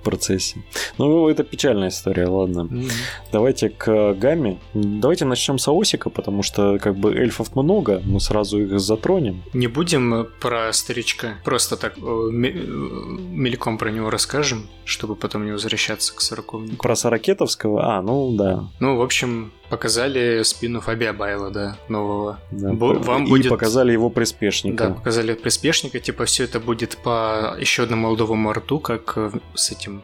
процессе. 0.02 0.62
Ну, 0.98 1.28
это 1.28 1.44
печальная 1.44 1.88
история, 1.88 2.26
ладно. 2.26 2.64
Мгм. 2.64 2.88
Давайте 3.32 3.68
к 3.70 4.14
гамме. 4.14 4.58
Давайте 4.74 5.24
начнем 5.24 5.58
с 5.58 5.68
Аосика, 5.68 6.10
потому 6.10 6.42
что 6.42 6.78
как 6.78 6.96
бы 6.96 7.14
эльфов 7.14 7.54
много, 7.54 8.02
мы 8.04 8.20
сразу 8.20 8.62
их 8.62 8.80
затронем. 8.80 9.42
Не 9.52 9.66
будем 9.66 10.28
про 10.40 10.72
старичка, 10.72 11.34
просто 11.44 11.76
так 11.76 11.96
э, 11.98 12.00
э, 12.00 12.30
мельком 12.32 13.78
про 13.78 13.90
него 13.90 14.10
расскажем, 14.10 14.68
чтобы 14.84 15.16
потом 15.16 15.44
не 15.44 15.52
возвращаться 15.52 16.14
к 16.14 16.20
сороковнику. 16.20 16.82
Про 16.82 16.96
Сорокетовского? 16.96 17.96
А, 17.96 18.02
ну 18.02 18.36
да. 18.36 18.68
Ну, 18.80 18.96
в 18.96 19.02
общем, 19.02 19.52
показали 19.72 20.42
спину 20.42 20.82
Фабия 20.82 21.14
Байла, 21.14 21.50
да, 21.50 21.76
нового. 21.88 22.38
да. 22.50 22.68
Бу- 22.72 23.02
вам 23.02 23.24
И 23.24 23.30
будет- 23.30 23.48
показали 23.48 23.92
его 23.92 24.08
Да, 24.10 24.14
приспешника. 24.14 24.90
показали 24.90 25.32
приспешника, 25.32 25.98
типа 25.98 26.26
все 26.26 26.44
это 26.44 26.60
будет 26.60 26.98
по 26.98 27.56
еще 27.58 27.84
одному 27.84 28.02
молдовому 28.08 28.52
рту, 28.52 28.78
как 28.80 29.14
э, 29.16 29.30
с 29.54 29.70
этим... 29.70 30.02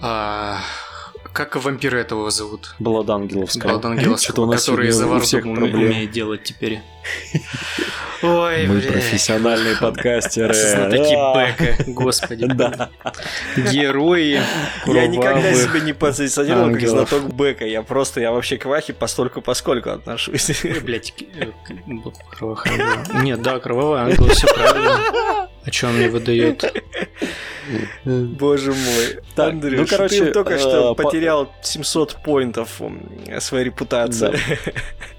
а, 0.00 0.58
как 1.32 1.56
вампира 1.56 1.96
этого 1.98 2.30
зовут? 2.30 2.76
Баладангеловского. 2.78 3.72
Балдангеловского, 3.72 4.18
Что-то 4.18 4.42
у 4.42 4.46
нас 4.46 4.64
который 4.64 4.90
уме- 4.90 5.56
проблем. 5.56 5.80
умеет 5.90 6.10
делать 6.12 6.44
теперь. 6.44 6.80
Ой, 8.22 8.66
Мы 8.66 8.78
бля. 8.80 8.92
профессиональные 8.92 9.76
подкастеры. 9.76 10.54
Да. 10.54 10.88
Бека, 10.88 11.76
господи. 11.86 12.46
Да. 12.46 12.90
Герои. 13.56 14.40
Я 14.86 15.06
никогда 15.06 15.52
себя 15.54 15.80
не 15.80 15.92
позиционировал 15.92 16.72
как 16.72 16.88
знаток 16.88 17.32
Бека, 17.34 17.64
я 17.64 17.82
просто, 17.82 18.20
я 18.20 18.32
вообще 18.32 18.56
к 18.56 18.64
Вахе 18.64 18.92
постольку 18.92 19.40
поскольку 19.40 19.90
отношусь. 19.90 20.50
Блять, 20.82 21.14
кровавых 22.36 22.66
ангелов. 22.66 23.22
Нет, 23.22 23.42
да, 23.42 23.58
кровавый 23.60 24.00
ангел, 24.00 24.28
все 24.28 24.46
правильно. 24.52 25.48
А 25.64 25.72
что 25.72 25.88
он 25.88 25.96
мне 25.96 26.08
выдает? 26.08 26.64
Боже 28.04 28.70
мой. 28.72 29.18
Так, 29.34 29.50
Андрюш, 29.50 29.80
ну, 29.80 29.86
короче, 29.86 30.24
ты 30.26 30.30
только 30.32 30.58
что 30.58 30.92
э, 30.92 30.94
по- 30.94 31.02
потерял 31.04 31.52
700 31.62 32.22
поинтов 32.24 32.80
своей 33.40 33.64
репутации. 33.66 34.32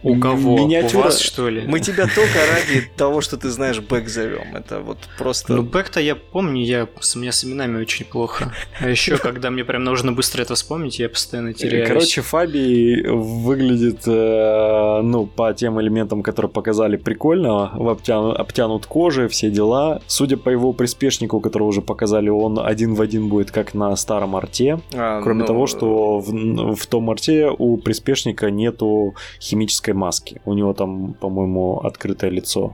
У 0.02 0.20
кого? 0.20 0.56
У 0.56 0.88
вас, 0.98 1.20
что 1.20 1.50
ли? 1.50 1.62
Мы 1.68 1.80
тебя 1.80 2.08
только 2.08 2.40
ради 2.52 2.89
того, 2.96 3.22
что 3.22 3.38
ты 3.38 3.50
знаешь, 3.50 3.80
Бэк 3.80 4.08
зовем. 4.08 4.56
Это 4.56 4.80
вот 4.82 4.98
просто... 5.18 5.54
Ну, 5.54 5.64
Бэк-то 5.64 6.00
я 6.00 6.16
помню, 6.16 6.64
я, 6.64 6.88
с- 7.00 7.16
меня 7.16 7.32
с 7.32 7.44
именами 7.46 7.82
очень 7.82 8.06
плохо. 8.06 8.54
А 8.80 8.90
еще, 8.90 9.18
когда 9.22 9.50
мне 9.50 9.64
прям 9.64 9.84
нужно 9.84 10.12
быстро 10.12 10.42
это 10.42 10.56
вспомнить, 10.56 11.00
я 11.00 11.10
постоянно 11.10 11.54
теряюсь. 11.54 11.88
Короче, 11.88 12.22
Фаби 12.22 13.04
выглядит, 13.08 14.02
э, 14.08 15.02
ну, 15.02 15.26
по 15.26 15.54
тем 15.54 15.80
элементам, 15.82 16.24
которые 16.24 16.52
показали, 16.52 16.98
прикольно. 16.98 17.72
В 17.76 17.90
обтяну- 17.90 18.34
обтянут 18.34 18.86
кожей, 18.86 19.28
все 19.28 19.50
дела. 19.50 20.02
Судя 20.08 20.38
по 20.38 20.50
его 20.50 20.74
приспешнику, 20.74 21.40
которого 21.40 21.68
уже 21.68 21.82
показали, 21.82 22.30
он 22.30 22.60
один 22.60 22.94
в 22.96 23.02
один 23.02 23.30
будет 23.30 23.52
как 23.52 23.74
на 23.74 23.96
старом 23.96 24.36
арте. 24.36 24.80
А, 24.94 25.22
Кроме 25.22 25.42
ну, 25.42 25.46
того, 25.48 25.68
что 25.68 26.20
в, 26.20 26.76
в 26.76 26.86
том 26.88 27.10
арте 27.10 27.50
у 27.58 27.78
приспешника 27.78 28.50
нету 28.52 29.16
химической 29.42 29.94
маски. 29.94 30.42
У 30.46 30.54
него 30.54 30.74
там, 30.74 31.14
по-моему, 31.14 31.80
открытое 31.80 32.30
лицо. 32.32 32.74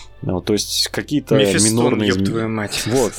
Ну, 0.21 0.39
то 0.41 0.53
есть 0.53 0.87
какие-то 0.89 1.35
Мефистон, 1.35 1.71
минорные... 1.73 2.09
ёб 2.09 2.23
твою 2.23 2.49
мать. 2.49 2.83
Вот. 2.87 3.13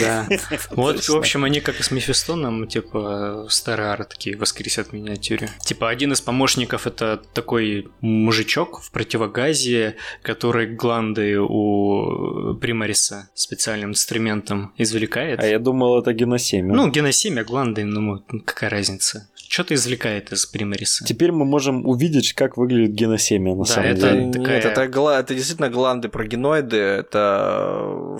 Да. 0.00 0.28
Вот, 0.70 1.00
в 1.08 1.16
общем, 1.16 1.44
они 1.44 1.60
как 1.60 1.80
и 1.80 1.82
с 1.82 1.90
Мефистоном, 1.90 2.66
типа, 2.68 3.46
старые 3.50 3.90
ары 3.90 4.04
такие 4.04 4.36
воскресят 4.36 4.92
миниатюре. 4.92 5.48
Типа, 5.64 5.88
один 5.90 6.12
из 6.12 6.20
помощников 6.20 6.86
это 6.86 7.20
такой 7.34 7.88
мужичок 8.00 8.80
в 8.80 8.90
противогазе, 8.92 9.96
который 10.22 10.66
гланды 10.74 11.38
у 11.40 12.54
Примариса 12.60 13.28
специальным 13.34 13.90
инструментом 13.90 14.72
извлекает. 14.76 15.40
А 15.40 15.46
я 15.46 15.58
думал, 15.58 15.98
это 16.00 16.12
геносемя. 16.12 16.74
Ну, 16.74 16.90
геносемия, 16.90 17.44
гланды, 17.44 17.84
ну, 17.84 18.22
какая 18.44 18.70
разница? 18.70 19.28
Что-то 19.48 19.74
извлекает 19.74 20.32
из 20.32 20.44
Примариса. 20.44 21.04
Теперь 21.04 21.30
мы 21.30 21.44
можем 21.44 21.86
увидеть, 21.86 22.32
как 22.32 22.56
выглядит 22.56 22.94
геносемия 22.94 23.54
на 23.54 23.64
Да, 23.64 23.70
самом 23.70 23.90
это- 23.90 24.10
деле. 24.10 24.24
Нет, 24.24 24.32
такая- 24.32 24.58
это, 24.60 24.88
гла- 24.88 25.20
это 25.20 25.34
действительно 25.34 25.70
гланды 25.70 26.08
прогеноиды, 26.36 26.76
это... 26.76 28.18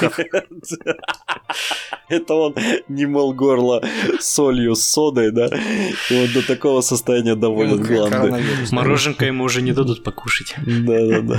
Это 2.08 2.34
он 2.34 2.56
не 2.88 3.06
мыл 3.06 3.32
горло 3.32 3.82
солью 4.18 4.74
с 4.74 4.82
содой, 4.84 5.30
да? 5.30 5.46
И 5.46 6.20
вот 6.20 6.32
до 6.32 6.44
такого 6.44 6.80
состояния 6.80 7.36
доводят 7.36 7.80
гланды. 7.80 8.42
Мороженка 8.72 9.26
ему 9.26 9.44
уже 9.44 9.62
не 9.62 9.72
дадут 9.72 10.02
покушать. 10.02 10.54
Да-да-да. 10.66 11.38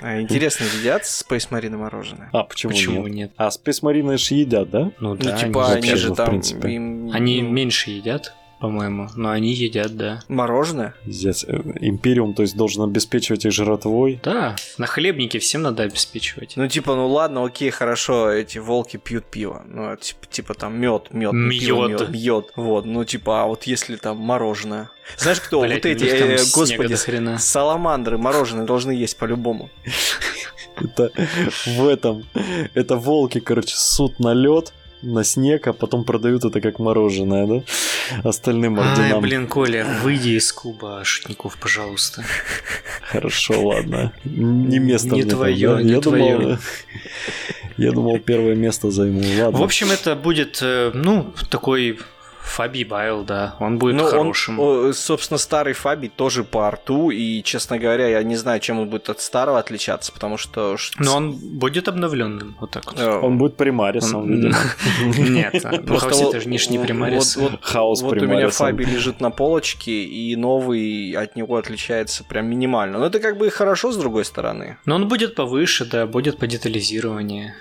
А, 0.00 0.20
Интересно, 0.20 0.64
едят 0.80 1.02
Space 1.02 1.50
Marine 1.50 1.76
мороженое? 1.76 2.30
А, 2.32 2.44
почему, 2.44 2.72
Почему 2.72 3.06
нет? 3.08 3.14
нет? 3.14 3.32
А, 3.36 3.48
Space 3.48 3.82
Marine 3.82 4.16
ж 4.16 4.30
едят, 4.32 4.70
да? 4.70 4.90
Ну 5.00 5.16
Ну, 5.16 5.16
да, 5.16 5.36
типа, 5.36 5.72
они 5.72 5.94
же 5.94 6.12
в 6.12 6.16
там... 6.16 6.40
Они 6.64 7.42
ну, 7.42 7.50
меньше 7.50 7.90
едят, 7.90 8.32
по-моему, 8.60 9.08
но 9.16 9.30
они 9.30 9.52
едят, 9.52 9.96
да. 9.96 10.22
Мороженое? 10.28 10.94
Пиздец. 11.04 11.44
Э, 11.44 11.60
Империум, 11.80 12.32
то 12.34 12.42
есть, 12.42 12.56
должен 12.56 12.82
обеспечивать 12.82 13.44
их 13.44 13.52
жратвой. 13.52 14.18
Да, 14.22 14.56
на 14.78 14.86
хлебнике 14.86 15.38
всем 15.38 15.62
надо 15.62 15.82
обеспечивать. 15.82 16.54
Ну, 16.56 16.66
типа, 16.66 16.94
ну 16.94 17.06
ладно, 17.08 17.44
окей, 17.44 17.70
хорошо, 17.70 18.30
эти 18.30 18.58
волки 18.58 18.96
пьют 18.96 19.26
пиво. 19.26 19.62
Ну, 19.66 19.94
типа, 19.96 20.26
типа 20.30 20.54
там 20.54 20.78
мед, 20.78 21.08
мед, 21.12 21.32
Мёд. 21.32 22.08
мед. 22.08 22.52
Вот, 22.56 22.86
ну, 22.86 23.04
типа, 23.04 23.42
а 23.42 23.46
вот 23.46 23.64
если 23.64 23.96
там 23.96 24.16
мороженое. 24.16 24.90
Знаешь, 25.18 25.40
кто? 25.40 25.58
Вот 25.58 25.70
эти, 25.70 26.04
э, 26.04 26.36
господи, 26.54 26.96
хрена. 26.96 27.38
саламандры 27.38 28.18
мороженое 28.18 28.64
должны 28.64 28.92
есть 28.92 29.16
по-любому. 29.18 29.70
Это 30.76 31.10
в 31.66 31.86
этом. 31.86 32.24
Это 32.74 32.96
волки, 32.96 33.40
короче, 33.40 33.74
суд 33.76 34.18
на 34.18 34.34
лед, 34.34 34.72
на 35.06 35.24
снег, 35.24 35.66
а 35.68 35.72
потом 35.72 36.04
продают 36.04 36.44
это 36.44 36.60
как 36.60 36.78
мороженое, 36.78 37.46
да? 37.46 37.62
Остальным 38.28 38.78
Ай, 38.80 38.90
орденам. 38.90 39.20
блин, 39.22 39.46
Коля, 39.46 39.86
выйди 40.02 40.30
из 40.30 40.52
клуба 40.52 41.00
шутников, 41.04 41.56
пожалуйста. 41.58 42.24
Хорошо, 43.02 43.68
ладно. 43.68 44.12
Не 44.24 44.78
место 44.78 45.08
Не 45.08 45.12
мне 45.14 45.22
там, 45.22 45.30
твоё, 45.38 45.76
да? 45.76 45.82
не 45.82 45.92
я 45.92 46.00
твоё. 46.00 46.38
Думал, 46.38 46.58
я 47.76 47.92
думал, 47.92 48.18
первое 48.18 48.54
место 48.54 48.90
займу. 48.90 49.20
Ладно. 49.40 49.58
В 49.58 49.62
общем, 49.62 49.90
это 49.90 50.14
будет, 50.14 50.58
э, 50.62 50.90
ну, 50.94 51.32
такой 51.50 51.98
Фаби 52.46 52.84
Байл, 52.84 53.24
да. 53.24 53.54
Он 53.60 53.76
будет 53.78 53.96
Ну, 53.96 54.04
он, 54.04 54.10
хорошим. 54.10 54.60
о, 54.60 54.92
собственно, 54.92 55.36
старый 55.38 55.72
Фаби 55.74 56.08
тоже 56.08 56.44
по 56.44 56.66
арту, 56.68 57.10
и, 57.10 57.42
честно 57.42 57.78
говоря, 57.78 58.06
я 58.08 58.22
не 58.22 58.36
знаю, 58.36 58.60
чем 58.60 58.78
он 58.80 58.88
будет 58.88 59.08
от 59.10 59.20
старого 59.20 59.58
отличаться, 59.58 60.12
потому 60.12 60.36
что... 60.38 60.76
Но 60.98 61.16
он 61.16 61.32
будет 61.32 61.88
обновленным, 61.88 62.56
вот 62.60 62.70
так 62.70 62.86
вот. 62.86 63.00
э, 63.00 63.10
Он 63.20 63.36
будет 63.38 63.56
примарисом, 63.56 64.22
Он- 64.22 64.32
видимо. 64.32 64.56
Нет, 65.30 65.54
ну 65.64 65.82
Просто 65.82 66.08
это 66.28 66.40
же 66.40 66.48
вот- 66.48 66.82
примарис. 66.86 67.38
Хаос 67.62 68.02
вот 68.02 68.12
у 68.22 68.26
меня. 68.26 68.48
Фаби 68.48 68.84
лежит 68.84 69.20
на 69.20 69.30
полочке, 69.30 70.04
и 70.04 70.36
новый 70.36 71.12
от 71.12 71.36
него 71.36 71.56
отличается 71.56 72.24
прям 72.24 72.46
минимально. 72.46 72.98
Но 72.98 73.06
это 73.06 73.18
как 73.20 73.36
бы 73.38 73.48
и 73.48 73.50
хорошо, 73.50 73.90
с 73.92 73.96
другой 73.96 74.24
стороны. 74.24 74.78
Но 74.84 74.94
он 74.94 75.08
будет 75.08 75.34
повыше, 75.34 75.84
да, 75.84 76.06
будет 76.06 76.38
по 76.38 76.46
детализированию. 76.46 77.52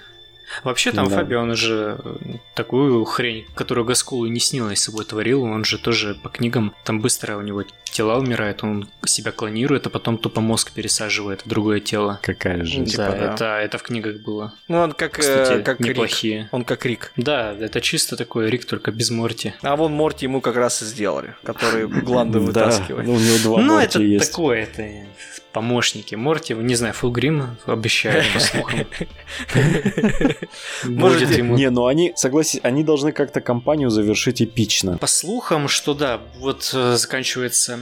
Вообще 0.64 0.92
там 0.92 1.10
Да. 1.10 1.16
Фаби, 1.18 1.36
он 1.36 1.56
же 1.56 1.98
э, 2.04 2.16
такую 2.54 3.04
хрень, 3.06 3.46
которую 3.56 3.86
Гаскулу 3.86 4.28
не 4.28 4.40
снилось 4.40 4.80
собой 4.82 5.06
творил, 5.06 5.44
он 5.44 5.64
же 5.66 5.78
тоже 5.78 6.16
по 6.16 6.30
книгам, 6.30 6.74
там 6.84 7.02
быстро 7.02 7.38
у 7.38 7.42
него 7.42 7.64
тела 7.86 8.18
умирают, 8.18 8.64
он 8.64 8.90
себя 9.06 9.32
клонирует, 9.32 9.88
а 9.88 9.90
потом 9.90 10.18
тупо 10.18 10.42
мозг 10.42 10.72
пересаживает 10.74 11.46
в 11.46 11.48
другое 11.48 11.80
тело. 11.80 12.20
Какая 12.22 12.64
же. 12.66 12.84
Типа, 12.86 13.04
да, 13.04 13.12
да. 13.12 13.34
Это, 13.34 13.46
это 13.60 13.78
в 13.78 13.84
книгах 13.84 14.22
было. 14.22 14.54
Ну, 14.68 14.80
он 14.80 14.92
как, 14.92 15.18
э, 15.20 15.22
Кстати, 15.22 15.64
как 15.64 15.80
Рик. 15.80 15.90
неплохие. 15.90 16.50
Он 16.52 16.64
как 16.66 16.86
Рик. 16.86 17.14
Да, 17.16 17.54
это 17.54 17.80
чисто 17.82 18.18
такой 18.18 18.50
Рик, 18.50 18.66
только 18.66 18.92
без 18.92 19.12
Морти. 19.12 19.54
А 19.62 19.76
вон 19.78 19.94
Морти 19.94 20.26
ему 20.26 20.42
как 20.42 20.58
раз 20.58 20.82
и 20.82 20.86
сделали, 20.86 21.36
который 21.44 21.88
гланды 21.88 22.40
Да, 22.40 22.46
вытаскивает. 22.46 23.08
ну, 23.08 23.14
у 23.14 23.20
него 23.20 23.38
два 23.44 23.62
ну, 23.62 23.80
это 23.80 24.02
есть. 24.02 24.30
такое, 24.32 24.64
это 24.64 25.06
помощники. 25.56 26.16
Морти, 26.16 26.54
не 26.54 26.76
знаю, 26.76 26.94
Фулгрим 26.94 27.58
обещает, 27.66 28.26
по 28.34 28.40
слухам. 28.42 28.80
Будет 30.84 31.38
ему 31.38 31.56
Не, 31.56 31.70
ну 31.70 31.86
они, 31.86 32.12
согласись, 32.18 32.60
они 32.62 32.84
должны 32.84 33.14
как-то 33.14 33.40
компанию 33.40 33.90
завершить 33.90 34.42
эпично. 34.42 34.98
По 34.98 35.08
слухам, 35.08 35.70
что 35.70 35.94
да, 35.94 36.20
вот 36.40 36.72
э, 36.74 36.98
заканчивается 36.98 37.80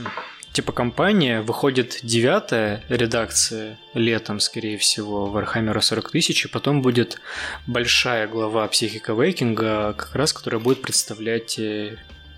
типа 0.52 0.70
компания, 0.70 1.40
выходит 1.40 1.98
девятая 2.04 2.84
редакция 2.88 3.76
летом, 3.92 4.38
скорее 4.38 4.78
всего, 4.78 5.26
Вархаммера 5.26 5.80
40 5.80 6.12
тысяч, 6.12 6.44
и 6.44 6.48
потом 6.48 6.80
будет 6.80 7.20
большая 7.66 8.28
глава 8.28 8.68
Психика 8.68 9.14
Вейкинга, 9.14 9.94
как 9.94 10.14
раз, 10.14 10.32
которая 10.32 10.60
будет 10.60 10.80
представлять 10.80 11.58
э, 11.58 11.96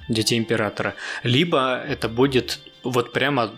Детей 0.09 0.39
Императора. 0.39 0.95
Либо 1.25 1.85
это 1.87 2.09
будет 2.09 2.59
вот 2.91 3.13
прямо 3.13 3.51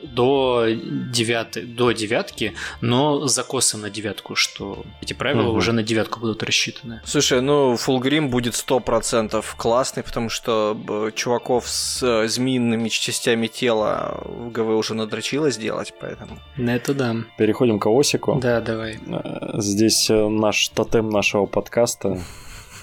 до, 0.00 0.66
девятой, 0.68 1.64
до 1.64 1.90
девятки, 1.90 2.54
но 2.80 3.26
закоса 3.26 3.76
на 3.78 3.90
девятку, 3.90 4.36
что 4.36 4.84
эти 5.02 5.12
правила 5.12 5.48
Мгм. 5.48 5.56
уже 5.56 5.72
на 5.72 5.82
девятку 5.82 6.20
будут 6.20 6.42
рассчитаны. 6.44 7.00
Слушай, 7.04 7.40
ну, 7.40 7.76
Фулгрим 7.76 8.30
будет 8.30 8.54
100% 8.54 9.44
классный, 9.56 10.02
потому 10.04 10.28
что 10.28 11.10
чуваков 11.16 11.68
с 11.68 12.00
э, 12.02 12.28
змеиными 12.28 12.88
частями 12.88 13.48
тела 13.48 14.20
в 14.24 14.50
ГВ 14.52 14.68
уже 14.68 14.94
надрочило 14.94 15.50
сделать, 15.50 15.92
поэтому... 16.00 16.38
На 16.56 16.76
это 16.76 16.94
да. 16.94 17.16
Переходим 17.36 17.80
к 17.80 17.86
Осику. 17.88 18.38
Да, 18.40 18.60
давай. 18.60 19.00
Э, 19.04 19.58
Здесь 19.60 20.08
э, 20.10 20.28
наш 20.28 20.68
тотем 20.68 21.10
нашего 21.10 21.46
подкаста 21.46 22.20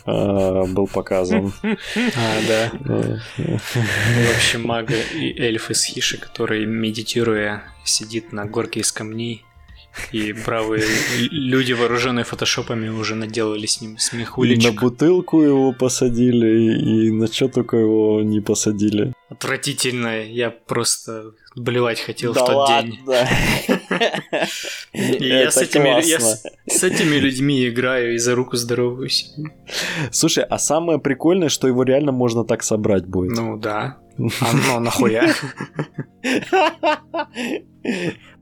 был 0.06 0.88
показан. 0.88 1.54
А, 1.64 2.42
да. 2.48 2.72
Э, 2.86 3.18
э, 3.38 3.58
В 3.58 4.36
общем, 4.36 4.64
маг 4.64 4.92
и 4.92 5.40
эльф 5.40 5.72
из 5.72 5.84
Хиши, 5.84 6.18
который, 6.18 6.66
медитируя, 6.66 7.64
сидит 7.84 8.32
на 8.32 8.46
горке 8.46 8.82
из 8.82 8.92
камней. 8.92 9.44
И 10.12 10.34
бравые 10.34 10.84
л- 10.84 10.88
люди, 11.32 11.74
вооруженные 11.74 12.26
фотошопами, 12.26 12.90
уже 12.90 13.16
наделали 13.16 13.66
с 13.66 13.82
ним 13.82 13.98
И 14.38 14.56
на 14.58 14.72
бутылку 14.82 15.42
его 15.42 15.74
посадили, 15.74 17.08
и 17.08 17.12
на 17.12 17.28
что 17.28 17.48
только 17.48 17.78
его 17.78 18.22
не 18.22 18.42
посадили. 18.42 19.14
Отвратительно. 19.30 20.24
Я 20.24 20.52
просто 20.52 21.32
блевать 21.56 22.00
хотел 22.00 22.34
в 22.34 22.36
тот 22.36 22.68
день. 22.68 23.00
И 24.94 25.28
я 25.28 25.52
с, 25.52 25.58
этими, 25.58 26.08
я 26.08 26.20
с 26.20 26.84
этими 26.84 27.16
людьми 27.16 27.68
играю 27.68 28.16
и 28.16 28.18
за 28.18 28.36
руку 28.36 28.56
здороваюсь. 28.58 29.34
Слушай, 30.12 30.44
а 30.44 30.58
самое 30.60 31.00
прикольное, 31.00 31.50
что 31.50 31.68
его 31.68 31.84
реально 31.84 32.12
можно 32.12 32.44
так 32.44 32.64
собрать 32.64 33.06
будет. 33.06 33.36
Ну 33.36 33.58
да. 33.58 33.98
А 34.18 34.54
ну 34.54 34.80
нахуя? 34.80 35.34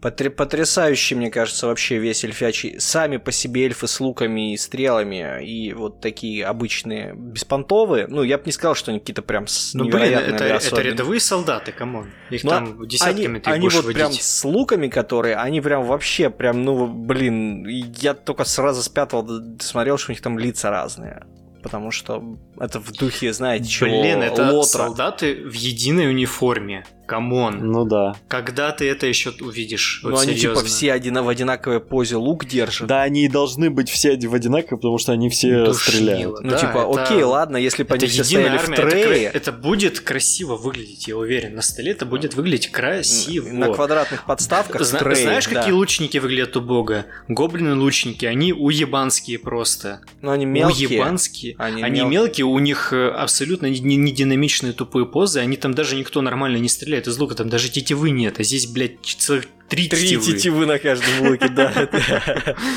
Потр- 0.01 0.29
Потрясающий, 0.29 1.15
мне 1.15 1.29
кажется, 1.31 1.67
вообще 1.67 1.97
весь 1.97 2.23
эльфячий. 2.23 2.79
Сами 2.79 3.17
по 3.17 3.31
себе 3.31 3.65
эльфы 3.65 3.87
с 3.87 3.99
луками 3.99 4.53
и 4.53 4.57
стрелами, 4.57 5.43
и 5.45 5.73
вот 5.73 6.01
такие 6.01 6.45
обычные 6.45 7.13
беспонтовые. 7.15 8.07
Ну, 8.07 8.23
я 8.23 8.37
бы 8.37 8.43
не 8.45 8.51
сказал, 8.51 8.75
что 8.75 8.91
они 8.91 8.99
какие-то 8.99 9.21
прям 9.21 9.47
с 9.47 9.73
Ну 9.73 9.85
блин, 9.85 10.13
это, 10.17 10.45
это 10.45 10.81
рядовые 10.81 11.19
солдаты, 11.19 11.71
come 11.71 11.93
on. 11.93 12.09
Их 12.29 12.43
Ну, 12.43 12.49
там 12.49 12.87
десятками 12.87 13.25
они, 13.27 13.39
ты 13.39 13.49
они 13.49 13.69
вот 13.69 13.83
водить. 13.83 13.95
прям 13.95 14.11
с 14.11 14.43
луками, 14.45 14.87
которые, 14.89 15.35
они 15.37 15.61
прям 15.61 15.85
вообще 15.85 16.29
прям, 16.29 16.63
ну, 16.63 16.87
блин, 16.87 17.65
я 17.67 18.13
только 18.13 18.43
сразу 18.43 18.81
с 18.83 18.89
пятого 18.89 19.57
смотрел, 19.59 19.97
что 19.97 20.11
у 20.11 20.13
них 20.13 20.21
там 20.21 20.37
лица 20.37 20.69
разные. 20.69 21.25
Потому 21.63 21.91
что 21.91 22.37
это 22.59 22.79
в 22.79 22.91
духе, 22.91 23.31
знаете, 23.31 23.69
чего? 23.69 23.89
Блин, 23.89 24.21
это 24.21 24.51
Лотра. 24.51 24.63
солдаты 24.63 25.33
в 25.33 25.53
единой 25.53 26.09
униформе. 26.09 26.85
Come 27.05 27.36
on. 27.36 27.59
Ну 27.71 27.85
да. 27.85 28.15
Когда 28.27 28.71
ты 28.71 28.87
это 28.89 29.07
еще 29.07 29.31
увидишь? 29.41 30.01
Ну, 30.03 30.11
Вот 30.11 30.21
они 30.23 30.35
серьезно. 30.35 30.61
типа 30.61 30.67
все 30.67 30.91
один, 30.93 31.21
в 31.21 31.27
одинаковой 31.29 31.79
позе 31.79 32.15
лук 32.15 32.45
держат. 32.45 32.87
Да, 32.87 33.01
они 33.03 33.25
и 33.25 33.27
должны 33.27 33.69
быть 33.69 33.89
все 33.89 34.17
в 34.17 34.33
одинаково, 34.33 34.77
потому 34.77 34.97
что 34.97 35.11
они 35.11 35.29
все 35.29 35.65
Душнило. 35.65 35.73
стреляют. 35.73 36.39
Ну, 36.41 36.49
Да, 36.51 36.57
типа, 36.57 36.87
это- 36.91 37.03
окей, 37.03 37.23
ладно, 37.23 37.57
если 37.57 37.83
бы 37.83 37.95
Это 37.95 38.05
они 38.05 38.11
все 38.13 38.23
стояли 38.23 38.57
в 38.57 38.61
армия, 38.61 38.75
это, 38.77 38.89
трее, 38.89 39.29
кра- 39.29 39.37
это 39.37 39.51
будет 39.51 39.99
красиво 39.99 40.55
выглядеть, 40.55 41.07
я 41.07 41.17
уверен. 41.17 41.55
На 41.55 41.61
столе 41.61 41.91
это 41.91 42.05
будет 42.05 42.35
выглядеть 42.35 42.71
красиво. 42.71 43.49
на 43.49 43.73
квадратных 43.73 44.25
подставках 44.25 44.81
в 44.81 44.85
Зна- 44.85 44.99
трее, 44.99 45.15
знаешь, 45.17 45.45
да. 45.47 45.55
какие 45.59 45.73
лучники 45.73 46.17
выглядят 46.17 46.55
убого? 46.57 47.05
Гоблины-лучники, 47.27 48.25
они 48.25 48.53
уебанские 48.53 49.39
просто. 49.39 50.01
Ну, 50.21 50.31
они 50.31 50.45
мелкие. 50.45 50.87
Уебанские. 50.89 51.55
Они 51.57 51.83
Они, 51.83 51.99
мел- 51.99 52.09
мелкие, 52.09 52.45
у 52.45 52.57
них 52.59 52.93
э, 52.93 53.09
абсолютно 53.09 53.67
не, 53.67 53.79
не 53.97 54.11
динамичные 54.11 54.73
тупые 54.73 55.05
позы, 55.05 55.39
они 55.39 55.57
там 55.57 55.73
даже 55.73 55.95
никто 55.95 56.21
нормально 56.21 56.57
не 56.57 56.69
стреляет. 56.69 56.92
Стреляют 56.93 57.07
из 57.07 57.17
лука, 57.17 57.35
там 57.35 57.49
даже 57.49 57.69
тетивы 57.69 58.11
нет, 58.11 58.39
а 58.39 58.43
здесь, 58.43 58.67
блядь, 58.67 58.99
целых 59.03 59.45
три, 59.67 59.87
Три 59.89 59.99
тетивы. 60.01 60.23
тетивы 60.23 60.65
на 60.65 60.77
каждом 60.79 61.27
луке, 61.27 61.47
да. 61.49 61.89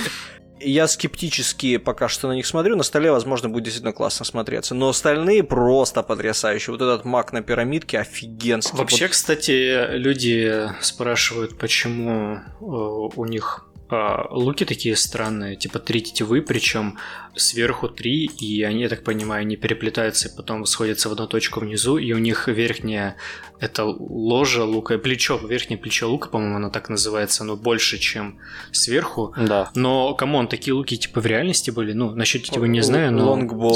Я 0.58 0.88
скептически 0.88 1.76
пока 1.76 2.08
что 2.08 2.28
на 2.28 2.32
них 2.32 2.46
смотрю. 2.46 2.76
На 2.76 2.82
столе, 2.82 3.10
возможно, 3.12 3.50
будет 3.50 3.64
действительно 3.64 3.92
классно 3.92 4.24
смотреться. 4.24 4.74
Но 4.74 4.88
остальные 4.88 5.44
просто 5.44 6.02
потрясающие. 6.02 6.72
Вот 6.72 6.80
этот 6.80 7.04
маг 7.04 7.34
на 7.34 7.42
пирамидке 7.42 7.98
офигенский. 7.98 8.76
Вообще, 8.78 9.04
Вот 9.04 9.10
кстати, 9.10 9.96
люди 9.96 10.70
спрашивают, 10.80 11.58
почему 11.58 12.36
э, 12.36 12.64
у 12.64 13.24
них 13.26 13.65
а, 13.88 14.26
луки 14.30 14.64
такие 14.64 14.96
странные, 14.96 15.56
типа 15.56 15.78
три 15.78 16.02
тетивы, 16.02 16.42
причем 16.42 16.98
сверху 17.36 17.88
три, 17.88 18.26
и 18.26 18.62
они, 18.62 18.82
я 18.82 18.88
так 18.88 19.04
понимаю, 19.04 19.42
они 19.42 19.56
переплетаются 19.56 20.28
и 20.28 20.36
потом 20.36 20.64
сходятся 20.66 21.08
в 21.08 21.12
одну 21.12 21.26
точку 21.26 21.60
внизу, 21.60 21.96
и 21.98 22.12
у 22.12 22.18
них 22.18 22.48
верхняя 22.48 23.16
это 23.60 23.84
ложа 23.84 24.64
лука, 24.64 24.98
плечо, 24.98 25.38
верхнее 25.38 25.78
плечо 25.78 26.10
лука, 26.10 26.28
по-моему, 26.28 26.56
оно 26.56 26.70
так 26.70 26.88
называется, 26.88 27.44
оно 27.44 27.56
больше, 27.56 27.98
чем 27.98 28.38
сверху. 28.72 29.34
Да. 29.36 29.70
Но, 29.74 30.14
come 30.14 30.34
on, 30.34 30.48
такие 30.48 30.74
луки 30.74 30.96
типа 30.96 31.20
в 31.20 31.26
реальности 31.26 31.70
были? 31.70 31.92
Ну, 31.92 32.10
насчет 32.10 32.42
тетивы 32.42 32.68
не 32.68 32.80
знаю, 32.80 33.12
но... 33.12 33.30
Longbow. 33.30 33.74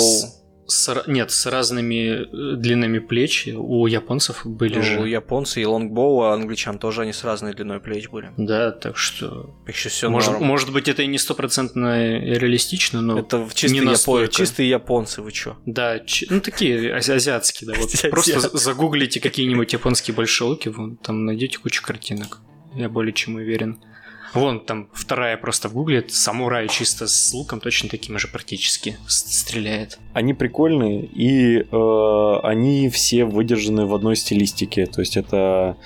С- 0.71 1.05
нет, 1.07 1.31
с 1.31 1.45
разными 1.47 2.23
э, 2.23 2.57
длинами 2.57 2.99
плеч 3.01 3.49
у 3.55 3.87
японцев 3.87 4.47
были 4.47 4.77
Ну, 4.77 4.83
же. 4.83 5.09
японцы 5.09 5.61
и 5.61 5.65
longbow, 5.67 6.23
а 6.23 6.33
англичан 6.35 6.79
тоже 6.79 7.03
они 7.03 7.13
с 7.13 7.25
разной 7.25 7.53
длиной 7.55 7.81
плеч 7.81 8.09
были. 8.09 8.31
Да, 8.39 8.71
так 8.71 8.97
что 8.97 9.55
Еще 9.67 9.89
все 9.91 10.09
Может, 10.09 10.33
норм. 10.33 10.45
может 10.45 10.73
быть, 10.73 10.89
это 10.89 11.03
и 11.03 11.07
не 11.07 11.19
стопроцентно 11.19 12.19
реалистично, 12.21 13.01
но 13.03 13.19
Это 13.19 13.47
чистые, 13.53 13.81
не 13.81 13.87
япо- 13.87 13.91
настолько. 13.91 14.33
чистые 14.33 14.69
японцы, 14.71 15.21
вы 15.23 15.33
чё? 15.33 15.57
да, 15.67 15.99
ч- 16.01 16.27
ну 16.31 16.41
такие 16.41 16.95
ази- 16.95 17.13
азиатские, 17.13 17.71
да. 17.73 17.79
Вот 17.79 17.91
просто 18.11 18.41
за- 18.41 18.57
загуглите 18.57 19.21
какие-нибудь 19.21 19.73
японские 19.73 20.15
большие 20.15 20.49
луки, 20.49 20.69
вон, 20.69 20.97
там 20.97 21.25
найдете 21.27 21.59
кучу 21.59 21.83
картинок. 21.83 22.39
Я 22.75 22.89
более 22.89 23.13
чем 23.13 23.35
уверен. 23.35 23.81
Вон 24.35 24.61
там 24.61 24.89
вторая 24.93 25.37
просто 25.37 25.69
в 25.69 25.73
гугле, 25.73 26.05
самурай 26.09 26.69
чисто 26.69 27.07
с 27.09 27.33
луком 27.35 27.61
точно 27.61 27.89
таким 27.89 28.19
же 28.19 28.29
практически 28.29 28.97
стреляет. 29.09 29.99
Они 30.13 30.35
прикольные, 30.35 31.05
и 31.05 31.59
э, 31.61 32.37
они 32.45 32.89
все 32.91 33.25
выдержаны 33.25 33.87
в 33.87 33.95
одной 33.95 34.15
стилистике. 34.17 34.87
То 34.87 35.01
есть 35.01 35.17
это, 35.17 35.77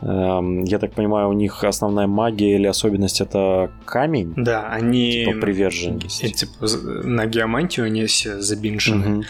эм, 0.00 0.64
я 0.64 0.78
так 0.78 0.94
понимаю, 0.94 1.28
у 1.28 1.32
них 1.32 1.62
основная 1.62 2.06
магия 2.08 2.56
или 2.56 2.66
особенность 2.66 3.20
это 3.20 3.70
камень, 3.84 4.32
Да, 4.36 4.68
они 4.68 5.24
типа 5.24 5.40
приверженность. 5.40 6.24
э, 6.24 6.30
типа, 6.30 6.66
на 7.04 7.26
геомантию 7.26 7.86
они 7.86 8.04
все 8.06 8.40
забинжены. 8.40 9.08
Мгм. 9.08 9.24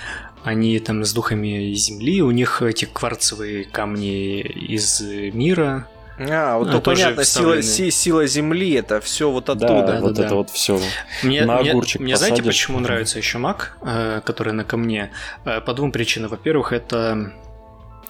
Они 0.45 0.77
там 0.81 1.05
с 1.05 1.13
духами 1.13 1.73
земли, 1.75 2.21
у 2.21 2.31
них 2.33 2.63
эти 2.63 2.85
кварцевые 2.87 3.65
камни 3.65 4.41
из 4.41 5.01
мира. 5.01 5.87
А, 6.31 6.59
вот 6.59 6.69
А, 6.69 6.73
то 6.73 6.81
понятно, 6.81 7.25
сила, 7.25 7.63
сила 7.63 8.27
земли, 8.27 8.73
это 8.75 9.01
все 9.01 9.31
вот 9.31 9.47
Да, 9.47 9.53
оттуда. 9.53 9.87
да, 9.87 10.01
вот 10.01 10.15
да. 10.15 10.25
это 10.27 10.35
вот 10.35 10.51
все. 10.51 10.81
Мне, 11.23 11.45
На 11.45 11.61
мне- 11.61 11.71
огурчик 11.71 12.01
мне 12.01 12.17
знаете, 12.17 12.37
посадишь. 12.43 12.55
почему 12.61 12.81
нравится 12.81 13.19
еще 13.19 13.39
маг, 13.39 13.77
э, 13.83 14.21
который 14.25 14.53
на 14.53 14.65
камне? 14.65 15.11
Э, 15.45 15.61
По 15.61 15.75
двум 15.75 15.93
причинам. 15.93 16.31
Во-первых, 16.31 16.73
это 16.73 17.33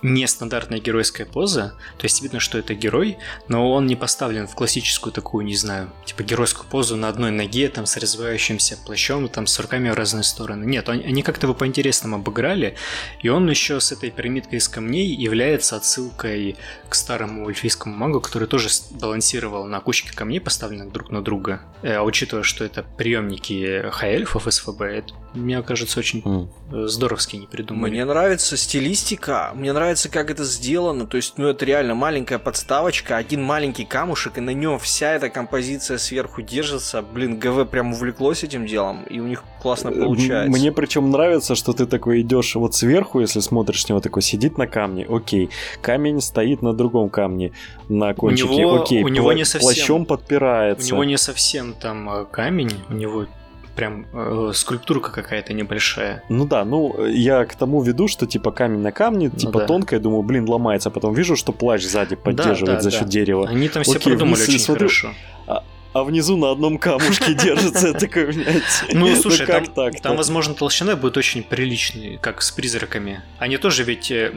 нестандартная 0.02 0.80
геройская 0.80 1.26
поза, 1.26 1.74
то 1.98 2.04
есть 2.04 2.22
видно, 2.22 2.40
что 2.40 2.58
это 2.58 2.74
герой, 2.74 3.18
но 3.48 3.72
он 3.72 3.86
не 3.86 3.96
поставлен 3.96 4.46
в 4.46 4.54
классическую 4.54 5.12
такую, 5.12 5.44
не 5.44 5.56
знаю, 5.56 5.92
типа 6.04 6.22
геройскую 6.22 6.66
позу 6.68 6.96
на 6.96 7.08
одной 7.08 7.30
ноге, 7.30 7.68
там, 7.68 7.86
с 7.86 7.96
развивающимся 7.96 8.76
плащом, 8.84 9.28
там, 9.28 9.46
с 9.46 9.58
руками 9.58 9.90
в 9.90 9.94
разные 9.94 10.24
стороны. 10.24 10.64
Нет, 10.64 10.88
они, 10.88 11.04
они 11.04 11.22
как-то 11.22 11.46
его 11.46 11.54
по-интересному 11.54 12.16
обыграли, 12.16 12.76
и 13.22 13.28
он 13.28 13.48
еще 13.48 13.80
с 13.80 13.92
этой 13.92 14.10
пирамидкой 14.10 14.58
из 14.58 14.68
камней 14.68 15.14
является 15.14 15.76
отсылкой 15.76 16.56
к 16.88 16.94
старому 16.94 17.48
эльфийскому 17.48 17.94
магу, 17.94 18.20
который 18.20 18.48
тоже 18.48 18.68
балансировал 18.90 19.64
на 19.66 19.80
кучке 19.80 20.12
камней, 20.12 20.40
поставленных 20.40 20.92
друг 20.92 21.10
на 21.10 21.22
друга. 21.22 21.62
Э, 21.82 21.96
А 21.96 22.02
учитывая, 22.02 22.42
что 22.42 22.64
это 22.64 22.82
приемники 22.82 23.84
хай-эльфов 23.90 24.52
СФБ, 24.52 24.82
это, 24.82 25.14
мне 25.34 25.62
кажется, 25.62 25.98
очень 26.00 26.22
М. 26.24 26.48
э, 26.72 26.86
здоровски 26.86 27.36
не 27.36 27.46
придумали. 27.46 27.90
Мне 27.90 28.04
нравится 28.04 28.56
стилистика, 28.56 29.52
мне 29.54 29.72
нравится, 29.72 30.08
как 30.08 30.30
это 30.30 30.44
сделано. 30.44 31.06
То 31.06 31.16
есть, 31.16 31.34
ну, 31.38 31.48
это 31.48 31.64
реально 31.64 31.94
маленькая 31.94 32.38
подставочка, 32.38 33.16
один 33.16 33.42
маленький 33.42 33.84
камушек, 33.84 34.38
и 34.38 34.40
на 34.40 34.50
нем 34.50 34.78
вся 34.78 35.12
эта 35.12 35.28
композиция 35.30 35.98
сверху 35.98 36.42
держится. 36.42 37.02
Блин, 37.02 37.38
ГВ 37.38 37.68
прям 37.70 37.92
увлеклось 37.92 38.44
этим 38.44 38.66
делом, 38.66 39.04
и 39.04 39.20
у 39.20 39.24
них 39.26 39.44
классно 39.60 39.92
получается. 39.92 40.50
Мне 40.50 40.72
причем 40.72 41.10
нравится, 41.10 41.54
что 41.54 41.72
ты 41.72 41.86
такой 41.86 42.20
идешь 42.22 42.54
вот 42.54 42.74
сверху, 42.74 43.20
если 43.20 43.40
смотришь 43.40 43.82
с 43.84 43.88
него, 43.88 44.00
такой 44.00 44.22
сидит 44.22 44.58
на 44.58 44.66
камне, 44.66 45.06
окей. 45.08 45.50
Камень 45.80 46.20
стоит 46.20 46.62
на 46.62 46.72
другом 46.74 47.08
камне, 47.10 47.52
на 47.88 48.12
кончике, 48.14 48.54
него- 48.56 48.82
окей. 48.82 49.02
у 49.02 49.08
него 49.08 49.30
пла- 49.32 49.34
не 49.36 49.44
совсем- 49.44 49.62
Плащом 49.74 50.02
У 50.02 50.06
подпирается. 50.06 50.86
него 50.88 51.04
не 51.04 51.16
совсем 51.16 51.72
там 51.74 52.08
э, 52.10 52.24
камень, 52.30 52.72
у 52.88 52.92
него 52.94 53.26
прям 53.74 54.06
э, 54.12 54.50
скульптурка 54.54 55.10
какая-то 55.10 55.52
небольшая. 55.52 56.22
Ну 56.28 56.46
да, 56.46 56.64
ну 56.64 57.06
я 57.06 57.44
к 57.44 57.54
тому 57.54 57.82
веду, 57.82 58.08
что 58.08 58.26
типа 58.26 58.50
камень 58.52 58.80
на 58.80 58.92
камне, 58.92 59.30
типа 59.30 59.52
Ну 59.52 59.58
да. 59.60 59.66
тонкая, 59.66 60.00
думаю, 60.00 60.22
блин, 60.22 60.48
ломается. 60.48 60.90
Потом 60.90 61.14
вижу, 61.14 61.36
что 61.36 61.52
плащ 61.52 61.82
сзади 61.82 62.16
поддерживает 62.16 62.78
да, 62.78 62.80
за 62.80 62.90
да. 62.90 62.96
счет 62.98 63.08
дерева. 63.08 63.48
Они 63.48 63.68
там 63.68 63.82
все 63.82 63.98
продумали 63.98 64.34
вниз 64.34 64.48
очень 64.48 64.58
смотрю. 64.58 64.88
хорошо. 64.88 65.08
А 65.46 65.64
внизу 65.94 66.36
на 66.36 66.50
одном 66.50 66.78
камушке 66.78 67.34
держится. 67.42 67.88
Я 67.88 67.92
такой, 67.94 68.26
блядь. 68.26 68.62
Ну, 68.92 69.14
слушай, 69.16 69.46
как 69.46 69.68
там, 69.68 69.92
так? 69.92 70.00
там, 70.00 70.16
возможно, 70.16 70.54
толщина 70.54 70.96
будет 70.96 71.16
очень 71.16 71.42
приличной, 71.42 72.18
как 72.20 72.42
с 72.42 72.50
призраками. 72.50 73.22
Они 73.38 73.56
тоже 73.58 73.84
ведь 73.84 74.10
э, 74.10 74.32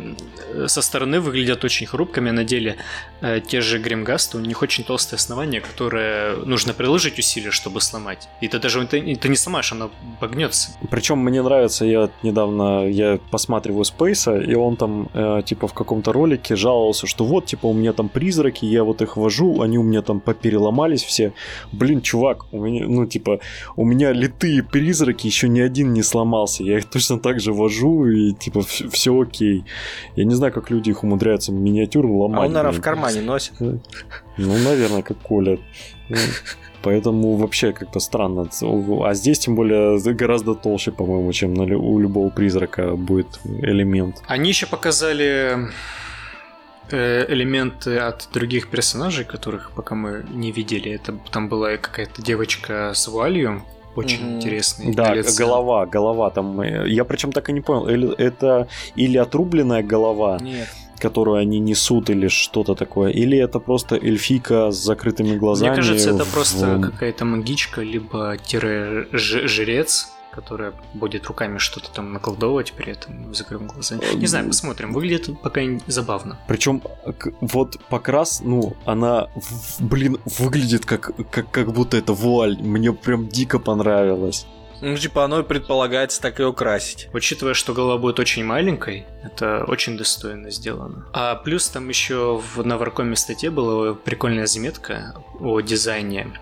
со 0.68 0.82
стороны 0.82 1.20
выглядят 1.20 1.64
очень 1.64 1.86
хрупкими, 1.86 2.30
а 2.30 2.34
на 2.34 2.44
деле 2.44 2.78
э, 3.22 3.42
те 3.46 3.62
же 3.62 3.80
гримгасты, 3.80 4.38
у 4.38 4.42
них 4.42 4.62
очень 4.62 4.84
толстое 4.84 5.18
основание, 5.18 5.62
которое 5.62 6.36
нужно 6.38 6.74
приложить 6.74 7.20
усилия, 7.20 7.52
чтобы 7.52 7.82
сломать. 7.82 8.28
И 8.42 8.48
ты 8.48 8.60
даже 8.60 8.82
это, 8.82 9.00
ты 9.00 9.30
не 9.30 9.36
сломаешь, 9.36 9.72
оно 9.72 9.92
погнется. 10.20 10.72
Причем 10.90 11.20
мне 11.20 11.42
нравится, 11.42 11.86
я 11.86 12.10
недавно 12.24 12.88
я 12.88 13.20
посматриваю 13.32 13.86
Спейса, 13.86 14.38
и 14.38 14.54
он 14.54 14.76
там 14.76 15.10
э, 15.14 15.42
типа 15.46 15.68
в 15.68 15.74
каком-то 15.74 16.12
ролике 16.12 16.56
жаловался, 16.56 17.08
что 17.08 17.26
вот 17.26 17.46
типа 17.46 17.68
у 17.68 17.74
меня 17.74 17.94
там 17.94 18.10
призраки, 18.10 18.66
я 18.66 18.84
вот 18.84 19.02
их 19.02 19.18
вожу, 19.18 19.62
они 19.62 19.78
у 19.78 19.84
меня 19.84 20.02
там 20.02 20.20
попереломались 20.20 21.04
все. 21.04 21.34
Блин, 21.72 22.02
чувак, 22.02 22.46
у 22.54 22.60
меня, 22.64 22.86
ну 22.88 23.06
типа, 23.06 23.40
у 23.76 23.86
меня 23.86 24.12
литые 24.12 24.64
призраки, 24.64 25.28
еще 25.28 25.50
ни 25.50 25.60
один 25.60 25.94
не 25.94 26.04
сломался, 26.04 26.64
я 26.64 26.78
их 26.78 26.86
точно 26.86 27.20
так 27.20 27.40
же 27.40 27.54
вожу, 27.54 28.06
и 28.06 28.34
типа 28.34 28.62
все 28.62 29.20
окей. 29.20 29.66
Я 30.16 30.26
не 30.26 30.36
знаю, 30.36 30.54
как 30.54 30.70
люди 30.70 30.90
их 30.90 31.04
умудряются 31.04 31.52
миниатюры 31.52 32.08
ломать. 32.08 32.42
А 32.42 32.46
он, 32.46 32.54
наверное, 32.54 32.78
в 32.78 32.82
кармане 32.82 33.22
носит. 33.22 33.60
Ну, 33.60 33.80
наверное, 34.38 35.02
как 35.02 35.18
Коля. 35.20 35.60
Ну, 36.10 36.18
Поэтому 36.86 37.36
вообще 37.36 37.74
как-то 37.74 38.00
странно. 38.00 38.48
А 39.04 39.14
здесь, 39.16 39.40
тем 39.40 39.56
более, 39.56 40.00
гораздо 40.14 40.54
толще, 40.54 40.92
по-моему, 40.92 41.34
чем 41.34 41.58
у 41.58 42.00
любого 42.00 42.30
призрака 42.30 42.96
будет 42.96 43.40
элемент. 43.44 44.22
Они 44.28 44.50
еще 44.50 44.68
показали 44.68 45.68
элементы 46.92 47.98
от 47.98 48.28
других 48.34 48.70
персонажей, 48.70 49.26
которых 49.26 49.72
пока 49.76 49.96
мы 49.96 50.24
не 50.34 50.52
видели. 50.52 50.92
Это 50.92 51.18
там 51.32 51.50
была 51.50 51.78
какая-то 51.78 52.22
девочка 52.22 52.92
с 52.94 53.08
вуалью, 53.08 53.64
очень 53.96 54.24
Мгм. 54.26 54.36
интересная. 54.36 54.94
Да, 54.94 55.10
на 55.10 55.14
лице. 55.16 55.44
голова, 55.44 55.86
голова 55.86 56.30
там. 56.30 56.62
э, 56.62 56.88
Я 56.90 57.04
причем 57.06 57.32
так 57.32 57.50
и 57.50 57.54
не 57.54 57.62
понял, 57.62 58.12
это 58.18 58.68
или 58.96 59.18
отрубленная 59.18 59.84
голова, 59.84 60.38
Нет. 60.42 60.68
которую 61.00 61.38
они 61.38 61.60
несут, 61.60 62.10
или 62.10 62.28
что-то 62.28 62.76
такое, 62.76 63.12
или 63.12 63.38
это 63.38 63.60
просто 63.60 63.96
эльфийка 63.96 64.72
с 64.72 64.76
закрытыми 64.84 65.38
глазами. 65.38 65.70
Мне 65.70 65.76
кажется, 65.78 66.10
это 66.12 66.26
в- 66.26 66.34
просто 66.34 66.80
какая-то 66.92 67.26
магичка, 67.26 67.82
либо 67.82 68.38
тире 68.44 69.08
жрец, 69.14 70.10
которая 70.36 70.74
будет 70.94 71.26
руками 71.28 71.58
что-то 71.58 71.90
там 71.92 72.12
наколдовывать 72.14 72.74
при 72.74 72.92
этом, 72.92 73.34
закрыв 73.34 73.66
глаза. 73.66 73.98
Не 74.14 74.28
знаю, 74.28 74.48
посмотрим. 74.48 74.94
Выглядит 74.94 75.42
пока 75.42 75.62
забавно. 75.88 76.38
Причем 76.48 76.82
вот 77.42 77.80
покрас, 77.90 78.42
ну, 78.44 78.76
она, 78.86 79.30
блин, 79.80 80.18
выглядит 80.26 80.86
как, 80.86 81.12
как, 81.32 81.50
как 81.52 81.72
будто 81.72 81.98
это 81.98 82.14
вуаль. 82.14 82.58
Мне 82.62 82.94
прям 82.94 83.28
дико 83.28 83.60
понравилось. 83.60 84.46
Ну, 84.86 84.96
типа, 84.96 85.26
оно 85.26 85.40
и 85.40 85.44
предполагается 85.44 86.22
так 86.22 86.40
и 86.40 86.44
украсить. 86.44 87.10
Учитывая, 87.12 87.56
что 87.56 87.74
голова 87.74 87.98
будет 87.98 88.20
очень 88.20 88.46
маленькой, 88.46 89.08
это 89.24 89.66
очень 89.68 89.98
достойно 89.98 90.52
сделано. 90.52 91.08
А 91.12 91.34
плюс 91.34 91.68
там 91.70 91.90
еще 91.90 92.38
в 92.38 92.64
на 92.64 92.78
Варкоме 92.78 93.16
статье 93.16 93.50
была 93.50 93.96
прикольная 93.96 94.46
заметка 94.46 95.16
о 95.40 95.60
дизайне, 95.62 96.40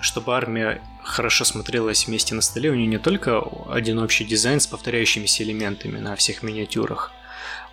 чтобы 0.00 0.34
армия 0.34 0.82
хорошо 1.04 1.44
смотрелась 1.44 2.08
вместе 2.08 2.34
на 2.34 2.42
столе. 2.42 2.72
У 2.72 2.74
нее 2.74 2.88
не 2.88 2.98
только 2.98 3.40
один 3.70 4.00
общий 4.00 4.24
дизайн 4.24 4.58
с 4.58 4.66
повторяющимися 4.66 5.44
элементами 5.44 6.00
на 6.00 6.16
всех 6.16 6.42
миниатюрах. 6.42 7.12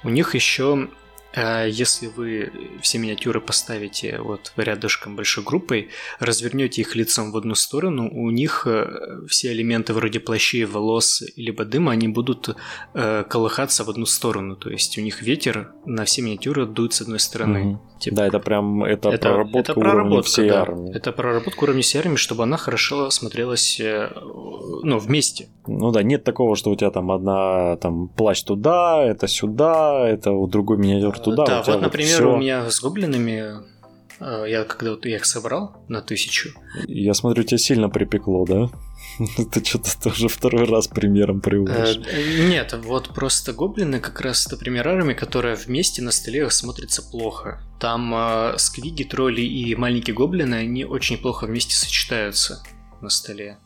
У 0.04 0.10
них 0.10 0.36
еще 0.36 0.88
если 1.36 2.08
вы 2.08 2.52
все 2.82 2.98
миниатюры 3.00 3.42
поставите 3.42 4.20
вот 4.20 4.54
рядышком 4.56 5.16
большой 5.16 5.44
группой, 5.44 5.90
развернете 6.20 6.82
их 6.82 6.96
лицом 6.96 7.32
в 7.32 7.38
одну 7.38 7.56
сторону, 7.56 8.10
у 8.12 8.30
них 8.30 8.68
э, 8.68 9.26
все 9.28 9.52
элементы 9.52 9.94
вроде 9.94 10.20
плащей, 10.20 10.66
волос, 10.66 11.24
либо 11.36 11.66
дыма, 11.66 11.94
они 11.94 12.08
будут 12.08 12.56
э, 12.94 13.24
колыхаться 13.28 13.84
в 13.84 13.90
одну 13.90 14.06
сторону. 14.06 14.56
То 14.56 14.70
есть 14.70 14.98
у 14.98 15.02
них 15.02 15.22
ветер 15.22 15.72
на 15.86 16.06
все 16.06 16.22
миниатюры 16.22 16.66
дует 16.66 16.94
с 16.94 17.02
одной 17.02 17.20
стороны. 17.20 17.60
Мгм. 17.60 17.82
Типа, 18.04 18.18
да, 18.18 18.28
это 18.28 18.40
прям 18.40 18.84
это, 18.84 19.10
это 19.10 19.30
проработка 19.30 19.72
это 19.72 19.80
уровня 19.80 20.22
всей 20.22 20.50
да. 20.50 20.62
армии. 20.64 20.94
Это 20.94 21.12
проработка 21.14 21.64
уровня 21.64 21.82
всей 21.82 22.00
армии, 22.00 22.18
чтобы 22.18 22.44
она 22.44 22.58
хорошо 22.58 23.10
смотрелась 23.12 23.80
э, 23.80 24.10
ну, 24.84 25.00
вместе. 25.00 25.48
Ну 25.68 25.92
да, 25.92 26.04
нет 26.04 26.26
такого, 26.26 26.58
что 26.58 26.72
у 26.72 26.76
тебя 26.76 26.92
там 26.92 27.12
одна 27.12 27.78
там 27.78 28.10
плащ 28.10 28.44
туда, 28.44 29.02
это 29.02 29.28
сюда, 29.28 30.06
это 30.06 30.32
у 30.32 30.48
другой 30.48 30.78
миниатюр 30.78 31.18
туда. 31.18 31.46
Да, 31.46 31.64
вот, 31.66 31.82
например, 31.82 32.16
всё. 32.16 32.34
у 32.34 32.38
меня 32.38 32.70
с 32.70 32.82
гоблинами, 32.82 33.54
я 34.46 34.64
когда 34.64 34.92
вот 34.92 35.06
я 35.06 35.18
их 35.18 35.26
собрал 35.26 35.86
на 35.90 36.02
тысячу, 36.02 36.50
Я 36.88 37.14
смотрю, 37.14 37.44
тебя 37.44 37.58
сильно 37.58 37.90
припекло, 37.90 38.46
да? 38.46 38.70
Ты 39.52 39.64
что-то 39.64 40.02
тоже 40.02 40.28
второй 40.28 40.66
раз 40.66 40.88
примером 40.88 41.42
приводишь. 41.42 42.00
Э, 42.08 42.48
Нет, 42.48 42.74
вот 42.84 43.10
просто 43.14 43.54
гоблины 43.54 44.00
как 44.00 44.22
раз, 44.22 44.50
например, 44.50 44.88
армия, 44.88 45.14
которая 45.16 45.56
вместе 45.56 46.02
на 46.02 46.12
столе 46.12 46.50
смотрится 46.50 47.02
плохо. 47.02 47.62
Там 47.80 48.14
э, 48.16 48.58
сквиги, 48.58 49.04
тролли 49.04 49.42
и 49.42 49.76
маленькие 49.76 50.16
гоблины, 50.16 50.56
они 50.56 50.86
очень 50.86 51.18
плохо 51.18 51.46
вместе 51.46 51.76
сочетаются 51.76 52.64
на 53.02 53.10
столе, 53.10 53.58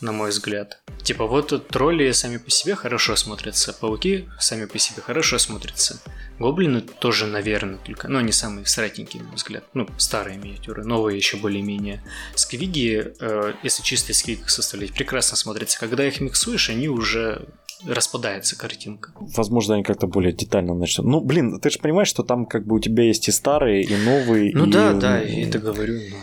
на 0.00 0.12
мой 0.12 0.30
взгляд. 0.30 0.80
Типа 1.02 1.26
вот 1.26 1.68
тролли 1.68 2.10
сами 2.12 2.38
по 2.38 2.50
себе 2.50 2.74
хорошо 2.74 3.16
смотрятся, 3.16 3.72
пауки 3.72 4.28
сами 4.38 4.64
по 4.66 4.78
себе 4.78 5.02
хорошо 5.02 5.38
смотрятся. 5.38 6.00
Гоблины 6.38 6.80
тоже, 6.80 7.26
наверное, 7.26 7.78
только, 7.78 8.08
но 8.08 8.18
они 8.18 8.32
самые 8.32 8.66
сратенькие, 8.66 9.22
на 9.22 9.28
мой 9.28 9.36
взгляд. 9.36 9.64
Ну, 9.74 9.86
старые 9.98 10.36
миниатюры, 10.36 10.84
новые 10.84 11.16
еще 11.16 11.36
более-менее. 11.36 12.02
Сквиги, 12.34 13.12
э, 13.20 13.52
если 13.62 13.82
чистый 13.82 14.12
сквиг 14.14 14.50
составлять, 14.50 14.92
прекрасно 14.92 15.36
смотрятся. 15.36 15.78
Когда 15.78 16.04
их 16.06 16.20
миксуешь, 16.20 16.70
они 16.70 16.88
уже 16.88 17.46
распадается 17.86 18.56
картинка. 18.56 19.12
Возможно, 19.14 19.74
они 19.74 19.84
как-то 19.84 20.06
более 20.06 20.32
детально 20.32 20.74
начнут. 20.74 21.06
Ну, 21.06 21.20
блин, 21.20 21.60
ты 21.60 21.70
же 21.70 21.78
понимаешь, 21.78 22.08
что 22.08 22.22
там 22.22 22.46
как 22.46 22.66
бы 22.66 22.76
у 22.76 22.80
тебя 22.80 23.04
есть 23.04 23.28
и 23.28 23.32
старые, 23.32 23.82
и 23.82 23.96
новые. 23.96 24.52
Ну 24.54 24.66
и, 24.66 24.70
да, 24.70 24.92
да, 24.92 25.18
ну, 25.20 25.24
я 25.26 25.48
это 25.48 25.58
говорю. 25.58 25.94
но- 25.94 26.16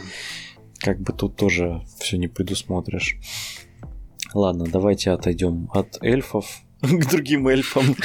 Как 0.83 0.99
бы 0.99 1.13
тут 1.13 1.35
тоже 1.35 1.81
все 1.99 2.17
не 2.17 2.27
предусмотришь. 2.27 3.17
Ладно, 4.33 4.65
давайте 4.71 5.11
отойдем 5.11 5.69
от 5.73 6.01
эльфов 6.01 6.45
к 6.81 7.09
другим 7.11 7.47
эльфам. 7.47 7.95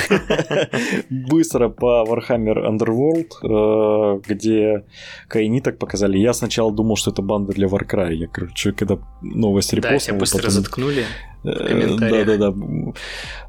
Быстро 1.11 1.69
по 1.71 2.05
Warhammer 2.07 2.57
Underworld, 2.69 3.31
э, 3.43 4.21
где 4.29 4.85
кайниток 5.29 5.79
показали. 5.79 6.19
Я 6.19 6.35
сначала 6.35 6.73
думал, 6.73 6.97
что 6.97 7.11
это 7.13 7.23
банда 7.23 7.53
для 7.53 7.69
Warcry. 7.69 8.15
Я, 8.15 8.27
короче, 8.27 8.73
когда 8.73 8.99
новость 9.23 9.71
Да, 9.71 9.79
тебя 9.79 9.91
репостнул, 9.91 10.19
быстро 10.19 10.39
потом- 10.39 10.51
заткнули. 10.51 11.05
Э. 11.45 11.97
Да-да-да. 11.97 12.55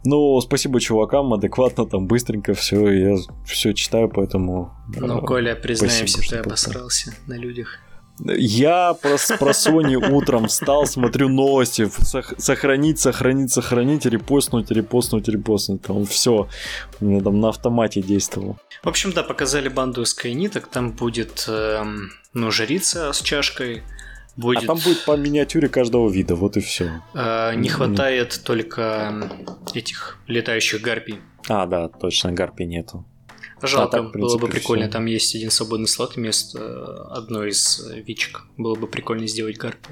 Ну, 0.05 0.39
спасибо 0.41 0.79
чувакам, 0.79 1.33
адекватно, 1.33 1.85
там 1.85 2.07
быстренько 2.07 2.53
все, 2.53 2.89
я 2.91 3.15
все 3.45 3.73
читаю, 3.73 4.07
поэтому... 4.07 4.71
Ну, 4.95 5.17
э, 5.17 5.25
Коля, 5.25 5.55
признаемся, 5.55 6.21
что 6.21 6.35
я 6.35 6.41
обосрался 6.41 7.13
на 7.25 7.33
людях. 7.37 7.79
Я 8.25 8.93
про, 8.95 9.17
про 9.37 9.51
Sony 9.51 9.95
утром 9.95 10.47
встал, 10.47 10.85
смотрю 10.87 11.29
новости, 11.29 11.83
сох- 12.01 12.33
сохранить, 12.39 12.99
сохранить, 12.99 13.51
сохранить, 13.51 14.05
репостнуть, 14.05 14.71
репостнуть, 14.71 15.27
репостнуть. 15.27 15.81
Там 15.83 16.05
все, 16.05 16.47
у 16.99 17.05
меня 17.05 17.21
там 17.21 17.39
на 17.39 17.49
автомате 17.49 18.01
действовало. 18.01 18.57
В 18.83 18.89
общем, 18.89 19.11
да, 19.11 19.23
показали 19.23 19.69
банду 19.69 20.05
скайниток, 20.05 20.67
там 20.67 20.91
будет, 20.93 21.45
эм, 21.47 22.09
ну, 22.33 22.49
жрица 22.51 23.13
с 23.13 23.21
чашкой, 23.21 23.83
будет... 24.35 24.63
А 24.63 24.67
там 24.67 24.77
будет 24.79 25.05
по 25.05 25.15
миниатюре 25.15 25.69
каждого 25.69 26.09
вида, 26.09 26.35
вот 26.35 26.57
и 26.57 26.59
все. 26.59 27.01
э, 27.13 27.53
не 27.55 27.69
хватает 27.69 28.41
только 28.43 28.81
м, 28.81 29.31
этих 29.75 30.17
летающих 30.27 30.81
гарпий. 30.81 31.19
А, 31.49 31.65
да, 31.65 31.87
точно, 31.87 32.31
гарпи 32.31 32.65
нету. 32.65 33.05
Жалко, 33.61 33.97
так, 33.97 34.01
в 34.09 34.11
было 34.11 34.37
бы 34.37 34.47
принципе, 34.47 34.51
прикольно. 34.51 34.83
всё. 34.85 34.91
Там 34.91 35.05
есть 35.05 35.35
один 35.35 35.51
свободный 35.51 35.87
слот 35.87 36.15
вместо 36.15 36.59
э, 36.59 37.17
одной 37.17 37.49
из 37.49 37.89
э, 37.89 38.01
вичек. 38.01 38.43
Было 38.57 38.75
бы 38.75 38.87
прикольно 38.87 39.27
сделать 39.27 39.57
гарпи. 39.57 39.89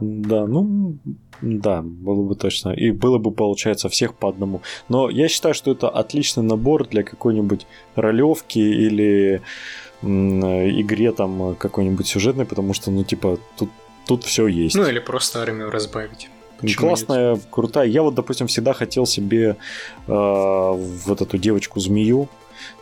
Да, 0.00 0.46
ну, 0.46 0.96
да, 1.42 1.82
было 1.82 2.22
бы 2.22 2.34
точно. 2.34 2.70
И 2.70 2.90
было 2.90 3.18
бы, 3.18 3.30
получается, 3.30 3.88
всех 3.88 4.14
по 4.14 4.28
одному. 4.28 4.62
Но 4.88 5.10
я 5.10 5.28
считаю, 5.28 5.54
что 5.54 5.72
это 5.72 5.88
отличный 5.88 6.42
набор 6.42 6.86
для 6.88 7.02
какой-нибудь 7.02 7.66
ролевки 7.94 8.58
или 8.58 9.42
э, 10.02 10.06
игре 10.06 11.12
там 11.12 11.56
какой-нибудь 11.56 12.06
сюжетной, 12.06 12.46
потому 12.46 12.74
что, 12.74 12.90
ну, 12.90 13.04
типа, 13.04 13.38
тут, 13.58 13.70
тут 14.06 14.24
все 14.24 14.46
есть. 14.46 14.76
Ну 14.76 14.86
или 14.86 14.98
просто 14.98 15.42
армию 15.42 15.70
разбавить. 15.70 16.28
Почему 16.60 16.88
классная, 16.88 17.38
крутая. 17.50 17.86
Я 17.86 18.02
вот, 18.02 18.14
допустим, 18.14 18.46
всегда 18.48 18.72
хотел 18.72 19.06
себе 19.06 19.56
э, 20.06 20.12
вот 21.06 21.20
эту 21.20 21.38
девочку-змею. 21.38 22.28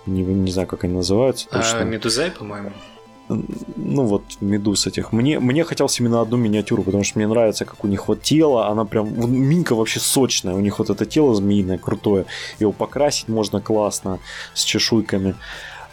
Не, 0.06 0.22
не 0.22 0.50
знаю, 0.50 0.68
как 0.68 0.84
они 0.84 0.94
называются. 0.94 1.46
А, 1.50 1.56
Точно. 1.56 1.82
Медузай, 1.84 2.30
по-моему. 2.30 2.72
Ну 3.28 4.04
вот, 4.04 4.22
медуз 4.40 4.86
этих. 4.86 5.12
Мне, 5.12 5.40
мне 5.40 5.64
хотелось 5.64 5.98
именно 5.98 6.20
одну 6.20 6.36
миниатюру, 6.36 6.84
потому 6.84 7.02
что 7.02 7.18
мне 7.18 7.26
нравится, 7.26 7.64
как 7.64 7.84
у 7.84 7.88
них 7.88 8.06
вот 8.08 8.22
тело. 8.22 8.68
Она 8.68 8.84
прям... 8.84 9.06
вот 9.06 9.28
Минка 9.28 9.74
вообще 9.74 9.98
сочная. 9.98 10.54
У 10.54 10.60
них 10.60 10.78
вот 10.78 10.90
это 10.90 11.04
тело 11.06 11.34
змеиное, 11.34 11.78
крутое. 11.78 12.26
Его 12.60 12.70
покрасить 12.72 13.28
можно 13.28 13.60
классно, 13.60 14.20
с 14.54 14.62
чешуйками. 14.62 15.34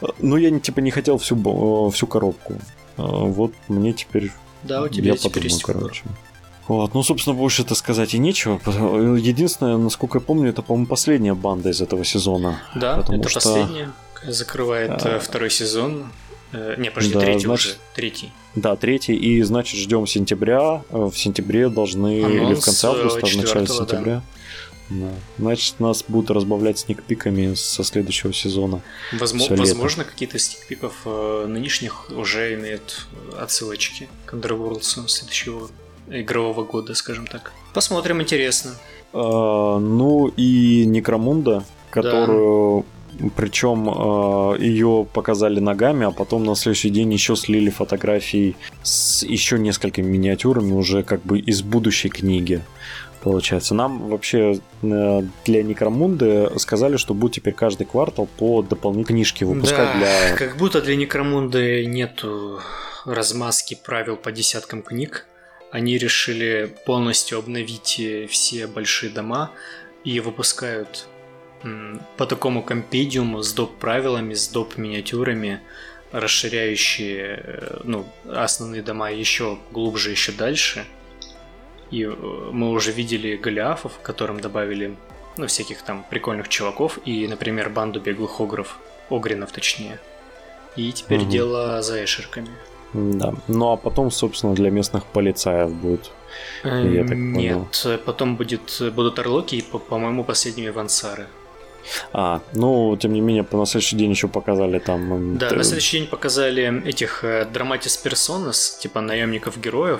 Э, 0.02 0.08
Но 0.20 0.38
я 0.38 0.52
не- 0.52 0.60
типа 0.60 0.80
не 0.82 0.92
хотел 0.92 1.18
всю, 1.18 1.36
э, 1.36 1.92
всю 1.92 2.06
коробку. 2.06 2.54
Э, 2.54 2.60
Вот 2.98 3.54
мне 3.68 3.94
теперь 3.94 4.32
Да, 4.62 4.84
у 4.84 4.88
тебя 4.88 5.12
я 5.12 5.18
теперь 5.18 5.32
подумаю, 5.32 5.50
есть 5.50 5.68
выбор. 5.68 6.04
Вот, 6.68 6.94
ну, 6.94 7.04
собственно, 7.04 7.36
больше 7.36 7.64
это 7.64 7.76
сказать 7.76 8.14
и 8.14 8.18
нечего. 8.20 8.60
Единственное, 9.18 9.78
насколько 9.78 10.18
я 10.20 10.22
помню, 10.22 10.50
это, 10.50 10.62
по-моему, 10.62 10.88
последняя 10.88 11.34
банда 11.34 11.70
из 11.70 11.82
этого 11.82 12.06
сезона. 12.06 12.62
Да, 12.76 12.98
Потому 12.98 13.20
это 13.20 13.30
что- 13.30 13.40
последняя. 13.40 13.92
Закрывает 14.26 14.92
А. 15.06 15.18
э, 15.18 15.20
второй 15.20 15.50
сезон. 15.50 16.06
Э, 16.54 16.76
Не, 16.78 16.90
подожди, 16.92 17.14
Да, 17.16 17.20
третий 17.20 17.46
значит- 17.46 17.66
уже. 17.72 17.76
Третий. 17.96 18.32
Да, 18.56 18.76
третий, 18.78 19.16
и, 19.16 19.42
значит, 19.42 19.78
ждем 19.80 20.08
сентября. 20.08 20.84
Э, 20.92 21.10
В 21.12 21.18
сентябре 21.18 21.68
должны, 21.68 22.20
или 22.20 22.40
в 22.40 22.44
Анонс, 22.46 22.64
конце 22.64 22.88
августа, 22.88 23.20
в 23.20 23.24
начале 23.24 23.42
4-го, 23.66 23.80
да. 23.80 23.86
сентября. 23.92 24.22
Да. 24.90 25.10
Значит, 25.40 25.80
нас 25.80 26.04
будут 26.08 26.30
разбавлять 26.32 26.78
сникпиками 26.80 27.56
со 27.56 27.84
следующего 27.84 28.32
сезона. 28.34 28.82
Возмо- 29.14 29.40
Всё 29.40 29.50
лето. 29.52 29.56
возможно, 29.58 30.04
какие-то 30.06 30.38
из 30.38 30.46
стикпиков 30.46 30.94
э, 31.06 31.46
нынешних 31.50 32.10
уже 32.12 32.54
имеют 32.54 33.08
отсылочки 33.38 34.08
к 34.26 34.34
Underworlds 34.36 35.08
следующего 35.08 35.70
игрового 36.08 36.64
года, 36.64 36.94
скажем 36.96 37.28
так. 37.28 37.54
Посмотрим, 37.74 38.22
интересно. 38.22 38.72
А, 39.14 39.80
ну 39.80 40.28
и 40.28 40.86
Некромунда, 40.86 41.64
которую 41.90 42.86
причем 43.36 43.86
ее 44.60 45.08
показали 45.14 45.60
ногами, 45.60 46.08
а 46.08 46.12
потом 46.12 46.44
на 46.46 46.56
следующий 46.56 46.90
день 46.90 47.14
еще 47.14 47.36
слили 47.36 47.70
фотографии 47.70 48.56
с 48.82 49.22
еще 49.24 49.60
несколькими 49.60 50.08
миниатюрами 50.08 50.74
уже 50.74 51.04
как 51.04 51.24
бы 51.24 51.38
из 51.40 51.62
будущей 51.62 52.10
книги. 52.10 52.62
Получается, 53.22 53.74
нам 53.74 54.10
вообще 54.10 54.60
э, 54.82 55.22
для 55.46 55.64
Некромунды 55.64 56.52
сказали, 56.58 56.98
что 56.98 57.14
будет 57.14 57.36
теперь 57.36 57.54
каждый 57.54 57.86
квартал 57.86 58.28
по 58.38 58.62
дополнительной 58.62 59.06
книжке 59.06 59.46
выпускать 59.46 59.94
да, 59.94 59.98
для 59.98 60.36
как 60.36 60.58
будто 60.58 60.82
для 60.82 60.98
Некромунды 60.98 61.86
нету 61.86 62.60
размазки 63.06 63.80
правил 63.82 64.18
по 64.18 64.34
десяткам 64.34 64.82
книг. 64.82 65.26
Они 65.74 65.98
решили 65.98 66.72
полностью 66.86 67.40
обновить 67.40 68.00
э, 68.00 68.28
все 68.28 68.68
большие 68.68 69.12
дома 69.12 69.50
и 70.04 70.20
выпускают 70.20 71.08
по 72.18 72.26
такому 72.28 72.62
компедиуму 72.62 73.42
с 73.42 73.54
доп. 73.54 73.76
правилами, 73.80 74.36
с 74.36 74.48
доп. 74.50 74.78
миниатюрами, 74.78 75.62
расширяющие 76.12 77.42
э, 77.44 77.80
ну, 77.86 78.06
основные 78.30 78.84
дома 78.84 79.10
еще 79.10 79.58
глубже, 79.72 80.12
еще 80.12 80.32
дальше. 80.32 80.86
И 81.90 82.04
э, 82.04 82.10
мы 82.52 82.70
уже 82.70 82.92
видели 82.92 83.36
Голиафов, 83.36 83.94
которым 84.04 84.40
добавили 84.40 84.96
ну, 85.38 85.48
всяких 85.48 85.82
там 85.82 86.06
прикольных 86.08 86.50
чуваков 86.50 87.00
и, 87.04 87.28
например, 87.28 87.70
банду 87.72 88.00
беглых 88.00 88.40
огров, 88.40 88.78
огринов 89.10 89.52
точнее. 89.52 89.98
И 90.76 90.92
теперь 90.92 91.22
Мгм. 91.22 91.30
дело 91.30 91.82
за 91.82 92.04
эшерками. 92.04 92.50
Да. 92.94 93.34
Ну 93.48 93.72
а 93.72 93.78
потом, 93.78 94.12
собственно, 94.12 94.54
для 94.56 94.70
местных 94.70 95.04
полицаев 95.06 95.72
будет. 95.74 96.12
Я 96.64 97.02
так 97.04 97.10
понял. 97.18 97.68
Нет, 97.84 98.02
потом 98.06 98.36
будет, 98.36 98.82
будут 98.96 99.20
орлоки 99.20 99.56
и, 99.56 99.62
по- 99.62 99.80
по-моему, 99.80 100.24
последними 100.24 100.70
вансары. 100.70 101.28
А, 102.14 102.40
ну, 102.54 102.96
тем 102.98 103.14
не 103.14 103.22
менее, 103.22 103.46
на 103.52 103.66
следующий 103.66 103.98
день 103.98 104.12
еще 104.12 104.28
показали 104.28 104.80
там. 104.80 105.14
м, 105.14 105.38
Да, 105.38 105.52
на 105.52 105.64
следующий 105.64 106.00
день 106.00 106.08
показали 106.08 106.82
этих 106.88 107.24
э, 107.24 107.46
Драматис 107.54 107.98
Персонас, 107.98 108.78
типа 108.82 109.02
наемников-героев. 109.02 110.00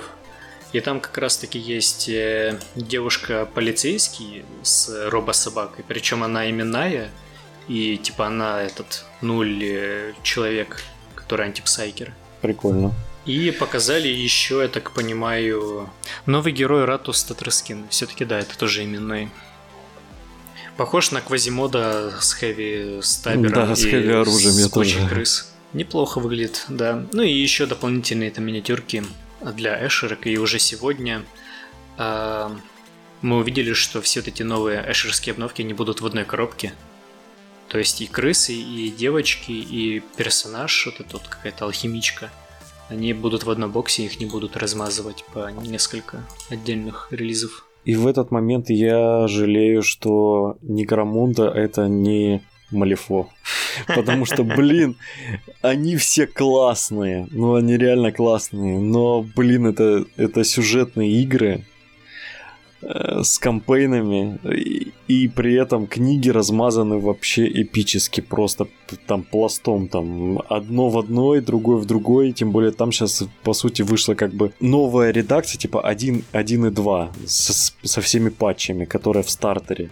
И 0.72 0.80
там 0.80 0.98
как 1.00 1.18
раз-таки 1.18 1.58
есть 1.58 2.08
э, 2.08 2.58
девушка-полицейский 2.74 4.44
с 4.62 5.08
робособакой, 5.10 5.84
причем 5.86 6.22
она 6.22 6.48
именная, 6.50 7.10
И 7.68 7.96
типа 7.96 8.26
она 8.26 8.62
этот 8.62 9.04
нуль 9.22 9.62
э, 9.64 10.12
человек, 10.22 10.82
который 11.14 11.46
антипсайкер. 11.46 12.12
Прикольно. 12.44 12.92
И 13.24 13.50
показали 13.52 14.06
еще, 14.06 14.60
я 14.60 14.68
так 14.68 14.90
понимаю, 14.90 15.88
новый 16.26 16.52
герой 16.52 16.84
Ратус 16.84 17.24
Татрескин. 17.24 17.86
Все-таки 17.88 18.26
да, 18.26 18.38
это 18.38 18.58
тоже 18.58 18.84
именной. 18.84 19.30
Похож 20.76 21.10
на 21.10 21.22
Квазимода 21.22 22.12
с 22.20 22.34
хэви 22.34 23.00
стабером 23.00 23.68
Да, 23.68 23.74
с 23.74 23.82
хэви 23.82 24.12
оружием 24.12 24.58
я 24.58 24.66
с 24.66 24.70
тоже. 24.70 25.08
крыс. 25.08 25.54
Неплохо 25.72 26.20
выглядит, 26.20 26.66
да. 26.68 27.06
Ну 27.14 27.22
и 27.22 27.32
еще 27.32 27.64
дополнительные 27.64 28.30
там 28.30 28.44
миниатюрки 28.44 29.02
для 29.40 29.86
эшерок. 29.86 30.26
И 30.26 30.36
уже 30.36 30.58
сегодня 30.58 31.22
а, 31.96 32.54
мы 33.22 33.38
увидели, 33.38 33.72
что 33.72 34.02
все 34.02 34.20
эти 34.20 34.42
новые 34.42 34.84
эшерские 34.86 35.32
обновки 35.32 35.62
не 35.62 35.72
будут 35.72 36.02
в 36.02 36.06
одной 36.06 36.26
коробке. 36.26 36.74
То 37.74 37.78
есть 37.78 38.00
и 38.00 38.06
крысы, 38.06 38.52
и 38.52 38.88
девочки, 38.88 39.50
и 39.50 40.00
персонаж, 40.16 40.86
вот 40.86 41.00
эта 41.00 41.14
вот 41.14 41.26
какая-то 41.26 41.64
алхимичка. 41.64 42.30
Они 42.88 43.12
будут 43.12 43.42
в 43.42 43.50
одном 43.50 43.72
боксе, 43.72 44.04
их 44.04 44.20
не 44.20 44.26
будут 44.26 44.56
размазывать 44.56 45.24
по 45.34 45.50
несколько 45.50 46.24
отдельных 46.50 47.08
релизов. 47.10 47.66
И 47.84 47.96
в 47.96 48.06
этот 48.06 48.30
момент 48.30 48.70
я 48.70 49.26
жалею, 49.26 49.82
что 49.82 50.56
Некромунда 50.62 51.48
это 51.48 51.88
не 51.88 52.44
Малифо. 52.70 53.28
Потому 53.88 54.24
что, 54.24 54.44
блин, 54.44 54.96
они 55.60 55.96
все 55.96 56.28
классные. 56.28 57.26
Ну, 57.32 57.56
они 57.56 57.76
реально 57.76 58.12
классные. 58.12 58.78
Но, 58.78 59.22
блин, 59.34 59.66
это, 59.66 60.04
это 60.16 60.44
сюжетные 60.44 61.10
игры 61.22 61.64
с 62.86 63.38
кампейнами. 63.38 64.38
И, 64.44 64.92
и 65.08 65.28
при 65.28 65.54
этом 65.54 65.86
книги 65.86 66.28
размазаны 66.30 66.98
вообще 66.98 67.46
эпически. 67.46 68.20
Просто 68.20 68.66
там 69.06 69.22
пластом. 69.22 69.88
Там 69.88 70.42
одно 70.48 70.88
в 70.88 70.98
одной, 70.98 71.40
другое 71.40 71.78
в 71.78 71.84
другой. 71.86 72.32
Тем 72.32 72.52
более 72.52 72.72
там 72.72 72.92
сейчас, 72.92 73.24
по 73.42 73.52
сути, 73.52 73.82
вышла 73.82 74.14
как 74.14 74.32
бы 74.32 74.52
новая 74.60 75.10
редакция, 75.10 75.58
типа 75.58 75.80
1, 75.80 76.24
1 76.32 76.66
и 76.66 76.70
2 76.70 77.12
со, 77.26 77.72
со 77.82 78.00
всеми 78.00 78.28
патчами, 78.28 78.84
которая 78.84 79.22
в 79.22 79.30
стартере. 79.30 79.90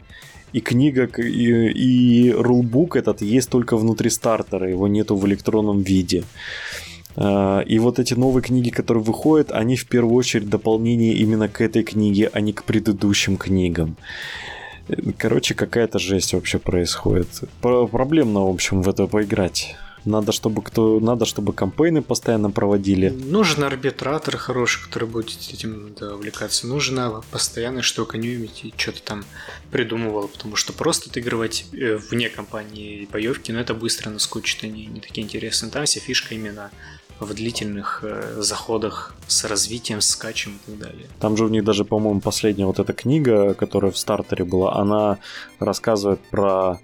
И 0.52 0.60
книга, 0.60 1.04
и, 1.04 1.70
и 1.72 2.30
рулбук 2.30 2.96
этот 2.96 3.22
есть 3.22 3.48
только 3.48 3.76
внутри 3.76 4.10
стартера, 4.10 4.68
его 4.68 4.86
нету 4.86 5.16
в 5.16 5.26
электронном 5.26 5.80
виде. 5.80 6.24
А, 6.24 6.91
И 7.16 7.78
вот 7.78 7.98
эти 7.98 8.14
новые 8.14 8.42
книги, 8.42 8.70
которые 8.70 9.02
выходят, 9.04 9.52
они 9.52 9.76
в 9.76 9.86
первую 9.86 10.14
очередь 10.14 10.48
дополнение 10.48 11.12
именно 11.14 11.48
к 11.48 11.60
этой 11.60 11.82
книге, 11.82 12.30
а 12.32 12.40
не 12.40 12.52
к 12.52 12.64
предыдущим 12.64 13.36
книгам. 13.36 13.96
Э, 14.88 14.94
Короче, 15.18 15.54
какая-то 15.54 15.98
жесть 15.98 16.32
вообще 16.32 16.58
происходит. 16.58 17.28
Про- 17.60 17.86
Проблемно, 17.86 18.46
в 18.46 18.50
общем, 18.50 18.82
в 18.82 18.88
это 18.88 19.06
поиграть. 19.06 19.76
Надо, 20.04 20.32
чтобы 20.32 20.62
кто, 20.62 20.98
надо, 20.98 21.26
чтобы 21.26 21.52
кампейны 21.52 22.02
постоянно 22.02 22.50
проводили. 22.50 23.08
Нужен 23.08 23.62
арбитратор 23.62 24.36
хороший, 24.36 24.82
который 24.82 25.08
будет 25.08 25.38
этим 25.52 25.94
да, 26.00 26.16
увлекаться. 26.16 26.66
Нужно 26.66 27.22
постоянно, 27.30 27.82
что 27.82 28.04
комьюнити 28.04 28.74
что-то 28.76 29.00
там 29.02 29.24
придумывало, 29.70 30.26
потому 30.26 30.56
что 30.56 30.72
просто 30.72 31.08
отыгрывать 31.08 31.66
э, 31.72 31.98
вне 32.10 32.28
компании 32.30 33.06
боевки, 33.12 33.52
ну 33.52 33.60
это 33.60 33.74
быстро 33.74 34.10
наскучит, 34.10 34.64
они 34.64 34.86
не 34.86 34.98
такие 34.98 35.24
интересные. 35.24 35.70
Там 35.70 35.84
вся 35.84 36.00
фишка 36.00 36.34
именно 36.34 36.72
в 37.20 37.34
длительных 37.34 38.00
э, 38.02 38.34
заходах 38.40 39.14
с 39.28 39.44
развитием, 39.44 40.00
с 40.00 40.08
скачем 40.10 40.52
и 40.66 40.70
так 40.70 40.78
далее. 40.78 41.06
Там 41.20 41.36
же 41.36 41.44
у 41.44 41.48
них 41.48 41.64
даже, 41.64 41.84
по-моему, 41.84 42.20
последняя 42.20 42.66
вот 42.66 42.78
эта 42.78 42.92
книга, 42.92 43.54
которая 43.54 43.90
в 43.92 43.98
стартере 43.98 44.44
была, 44.44 44.74
она 44.76 45.18
рассказывает 45.58 46.20
про 46.30 46.80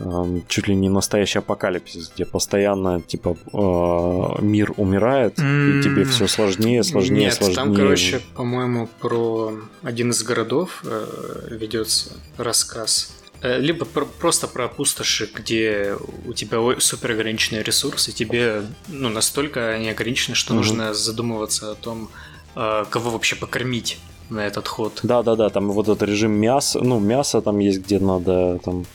эм, 0.00 0.42
чуть 0.48 0.66
ли 0.68 0.74
не 0.74 0.88
настоящий 0.88 1.38
апокалипсис, 1.38 2.10
где 2.14 2.24
постоянно 2.24 3.00
типа 3.00 3.36
э, 3.52 4.42
мир 4.42 4.72
умирает, 4.76 5.38
и 5.38 5.42
М. 5.42 5.82
тебе 5.82 6.04
все 6.04 6.26
сложнее, 6.26 6.82
сложнее, 6.82 7.26
Нет, 7.26 7.34
сложнее. 7.34 7.54
там, 7.56 7.74
короче, 7.74 8.20
по-моему, 8.34 8.88
про 9.00 9.52
один 9.82 10.10
из 10.10 10.22
городов 10.22 10.82
э, 10.84 11.48
ведется 11.50 12.14
рассказ. 12.38 13.12
Э, 13.44 13.58
Либо 13.60 13.84
про- 13.84 14.06
просто 14.06 14.48
про 14.48 14.68
пустоши, 14.68 15.28
где 15.34 15.96
у 16.26 16.32
тебя 16.32 16.58
супер 16.80 17.10
ограниченные 17.10 17.62
ресурсы, 17.62 18.10
тебе 18.10 18.62
ну, 18.88 19.10
настолько 19.10 19.68
они 19.68 19.90
ограничены, 19.90 20.34
что 20.34 20.54
Мгм. 20.54 20.62
нужно 20.62 20.94
задумываться 20.94 21.72
о 21.72 21.74
том, 21.74 22.08
э, 22.56 22.84
кого 22.90 23.10
вообще 23.10 23.36
покормить 23.36 23.98
на 24.30 24.46
этот 24.46 24.66
ход. 24.66 25.00
Да, 25.02 25.22
да, 25.22 25.36
да, 25.36 25.50
там 25.50 25.70
вот 25.72 25.88
этот 25.88 26.08
режим 26.08 26.32
мяса, 26.32 26.80
ну, 26.80 26.98
мясо 26.98 27.42
там 27.42 27.58
есть, 27.58 27.80
где 27.80 27.98
надо 27.98 28.58
там 28.64 28.86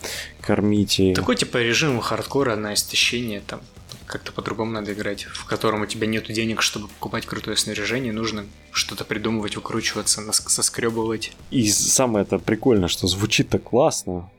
кормить 0.41 0.99
и. 0.99 1.13
Такой 1.13 1.35
типа 1.35 1.57
режим 1.57 1.99
хардкора 2.01 2.55
на 2.55 2.73
истощение, 2.73 3.41
там 3.45 3.61
как-то 4.09 4.31
по-другому 4.31 4.71
надо 4.71 4.91
играть, 4.93 5.23
в 5.23 5.45
котором 5.45 5.81
у 5.83 5.85
тебя 5.85 6.07
нет 6.07 6.25
денег, 6.31 6.61
чтобы 6.61 6.87
покупать 6.87 7.25
крутое 7.27 7.55
снаряжение, 7.55 8.11
нужно 8.11 8.43
что-то 8.71 9.05
придумывать, 9.05 9.55
выкручиваться, 9.55 10.21
нас- 10.21 10.43
соскребывать. 10.47 11.31
И 11.51 11.69
самое 11.69 12.25
это 12.25 12.39
прикольно, 12.39 12.87
что 12.87 13.07
звучит-то 13.07 13.59
классно. 13.59 14.29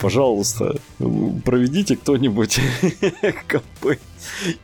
Пожалуйста, 0.00 0.76
проведите 1.44 1.96
кто-нибудь 1.96 2.58
кампейн. 3.46 3.98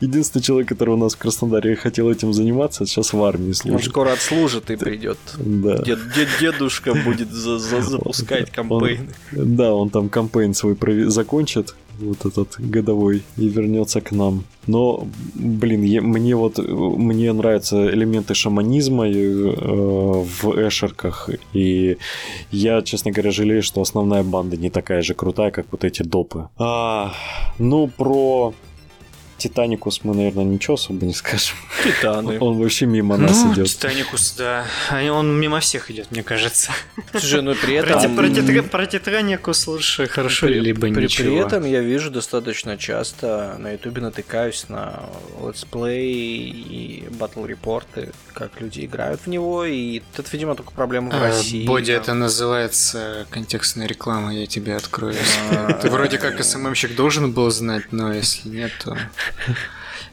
Единственный 0.01 0.41
человек, 0.41 0.67
который 0.69 0.95
у 0.95 0.97
нас 0.97 1.13
в 1.13 1.17
Краснодаре 1.17 1.75
хотел 1.75 2.09
этим 2.09 2.33
заниматься, 2.33 2.85
сейчас 2.85 3.13
в 3.13 3.23
армии 3.23 3.49
Он 3.49 3.53
служит. 3.53 3.89
скоро 3.91 4.11
отслужит 4.11 4.71
и 4.71 4.75
придет. 4.75 5.17
Да. 5.37 5.77
Дед- 5.77 6.13
дед- 6.15 6.29
дедушка 6.41 6.93
будет 6.95 7.31
за- 7.31 7.59
за- 7.59 7.81
запускать 7.81 8.51
кампейны. 8.51 9.09
Да, 9.31 9.73
он 9.73 9.89
там 9.89 10.09
кампейн 10.09 10.53
свой 10.53 10.73
прови- 10.73 11.07
закончит, 11.07 11.75
вот 11.99 12.25
этот 12.25 12.55
годовой, 12.59 13.23
и 13.37 13.47
вернется 13.47 14.01
к 14.01 14.11
нам. 14.11 14.43
Но, 14.67 15.07
блин, 15.35 15.83
е- 15.83 16.01
мне 16.01 16.35
вот 16.35 16.57
мне 16.57 17.33
нравятся 17.33 17.89
элементы 17.93 18.33
шаманизма 18.33 19.07
э, 19.07 19.13
в 19.13 20.67
эшерках, 20.67 21.29
и 21.53 21.97
я, 22.51 22.81
честно 22.81 23.11
говоря, 23.11 23.31
жалею, 23.31 23.63
что 23.63 23.81
основная 23.81 24.23
банда 24.23 24.57
не 24.57 24.69
такая 24.69 25.01
же 25.01 25.13
крутая, 25.13 25.51
как 25.51 25.65
вот 25.71 25.83
эти 25.83 26.03
допы. 26.03 26.47
А, 26.57 27.13
ну, 27.59 27.87
про 27.87 28.53
Титаникус 29.43 29.99
мы, 30.03 30.15
наверное, 30.15 30.45
ничего 30.45 30.75
особо 30.75 31.05
не 31.05 31.13
скажем. 31.13 31.57
Титаны. 31.83 32.37
Он 32.41 32.57
вообще 32.57 32.85
мимо 32.85 33.17
нас 33.17 33.43
ну, 33.43 33.53
идет. 33.53 33.67
Титаникус, 33.67 34.35
да. 34.37 34.65
Он 35.11 35.37
мимо 35.37 35.59
всех 35.59 35.91
идет, 35.91 36.09
мне 36.11 36.23
кажется. 36.23 36.71
Слушай, 37.11 37.41
ну 37.41 37.53
при 37.55 37.81
Про, 37.81 37.99
этом... 37.99 38.15
Про 38.15 38.27
Титра- 38.27 38.63
про 38.63 38.85
Титаникус 38.85 39.67
лучше 39.67 40.07
хорошо, 40.07 40.47
При, 40.47 40.59
либо 40.59 40.81
при- 40.87 41.03
ничего. 41.03 41.27
при 41.27 41.35
этом 41.45 41.65
я 41.65 41.81
вижу 41.81 42.09
достаточно 42.09 42.77
часто 42.77 43.57
на 43.59 43.71
ютубе 43.71 44.01
натыкаюсь 44.01 44.69
на 44.69 45.03
летсплеи 45.45 46.49
и 46.49 47.07
батл 47.11 47.45
репорты, 47.45 48.11
как 48.33 48.61
люди 48.61 48.85
играют 48.85 49.19
в 49.21 49.27
него, 49.27 49.65
и 49.65 50.01
это, 50.15 50.23
видимо, 50.31 50.55
только 50.55 50.71
проблема 50.71 51.11
в 51.11 51.15
А, 51.15 51.19
России. 51.19 51.65
Боди, 51.67 51.91
да. 51.91 51.97
это 51.97 52.13
называется 52.13 53.27
контекстная 53.29 53.87
реклама, 53.87 54.33
я 54.33 54.45
тебе 54.47 54.75
открою. 54.77 55.15
А, 55.51 55.73
Ты 55.73 55.89
вроде 55.89 56.17
как 56.17 56.41
СММщик 56.43 56.95
должен 56.95 57.31
был 57.33 57.49
знать, 57.51 57.91
но 57.91 58.13
если 58.13 58.47
нет, 58.49 58.71
то... 58.83 58.97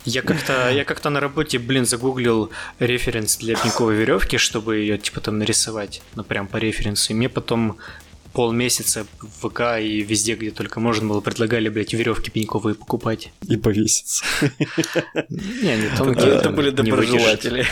Я 0.04 0.22
как-то, 0.22 0.70
я 0.70 0.84
как-то 0.84 1.10
на 1.10 1.20
работе, 1.20 1.58
блин, 1.58 1.84
загуглил 1.84 2.50
референс 2.78 3.36
для 3.36 3.54
пеньковой 3.54 3.96
веревки, 3.96 4.38
чтобы 4.38 4.76
ее 4.76 4.96
типа 4.96 5.20
там 5.20 5.38
нарисовать, 5.38 6.02
ну 6.14 6.24
прям 6.24 6.48
по 6.48 6.56
референсу. 6.56 7.12
И 7.12 7.16
мне 7.16 7.28
потом 7.28 7.78
полмесяца 8.32 9.06
в 9.20 9.48
ВК 9.48 9.80
и 9.80 10.02
везде, 10.02 10.34
где 10.34 10.50
только 10.50 10.80
можно 10.80 11.08
было, 11.08 11.20
предлагали, 11.20 11.68
блядь, 11.68 11.92
веревки 11.92 12.30
пеньковые 12.30 12.74
покупать. 12.74 13.32
И 13.48 13.56
повесится. 13.56 14.24
Не, 15.28 15.76
не 15.76 15.96
тонкие. 15.96 16.34
это 16.36 16.50
были 16.50 16.70
доброжелатели. 16.70 17.66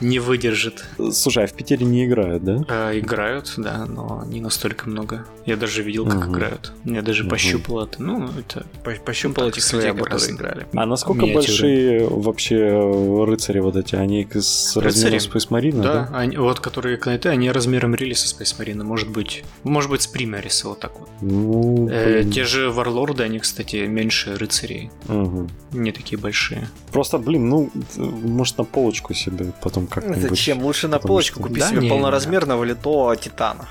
Не 0.00 0.18
выдержит. 0.18 0.84
Слушай, 1.12 1.44
а 1.44 1.46
в 1.46 1.52
Питере 1.52 1.86
не 1.86 2.06
играют, 2.06 2.42
да? 2.42 2.64
А, 2.68 2.98
играют, 2.98 3.52
да, 3.56 3.86
но 3.86 4.24
не 4.26 4.40
настолько 4.40 4.88
много. 4.88 5.26
Я 5.46 5.56
даже 5.56 5.82
видел, 5.82 6.06
как 6.06 6.28
играют. 6.28 6.72
Я 6.84 7.02
даже 7.02 7.24
пощупал 7.24 7.84
это. 7.84 8.02
Ну, 8.02 8.28
это 8.38 8.66
По- 8.84 8.92
Пощупал 9.02 9.48
этих 9.48 9.72
людей, 9.72 9.92
которые 9.92 10.30
играли. 10.32 10.66
А 10.74 10.86
насколько 10.86 11.26
большие 11.26 12.06
вообще 12.08 13.24
рыцари 13.26 13.60
вот 13.60 13.76
эти? 13.76 13.94
Они 13.94 14.26
с 14.32 14.76
размером 14.76 15.18
Space 15.18 15.48
Marine, 15.48 15.82
Да, 15.82 16.40
вот 16.40 16.60
которые 16.60 16.96
кнайты, 16.96 17.28
они 17.28 17.50
размером 17.50 17.94
релиса 17.94 18.26
Space 18.34 18.58
Marine, 18.58 18.82
может 18.82 19.08
быть. 19.10 19.44
Может 19.62 19.90
быть, 19.92 20.02
с 20.02 20.06
примериса 20.06 20.68
вот 20.68 20.80
так 20.80 20.98
вот. 20.98 21.08
Ну, 21.20 21.88
Э, 21.90 22.24
те 22.24 22.44
же 22.44 22.70
варлорды, 22.70 23.22
они, 23.22 23.38
кстати, 23.38 23.86
меньше 23.86 24.34
рыцарей. 24.36 24.90
Мгм. 25.08 25.48
Не 25.72 25.92
такие 25.92 26.18
большие. 26.18 26.68
Просто, 26.92 27.18
блин, 27.18 27.48
ну, 27.48 27.70
может 27.96 28.58
на 28.58 28.64
полочку 28.64 29.14
себе 29.14 29.52
потом 29.62 29.86
как-нибудь. 29.86 30.30
Зачем? 30.30 30.62
Лучше 30.62 30.88
на 30.88 30.96
потому 30.98 31.08
полочку 31.14 31.40
что- 31.40 31.48
купи 31.48 31.60
Да 31.60 31.68
себе 31.68 31.80
не, 31.82 31.88
полноразмерного 31.88 32.64
литого 32.64 33.16
титана. 33.16 33.68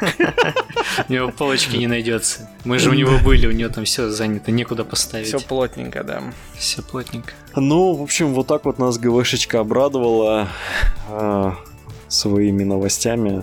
У 1.08 1.12
него 1.12 1.30
полочки 1.30 1.76
не 1.76 1.86
найдется. 1.86 2.48
Мы 2.64 2.78
же 2.78 2.90
у 2.90 2.94
него 2.94 3.18
были, 3.24 3.46
у 3.46 3.52
него 3.52 3.70
там 3.70 3.84
все 3.84 4.10
занято, 4.10 4.50
некуда 4.50 4.84
поставить. 4.84 5.26
Все 5.28 5.40
плотненько, 5.40 6.04
да. 6.04 6.22
Все 6.56 6.82
плотненько. 6.82 7.32
Ну, 7.56 7.92
в 7.94 8.02
общем, 8.02 8.32
вот 8.34 8.46
так 8.46 8.64
вот 8.64 8.78
нас 8.78 8.98
ГВшечка 8.98 9.60
обрадовала 9.60 10.48
э, 11.08 11.52
своими 12.08 12.64
новостями. 12.64 13.42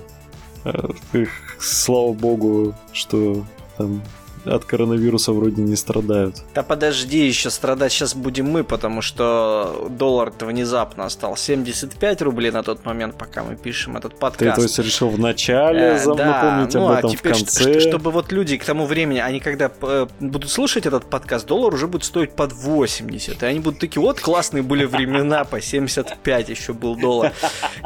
Э, 0.64 0.72
их, 1.14 1.30
слава 1.60 2.14
богу, 2.14 2.74
что 2.94 3.46
там 3.78 4.02
от 4.48 4.66
коронавируса 4.66 5.32
вроде 5.32 5.62
не 5.62 5.76
страдают. 5.76 6.36
Да 6.54 6.64
подожди, 6.64 7.26
еще 7.26 7.50
страдать 7.50 7.92
сейчас 7.92 8.16
будем 8.16 8.50
мы, 8.50 8.64
потому 8.64 9.02
что 9.02 9.88
доллар 9.90 10.34
внезапно 10.40 11.10
стал 11.10 11.38
75 11.38 12.22
рублей 12.22 12.52
на 12.52 12.64
тот 12.64 12.86
момент, 12.86 13.18
пока 13.18 13.44
мы 13.44 13.56
пишем 13.56 13.98
этот 13.98 14.18
подкаст. 14.20 14.56
Ты 14.56 14.56
то 14.56 14.62
есть 14.62 14.80
решил 14.80 15.10
в 15.10 15.20
начале 15.20 15.88
Э, 15.88 16.16
да, 16.16 16.26
напомнить 16.26 16.74
ну, 16.74 16.86
об 16.86 16.92
а 16.92 17.00
этом 17.00 17.12
теперь, 17.12 17.34
в 17.34 17.38
конце? 17.38 17.80
чтобы 17.80 18.12
вот 18.12 18.32
люди 18.32 18.58
к 18.58 18.66
тому 18.66 18.86
времени, 18.86 19.20
они 19.20 19.40
когда 19.40 19.72
э, 19.82 20.08
будут 20.20 20.50
слушать 20.50 20.86
этот 20.86 21.10
подкаст, 21.10 21.46
доллар 21.48 21.74
уже 21.74 21.88
будет 21.88 22.04
стоить 22.04 22.32
под 22.32 22.54
80. 22.54 23.42
И 23.42 23.46
они 23.46 23.60
будут 23.60 23.80
такие, 23.80 24.02
вот 24.02 24.20
классные 24.20 24.64
были 24.64 24.86
времена, 24.86 25.44
по 25.44 25.62
75 25.62 26.50
еще 26.50 26.74
был 26.74 26.96
доллар. 26.96 27.34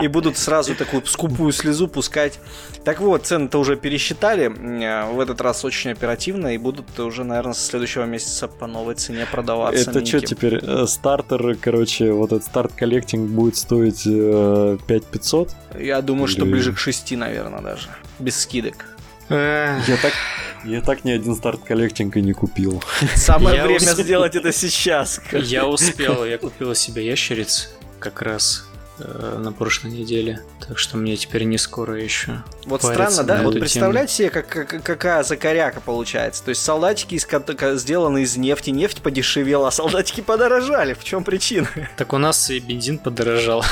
И 0.02 0.08
будут 0.08 0.38
сразу 0.38 0.76
такую 0.76 1.06
скупую 1.06 1.52
слезу 1.52 1.88
пускать. 1.88 2.40
Так 2.84 3.00
вот, 3.00 3.26
цены-то 3.26 3.60
уже 3.60 3.76
пересчитали 3.76 4.46
э, 4.46 5.12
в 5.12 5.20
этот 5.20 5.42
раз 5.42 5.64
очень 5.66 5.92
оперативно 5.92 6.51
и 6.54 6.58
будут 6.58 7.00
уже, 7.00 7.24
наверное, 7.24 7.54
с 7.54 7.66
следующего 7.66 8.06
месяца 8.06 8.48
по 8.48 8.68
новой 8.68 8.96
цене 8.96 9.26
продаваться. 9.32 9.90
Это 9.92 10.06
что 10.06 10.20
теперь? 10.22 10.60
э, 10.62 10.86
Стартер, 10.88 11.56
короче, 11.56 12.12
вот 12.12 12.32
этот 12.32 12.44
Start 12.46 12.74
Collecting 12.74 13.30
будет 13.30 13.56
стоить 13.58 14.04
э, 14.06 14.78
5500? 14.88 15.50
Я 15.80 16.02
думаю, 16.02 16.28
что 16.28 16.44
Или- 16.44 16.52
ближе 16.52 16.74
к 16.74 16.78
6, 16.78 17.12
наверное, 17.18 17.62
даже. 17.62 17.88
Без 18.20 18.40
скидок. 18.40 18.86
Я 19.30 19.98
так, 20.02 20.12
я 20.66 20.82
так 20.82 21.06
ни 21.06 21.12
один 21.12 21.36
Start 21.36 21.62
Collecting 21.64 22.18
и 22.18 22.22
не 22.22 22.34
купил. 22.34 22.84
Самое 23.16 23.56
Я 23.56 23.64
время 23.66 23.80
усп- 23.80 24.04
сделать 24.04 24.36
это 24.36 24.52
сейчас. 24.52 25.22
Я 25.32 25.66
успел, 25.68 26.26
я 26.26 26.38
купила 26.38 26.76
себе 26.76 27.06
ящериц 27.06 27.70
как 28.00 28.22
раз 28.22 28.66
э, 29.04 29.38
на 29.40 29.52
прошлой 29.52 29.92
неделе, 29.92 30.42
так 30.68 30.78
что 30.78 30.98
мне 30.98 31.16
теперь 31.18 31.44
не 31.44 31.58
скоро 31.58 32.02
еще. 32.02 32.44
Вот 32.66 32.84
странно, 32.84 33.24
да? 33.24 33.42
Вот 33.42 33.60
представляете 33.60 34.14
себе, 34.14 34.30
как, 34.30 34.48
как- 34.48 34.84
какая 34.84 35.24
закоряка 35.24 35.82
получается. 35.82 36.44
То 36.44 36.50
есть 36.50 36.62
солдатики 36.62 37.16
из, 37.16 37.28
сделаны 37.82 38.24
из 38.24 38.38
нефти, 38.38 38.70
нефть 38.70 39.02
подешевела, 39.02 39.68
а 39.70 39.72
солдатики 39.72 40.22
подорожали. 40.22 40.94
В 40.94 41.04
чем 41.04 41.24
причина? 41.24 41.68
Так 41.98 42.14
у 42.14 42.18
нас 42.18 42.50
и 42.50 42.60
бензин 42.60 42.98
подорожал. 42.98 43.64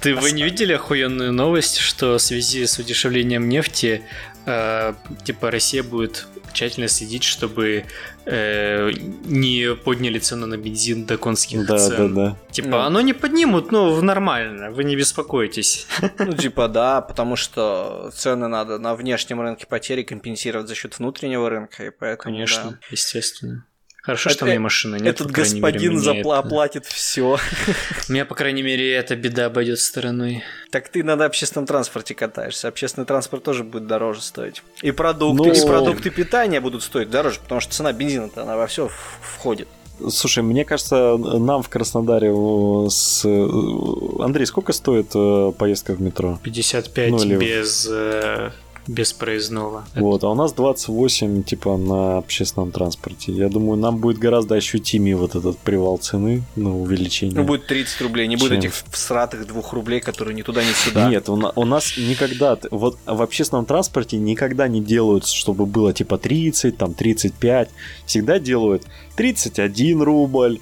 Ты 0.00 0.14
вы 0.14 0.32
не 0.32 0.42
видели 0.42 0.72
охуенную 0.72 1.32
новость, 1.32 1.78
что 1.78 2.18
в 2.18 2.22
связи 2.22 2.66
с 2.66 2.78
удешевлением 2.78 3.48
нефти, 3.48 4.02
э, 4.46 4.94
типа 5.24 5.50
Россия 5.50 5.82
будет 5.82 6.26
тщательно 6.52 6.88
следить, 6.88 7.22
чтобы 7.24 7.84
э, 8.26 8.90
не 9.24 9.74
подняли 9.74 10.18
цену 10.18 10.46
на 10.46 10.56
бензин 10.58 11.06
до 11.06 11.16
конских 11.16 11.66
Да, 11.66 11.78
да, 11.78 11.88
цен. 11.88 12.14
да. 12.14 12.36
Типа, 12.50 12.68
Ну. 12.68 12.78
оно 12.78 13.00
не 13.00 13.14
поднимут, 13.14 13.72
но 13.72 14.00
нормально, 14.02 14.70
вы 14.70 14.84
не 14.84 14.94
беспокойтесь. 14.96 15.86
Ну, 16.18 16.32
типа, 16.34 16.68
да, 16.68 17.00
потому 17.00 17.36
что 17.36 18.10
цены 18.14 18.48
надо 18.48 18.78
на 18.78 18.94
внешнем 18.94 19.40
рынке 19.40 19.66
потери 19.66 20.02
компенсировать 20.02 20.68
за 20.68 20.74
счет 20.74 20.98
внутреннего 20.98 21.48
рынка, 21.48 21.84
и 21.86 21.90
поэтому, 21.90 22.34
Конечно, 22.34 22.70
да. 22.72 22.78
естественно. 22.90 23.64
Хорошо, 24.02 24.30
Это- 24.30 24.36
что 24.38 24.44
у 24.46 24.48
меня 24.48 24.58
машины 24.60 24.96
нет. 24.96 25.06
Этот 25.14 25.28
мере, 25.28 25.32
господин 25.42 25.92
мне 25.92 26.00
запла- 26.04 26.16
это- 26.20 26.38
оплатит 26.38 26.86
все. 26.86 27.38
Меня, 28.08 28.24
по 28.24 28.34
крайней 28.34 28.62
мере, 28.62 28.92
эта 28.94 29.14
беда 29.14 29.46
обойдет 29.46 29.78
стороной. 29.78 30.42
Так 30.72 30.88
ты 30.88 31.04
на 31.04 31.12
общественном 31.24 31.66
транспорте 31.66 32.12
катаешься. 32.14 32.66
Общественный 32.66 33.06
транспорт 33.06 33.44
тоже 33.44 33.62
будет 33.62 33.86
дороже 33.86 34.20
стоить. 34.20 34.62
И 34.82 34.90
продукты, 34.90 35.44
Ну, 35.48 35.52
и 35.54 35.66
продукты 35.66 36.10
питания 36.10 36.60
будут 36.60 36.82
стоить 36.82 37.10
дороже, 37.10 37.38
потому 37.40 37.60
что 37.60 37.72
цена 37.72 37.92
бензина-то 37.92 38.42
она 38.42 38.56
во 38.56 38.66
все 38.66 38.90
входит. 39.20 39.68
Слушай, 40.10 40.42
мне 40.42 40.64
кажется, 40.64 41.16
нам 41.16 41.62
в 41.62 41.68
Краснодаре 41.68 42.32
э, 42.34 42.88
с... 42.90 43.22
э, 43.24 44.22
Андрей, 44.24 44.46
сколько 44.46 44.72
стоит 44.72 45.12
э, 45.14 45.52
поездка 45.56 45.94
в 45.94 46.00
метро? 46.02 46.40
55 46.42 47.10
Ну, 47.10 47.22
или- 47.22 47.36
без, 47.36 47.86
э, 47.88 48.50
без 48.86 49.12
проездного. 49.12 49.84
Вот, 49.94 50.24
а 50.24 50.30
у 50.30 50.34
нас 50.34 50.52
28, 50.52 51.42
типа, 51.44 51.76
на 51.76 52.18
общественном 52.18 52.72
транспорте. 52.72 53.32
Я 53.32 53.48
думаю, 53.48 53.78
нам 53.78 53.98
будет 53.98 54.18
гораздо 54.18 54.56
ощутимее 54.56 55.16
вот 55.16 55.34
этот 55.34 55.58
привал 55.58 55.98
цены, 55.98 56.42
ну, 56.56 56.82
увеличение. 56.82 57.36
Ну, 57.36 57.44
будет 57.44 57.66
30 57.66 58.00
рублей, 58.00 58.26
не 58.26 58.36
будет 58.36 58.50
Чем? 58.50 58.58
этих 58.58 58.74
всратых 58.90 59.46
двух 59.46 59.72
рублей, 59.72 60.00
которые 60.00 60.34
ни 60.34 60.42
туда, 60.42 60.62
ни 60.62 60.72
сюда. 60.72 61.08
Нет, 61.08 61.28
у, 61.28 61.36
на- 61.36 61.52
у 61.54 61.64
нас 61.64 61.96
никогда, 61.96 62.58
вот 62.70 62.98
в 63.06 63.22
общественном 63.22 63.66
транспорте 63.66 64.16
никогда 64.16 64.66
не 64.68 64.80
делают, 64.80 65.26
чтобы 65.26 65.66
было 65.66 65.92
типа 65.92 66.18
30, 66.18 66.76
там 66.76 66.94
35. 66.94 67.70
Всегда 68.06 68.38
делают 68.38 68.82
31 69.16 70.02
рубль, 70.02 70.58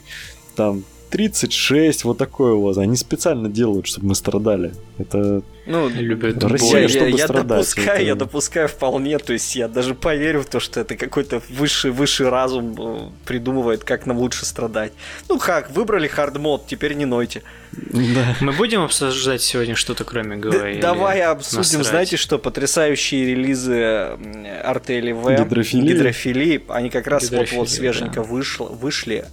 там 0.56 0.84
36, 1.10 2.04
вот 2.04 2.18
такое 2.18 2.54
вот. 2.54 2.78
Они 2.78 2.96
специально 2.96 3.48
делают, 3.48 3.86
чтобы 3.86 4.08
мы 4.08 4.14
страдали. 4.14 4.72
Это 4.98 5.42
Ну, 5.66 5.88
Любят 5.88 6.42
Россия, 6.42 6.80
я, 6.80 6.88
чтобы 6.88 7.10
я, 7.10 7.16
я 7.16 7.24
страдать, 7.24 7.46
допускаю, 7.48 7.88
это- 7.96 8.02
я 8.02 8.14
допускаю 8.14 8.68
вполне, 8.68 9.18
то 9.18 9.32
есть 9.32 9.54
я 9.56 9.68
даже 9.68 9.94
поверю 9.94 10.40
в 10.42 10.46
то, 10.46 10.58
что 10.60 10.80
это 10.80 10.96
какой-то 10.96 11.42
высший, 11.50 11.90
высший 11.90 12.28
разум 12.28 12.74
э, 12.78 13.10
придумывает, 13.26 13.84
как 13.84 14.06
нам 14.06 14.18
лучше 14.18 14.46
страдать. 14.46 14.92
Ну 15.28 15.38
как, 15.38 15.70
выбрали 15.70 16.08
хардмод, 16.08 16.66
теперь 16.66 16.94
не 16.94 17.04
нойте. 17.04 17.42
да. 17.72 18.36
Мы 18.40 18.52
будем 18.52 18.82
обсуждать 18.82 19.42
сегодня 19.42 19.74
что-то 19.76 20.04
кроме 20.04 20.36
ГВ? 20.36 20.80
Давай 20.80 21.22
обсудим, 21.22 21.58
насрать? 21.60 21.86
знаете 21.86 22.16
что, 22.16 22.38
потрясающие 22.38 23.26
релизы 23.26 24.16
Артели 24.64 25.12
В. 25.12 25.30
Гидрофилии. 25.36 25.92
Гидрофилии, 25.92 26.64
они 26.68 26.90
как 26.90 27.06
раз 27.06 27.24
вот, 27.30 27.38
вот 27.38 27.44
Гидрофилии, 27.48 27.66
свеженько 27.76 28.14
да. 28.16 28.22
вышло, 28.22 28.66
вышли. 28.68 29.26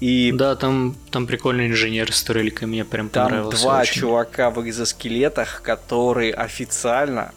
И 0.00 0.32
Да, 0.34 0.54
там, 0.56 0.94
там 1.10 1.26
прикольный 1.26 1.68
инженер 1.68 2.12
с 2.12 2.22
турелькой, 2.22 2.68
мне 2.68 2.84
прям 2.84 3.08
Там 3.08 3.24
понравился 3.24 3.62
два 3.62 3.80
очень. 3.80 4.00
чувака 4.00 4.50
в 4.50 4.64
экзоскелетах, 4.66 5.62
которые 5.70 6.32
официально 6.34 7.30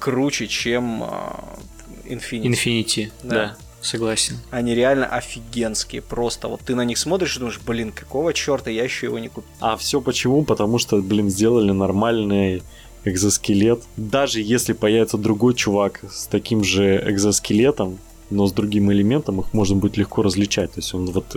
круче, 0.00 0.48
чем 0.48 1.04
а, 1.04 1.56
Infinity. 2.04 2.42
Infinity, 2.42 3.12
Да. 3.22 3.34
да. 3.34 3.56
согласен. 3.80 4.38
Они 4.50 4.74
реально 4.74 5.06
офигенские. 5.06 6.02
Просто 6.02 6.48
вот 6.48 6.62
ты 6.62 6.74
на 6.74 6.84
них 6.84 6.98
смотришь 6.98 7.36
и 7.36 7.38
думаешь, 7.38 7.60
блин, 7.64 7.92
какого 7.92 8.32
черта 8.32 8.70
я 8.70 8.82
еще 8.82 9.06
его 9.06 9.20
не 9.20 9.28
купил. 9.28 9.48
А 9.60 9.76
все 9.76 10.00
почему? 10.00 10.44
Потому 10.44 10.78
что, 10.78 11.00
блин, 11.00 11.30
сделали 11.30 11.70
нормальный 11.70 12.62
экзоскелет. 13.04 13.84
Даже 13.96 14.40
если 14.40 14.72
появится 14.72 15.16
другой 15.16 15.54
чувак 15.54 16.00
с 16.10 16.26
таким 16.26 16.64
же 16.64 17.00
экзоскелетом, 17.08 17.98
но 18.30 18.48
с 18.48 18.52
другим 18.52 18.90
элементом, 18.90 19.40
их 19.40 19.52
можно 19.52 19.76
будет 19.76 19.96
легко 19.96 20.22
различать. 20.22 20.72
То 20.72 20.80
есть 20.80 20.92
он 20.92 21.06
вот... 21.06 21.36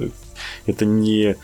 Это 0.66 0.86
не 0.86 1.36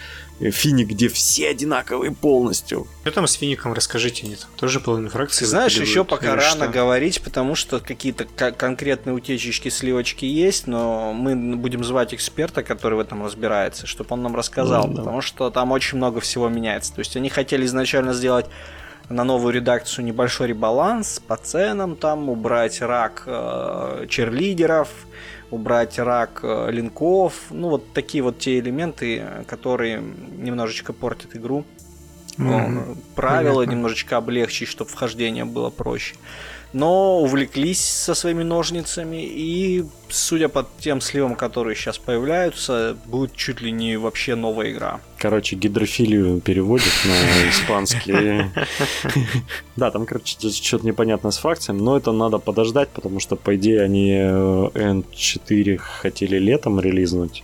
финик, 0.51 0.89
где 0.89 1.07
все 1.07 1.47
одинаковые 1.49 2.11
полностью. 2.11 2.87
Что 3.03 3.11
там 3.11 3.25
с 3.25 3.33
Фиником, 3.35 3.71
расскажите, 3.71 4.23
там 4.27 4.49
тоже 4.57 4.81
половину 4.81 5.09
фракции 5.09 5.45
Ты 5.45 5.49
знаешь, 5.49 5.77
еще 5.77 6.03
пока 6.03 6.25
или 6.33 6.35
рано 6.41 6.65
что? 6.65 6.67
говорить, 6.67 7.21
потому 7.21 7.55
что 7.55 7.79
какие-то 7.79 8.25
ко- 8.25 8.51
конкретные 8.51 9.13
утечечки, 9.15 9.69
сливочки 9.69 10.25
есть, 10.25 10.67
но 10.67 11.13
мы 11.13 11.55
будем 11.55 11.85
звать 11.85 12.13
эксперта, 12.13 12.63
который 12.63 12.95
в 12.95 12.99
этом 12.99 13.23
разбирается, 13.23 13.87
чтобы 13.87 14.09
он 14.13 14.23
нам 14.23 14.35
рассказал, 14.35 14.83
Да, 14.87 14.89
да. 14.89 14.95
потому 14.97 15.21
что 15.21 15.49
там 15.51 15.71
очень 15.71 15.97
много 15.99 16.19
всего 16.19 16.49
меняется. 16.49 16.93
То 16.93 16.99
есть 16.99 17.15
они 17.15 17.29
хотели 17.29 17.65
изначально 17.65 18.13
сделать 18.13 18.47
на 19.07 19.23
новую 19.23 19.53
редакцию 19.53 20.03
небольшой 20.03 20.47
ребаланс 20.47 21.21
по 21.25 21.37
ценам, 21.37 21.95
там 21.95 22.27
убрать 22.27 22.81
рак 22.81 23.23
э, 23.25 24.07
черлидеров, 24.09 24.89
убрать 25.51 25.99
рак 25.99 26.39
э, 26.43 26.71
линков, 26.71 27.45
ну 27.49 27.69
вот 27.69 27.93
такие 27.93 28.23
вот 28.23 28.39
те 28.39 28.59
элементы, 28.59 29.23
которые 29.47 30.01
немножечко 30.37 30.93
портят 30.93 31.35
игру. 31.35 31.65
Ну, 32.37 32.97
правила 33.15 33.59
Понятно. 33.59 33.71
немножечко 33.71 34.17
облегчить, 34.17 34.67
чтобы 34.67 34.89
вхождение 34.89 35.45
было 35.45 35.69
проще. 35.69 36.15
Но 36.75 37.21
увлеклись 37.21 37.79
со 37.79 38.13
своими 38.13 38.43
ножницами, 38.43 39.23
и, 39.25 39.85
судя 40.09 40.49
по 40.49 40.67
тем 40.79 40.99
сливам, 40.99 41.35
которые 41.35 41.73
сейчас 41.73 41.97
появляются, 41.97 42.97
будет 43.05 43.33
чуть 43.33 43.61
ли 43.61 43.71
не 43.71 43.95
вообще 43.95 44.35
новая 44.35 44.73
игра. 44.73 44.99
Короче, 45.17 45.55
гидрофилию 45.55 46.41
переводят 46.41 46.91
на 47.05 47.49
испанский. 47.49 48.51
Да, 49.77 49.89
там, 49.89 50.05
короче, 50.05 50.35
что-то 50.49 50.85
непонятное 50.85 51.31
с 51.31 51.37
фракциями, 51.37 51.79
но 51.81 51.95
это 51.95 52.11
надо 52.11 52.39
подождать, 52.39 52.89
потому 52.89 53.21
что, 53.21 53.37
по 53.37 53.55
идее, 53.55 53.81
они 53.81 54.11
э, 54.11 54.69
N4 54.73 55.77
хотели 55.77 56.37
летом 56.37 56.81
релизнуть. 56.81 57.43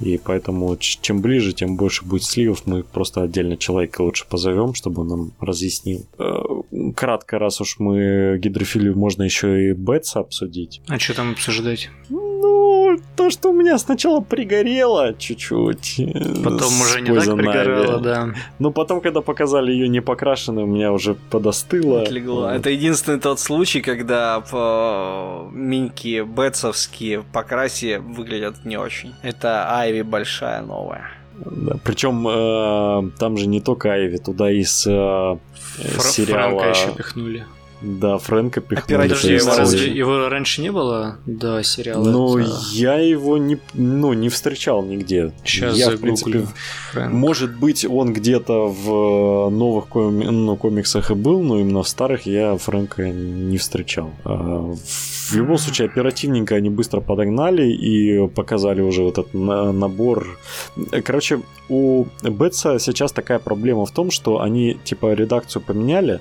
И 0.00 0.18
поэтому 0.22 0.76
чем 0.78 1.20
ближе, 1.20 1.52
тем 1.52 1.76
больше 1.76 2.04
будет 2.04 2.24
сливов. 2.24 2.66
Мы 2.66 2.82
просто 2.82 3.22
отдельно 3.22 3.56
человека 3.56 4.02
лучше 4.02 4.26
позовем, 4.28 4.74
чтобы 4.74 5.02
он 5.02 5.08
нам 5.08 5.32
разъяснил. 5.40 6.06
Э, 6.18 6.92
Кратко, 6.96 7.38
раз 7.38 7.60
уж 7.60 7.78
мы 7.78 8.38
гидрофилию, 8.38 8.96
можно 8.98 9.22
еще 9.22 9.70
и 9.70 9.72
Бетса 9.72 10.20
обсудить. 10.20 10.80
А 10.88 10.98
что 10.98 11.14
там 11.14 11.32
обсуждать? 11.32 11.90
Ну, 12.08 12.33
то, 13.16 13.30
что 13.30 13.50
у 13.50 13.52
меня 13.52 13.78
сначала 13.78 14.20
пригорело 14.20 15.14
чуть-чуть. 15.18 16.00
э, 16.00 16.42
Потом 16.44 16.80
уже 16.80 17.00
не 17.00 17.14
так 17.14 17.36
пригорело, 17.36 17.98
да. 18.00 18.28
Но 18.58 18.70
потом, 18.70 19.00
когда 19.00 19.20
показали 19.20 19.72
ее 19.72 19.88
не 19.88 20.00
покрашенной, 20.00 20.62
у 20.64 20.66
меня 20.66 20.92
уже 20.92 21.14
подостыло. 21.14 22.02
Отлегло. 22.02 22.40
Вот. 22.42 22.52
Это 22.52 22.70
единственный 22.70 23.20
тот 23.20 23.40
случай, 23.40 23.80
когда 23.80 24.40
по- 24.40 25.48
миньки 25.52 26.22
бетсовские 26.24 27.22
по 27.32 27.42
красе 27.42 27.98
выглядят 27.98 28.64
не 28.64 28.76
очень. 28.76 29.14
Это 29.22 29.70
Айви 29.78 30.02
большая 30.02 30.62
новая. 30.62 31.10
Да, 31.44 31.76
Причем 31.82 32.26
э, 32.28 33.10
там 33.18 33.36
же 33.36 33.46
не 33.48 33.60
только 33.60 33.92
Айви, 33.92 34.18
туда 34.18 34.50
из 34.52 34.86
э, 34.86 34.90
Фра- 34.90 36.00
сериала... 36.02 36.58
Франка 36.60 36.68
еще 36.78 36.94
пихнули. 36.96 37.44
Да, 37.84 38.18
Фрэнка 38.18 38.60
пихнули. 38.60 38.82
Оперативно. 39.02 39.18
Подожди, 39.18 39.34
его, 39.34 39.56
разве- 39.56 39.92
его 39.98 40.28
раньше 40.28 40.62
не 40.62 40.72
было 40.72 41.18
до 41.26 41.62
сериала? 41.62 42.04
Ну, 42.08 42.38
Это- 42.38 42.50
я 42.72 42.94
его 42.98 43.36
не, 43.38 43.58
ну, 43.74 44.12
не 44.14 44.28
встречал 44.28 44.82
нигде. 44.82 45.32
Сейчас 45.44 45.76
я, 45.76 45.90
в 45.90 46.00
принципе, 46.00 46.46
Фрэнк. 46.92 47.12
Может 47.12 47.58
быть, 47.58 47.84
он 47.84 48.12
где-то 48.12 48.68
в 48.68 49.50
новых 49.50 49.88
коми- 49.88 50.24
ну, 50.30 50.56
комиксах 50.56 51.10
и 51.10 51.14
был, 51.14 51.42
но 51.42 51.58
именно 51.60 51.82
в 51.82 51.88
старых 51.88 52.26
я 52.26 52.56
Фрэнка 52.56 53.10
не 53.10 53.58
встречал. 53.58 54.10
А, 54.24 54.72
В 55.30 55.34
любом 55.36 55.56
случае, 55.58 55.86
оперативненько 55.88 56.54
они 56.54 56.68
быстро 56.70 57.00
подогнали 57.00 57.72
и 57.72 58.28
показали 58.28 58.82
уже 58.82 59.02
вот 59.02 59.18
этот 59.18 59.32
на- 59.34 59.72
набор. 59.72 60.38
Короче, 61.04 61.40
у 61.68 62.04
Бетса 62.22 62.78
сейчас 62.78 63.12
такая 63.12 63.38
проблема 63.38 63.86
в 63.86 63.90
том, 63.90 64.10
что 64.10 64.40
они 64.42 64.74
типа 64.84 65.14
редакцию 65.14 65.62
поменяли, 65.62 66.20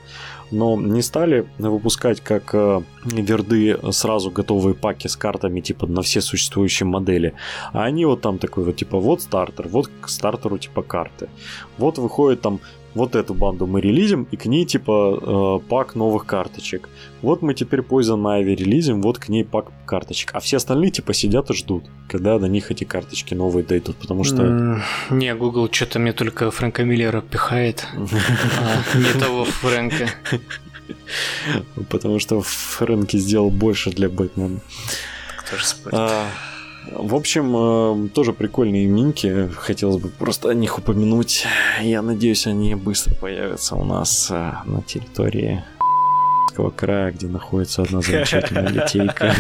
но 0.53 0.79
не 0.79 1.01
стали 1.01 1.45
выпускать 1.57 2.21
как 2.21 2.53
э, 2.53 2.81
верды 3.05 3.77
сразу 3.91 4.31
готовые 4.31 4.75
паки 4.75 5.07
с 5.07 5.15
картами 5.15 5.61
типа 5.61 5.87
на 5.87 6.01
все 6.01 6.21
существующие 6.21 6.87
модели. 6.87 7.33
А 7.73 7.83
они 7.83 8.05
вот 8.05 8.21
там 8.21 8.37
такой 8.37 8.63
вот 8.63 8.75
типа 8.75 8.99
вот 8.99 9.21
стартер, 9.21 9.67
вот 9.67 9.89
к 10.01 10.07
стартеру 10.09 10.57
типа 10.57 10.83
карты. 10.83 11.29
Вот 11.77 11.97
выходит 11.97 12.41
там 12.41 12.59
вот 12.95 13.15
эту 13.15 13.33
банду 13.33 13.67
мы 13.67 13.81
релизим, 13.81 14.27
и 14.31 14.37
к 14.37 14.45
ней 14.45 14.65
типа 14.65 15.59
э, 15.61 15.67
пак 15.67 15.95
новых 15.95 16.25
карточек. 16.25 16.89
Вот 17.21 17.41
мы 17.41 17.53
теперь 17.53 17.81
Poison 17.81 18.21
Ivy 18.21 18.55
релизим, 18.55 19.01
вот 19.01 19.17
к 19.17 19.29
ней 19.29 19.43
пак 19.43 19.71
карточек. 19.85 20.31
А 20.33 20.39
все 20.39 20.57
остальные 20.57 20.91
типа 20.91 21.13
сидят 21.13 21.49
и 21.49 21.53
ждут, 21.53 21.85
когда 22.07 22.37
до 22.39 22.47
них 22.47 22.71
эти 22.71 22.83
карточки 22.83 23.33
новые 23.33 23.65
дойдут, 23.65 23.95
потому 23.97 24.23
что... 24.23 24.81
Не, 25.09 25.33
Google 25.35 25.69
что-то 25.71 25.99
мне 25.99 26.13
только 26.13 26.51
Фрэнка 26.51 26.83
Миллера 26.83 27.21
пихает, 27.21 27.87
а 27.93 28.97
не 28.97 29.19
того 29.19 29.45
Фрэнка. 29.45 30.09
Потому 31.89 32.19
что 32.19 32.41
Фрэнки 32.41 33.17
сделал 33.17 33.49
больше 33.49 33.89
для 33.89 34.09
Бэтмена. 34.09 34.59
Кто 35.37 35.57
же 35.57 35.65
спорит? 35.65 35.99
В 36.91 37.15
общем, 37.15 38.05
э, 38.05 38.09
тоже 38.09 38.33
прикольные 38.33 38.87
миньки. 38.87 39.49
Хотелось 39.55 40.01
бы 40.01 40.09
просто 40.09 40.49
о 40.49 40.53
них 40.53 40.77
упомянуть. 40.77 41.45
Я 41.81 42.01
надеюсь, 42.01 42.47
они 42.47 42.75
быстро 42.75 43.15
появятся 43.15 43.75
у 43.75 43.83
нас 43.83 44.29
э, 44.31 44.53
на 44.65 44.81
территории 44.81 45.63
края, 46.71 47.11
где 47.11 47.27
находится 47.27 47.81
одна 47.83 48.01
замечательная 48.01 48.67
литейка. 48.69 49.33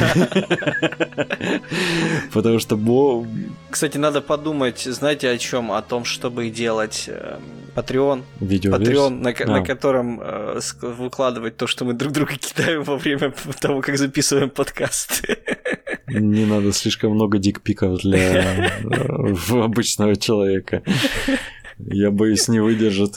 Потому 2.31 2.59
что 2.59 2.75
Бо... 2.77 3.25
Кстати, 3.69 3.97
надо 3.97 4.21
подумать, 4.21 4.79
знаете 4.79 5.29
о 5.29 5.37
чем? 5.37 5.71
О 5.71 5.81
том, 5.81 6.05
чтобы 6.05 6.49
делать 6.49 7.05
эм, 7.07 7.41
Patreon. 7.75 8.23
Patreon, 8.39 9.09
на, 9.21 9.33
ко- 9.33 9.45
А. 9.45 9.47
на 9.47 9.63
котором 9.65 10.19
э, 10.21 10.59
выкладывать 10.81 11.57
то, 11.57 11.67
что 11.67 11.85
мы 11.85 11.93
друг 11.93 12.13
друга 12.13 12.33
кидаем 12.35 12.83
во 12.83 12.97
время 12.97 13.33
того, 13.59 13.81
как 13.81 13.97
записываем 13.97 14.49
подкаст. 14.49 15.23
Не 16.07 16.45
надо 16.45 16.73
слишком 16.73 17.11
много 17.13 17.37
дикпиков 17.39 17.99
для 18.01 18.19
э, 18.83 19.33
обычного 19.51 20.15
человека. 20.15 20.83
Я 21.79 22.11
боюсь, 22.11 22.47
не 22.47 22.59
выдержит. 22.59 23.15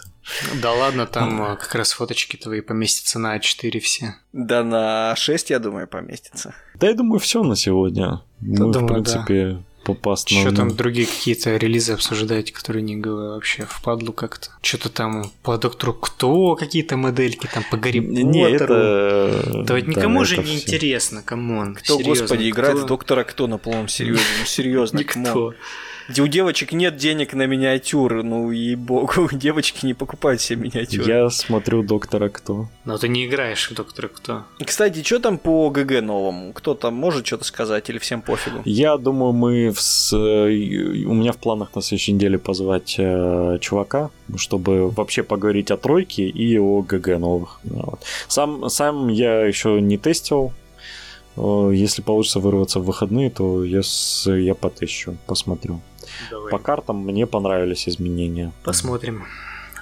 Да 0.60 0.72
ладно, 0.72 1.06
там 1.06 1.42
а, 1.42 1.56
как 1.56 1.74
раз 1.74 1.92
фоточки 1.92 2.36
твои 2.36 2.60
поместятся 2.60 3.18
на 3.18 3.36
А4 3.36 3.78
все. 3.80 4.16
Да 4.32 4.64
на 4.64 5.14
6, 5.16 5.50
я 5.50 5.58
думаю, 5.58 5.86
поместится. 5.86 6.54
Да, 6.74 6.88
я 6.88 6.94
думаю, 6.94 7.20
все 7.20 7.42
на 7.42 7.56
сегодня. 7.56 8.22
Мы, 8.40 8.68
в 8.68 8.72
думаю, 8.72 9.02
принципе, 9.02 9.62
по 9.94 10.12
Еще 10.12 10.50
там 10.50 10.74
другие 10.74 11.06
какие-то 11.06 11.56
релизы 11.56 11.92
обсуждаете, 11.92 12.52
которые 12.52 12.82
не 12.82 12.96
говорю 12.96 13.34
вообще 13.34 13.66
впадлу 13.68 14.12
как-то. 14.12 14.48
Что-то 14.62 14.88
там 14.88 15.30
по 15.42 15.56
доктору 15.58 15.94
Кто 15.94 16.56
какие-то 16.56 16.96
модельки, 16.96 17.48
там 17.52 17.64
по 17.70 17.76
Гарри 17.76 17.98
Не, 17.98 18.24
не, 18.24 18.44
Поттеру. 18.44 18.74
это... 18.74 19.62
Да 19.64 19.74
ведь 19.74 19.86
никому 19.86 20.24
же 20.24 20.36
это 20.36 20.48
не 20.48 20.56
всё. 20.56 20.66
интересно, 20.66 21.22
come 21.22 21.53
on. 21.53 21.76
Кто, 21.76 21.98
серьёзно, 21.98 22.22
господи, 22.22 22.50
играет 22.50 22.76
кто? 22.76 22.84
в 22.84 22.88
доктора 22.88 23.24
кто 23.24 23.46
на 23.46 23.58
полном 23.58 23.88
серьезе? 23.88 24.22
Ну, 24.40 24.46
серьезно, 24.46 24.98
Никто. 24.98 25.54
Где 26.08 26.22
у 26.22 26.26
девочек 26.28 26.72
нет 26.72 26.96
денег 26.96 27.34
на 27.34 27.46
миниатюры, 27.46 28.22
ну 28.22 28.52
ей-богу, 28.52 29.28
девочки 29.32 29.84
не 29.86 29.94
покупают 29.94 30.40
себе 30.40 30.62
миниатюры. 30.64 31.10
Я 31.12 31.30
смотрю 31.30 31.82
доктора 31.82 32.28
кто. 32.28 32.68
Но 32.84 32.96
ты 32.98 33.08
не 33.08 33.26
играешь 33.26 33.70
в 33.70 33.74
доктора 33.74 34.08
Кто. 34.08 34.44
Кстати, 34.64 35.02
что 35.02 35.18
там 35.18 35.38
по 35.38 35.68
ГГ 35.70 36.00
новому? 36.02 36.52
Кто 36.52 36.74
там 36.74 36.94
может 36.94 37.26
что-то 37.26 37.44
сказать 37.44 37.90
или 37.90 37.98
всем 37.98 38.22
пофигу? 38.22 38.62
Я 38.64 38.96
думаю, 38.96 39.32
мы 39.32 39.70
в 39.70 39.80
с- 39.80 40.12
э, 40.16 40.46
у 41.06 41.14
меня 41.14 41.32
в 41.32 41.38
планах 41.38 41.74
на 41.74 41.82
следующей 41.82 42.12
неделе 42.12 42.38
позвать 42.38 42.94
э, 42.98 43.58
чувака, 43.60 44.10
чтобы 44.36 44.90
вообще 44.90 45.22
поговорить 45.22 45.70
о 45.70 45.76
тройке 45.76 46.28
и 46.28 46.58
о 46.58 46.82
ГГ 46.82 47.18
новых. 47.18 47.60
Вот. 47.64 48.00
Сам, 48.28 48.68
сам 48.68 49.08
я 49.08 49.44
еще 49.46 49.80
не 49.80 49.98
тестил. 49.98 50.52
Э, 51.36 51.70
Если 51.74 52.02
получится 52.02 52.38
вырваться 52.40 52.80
в 52.80 52.84
выходные, 52.84 53.30
то 53.30 53.64
я, 53.64 53.82
с- 53.82 54.30
я 54.30 54.54
потещу, 54.54 55.16
посмотрю. 55.26 55.80
Давай. 56.30 56.50
По 56.50 56.58
картам 56.58 56.98
мне 56.98 57.26
понравились 57.26 57.88
изменения. 57.88 58.52
Посмотрим. 58.64 59.24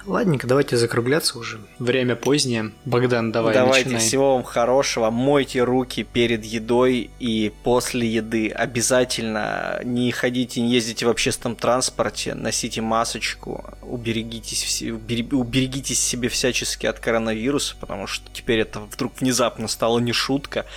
Ладненько, 0.07 0.45
давайте 0.45 0.77
закругляться 0.77 1.39
уже. 1.39 1.59
Время 1.79 2.15
позднее. 2.15 2.69
Богдан, 2.85 3.31
давай, 3.31 3.55
Давайте 3.55 3.85
начинай. 3.89 3.99
всего 4.07 4.35
вам 4.35 4.43
хорошего. 4.43 5.09
Мойте 5.09 5.63
руки 5.63 6.03
перед 6.03 6.45
едой 6.45 7.09
и 7.19 7.51
после 7.63 8.07
еды. 8.07 8.49
Обязательно 8.49 9.81
не 9.83 10.11
ходите, 10.11 10.61
не 10.61 10.71
ездите 10.71 11.07
в 11.07 11.09
общественном 11.09 11.55
транспорте, 11.55 12.35
носите 12.35 12.81
масочку, 12.81 13.65
уберегитесь, 13.81 14.61
все, 14.61 14.89
убере- 14.89 15.33
уберегитесь 15.33 15.99
себе 15.99 16.29
всячески 16.29 16.85
от 16.85 16.99
коронавируса, 16.99 17.75
потому 17.79 18.05
что 18.05 18.25
теперь 18.31 18.59
это 18.59 18.81
вдруг 18.81 19.13
внезапно 19.19 19.67
стало 19.67 19.97
не 19.97 20.11
шутка. 20.13 20.67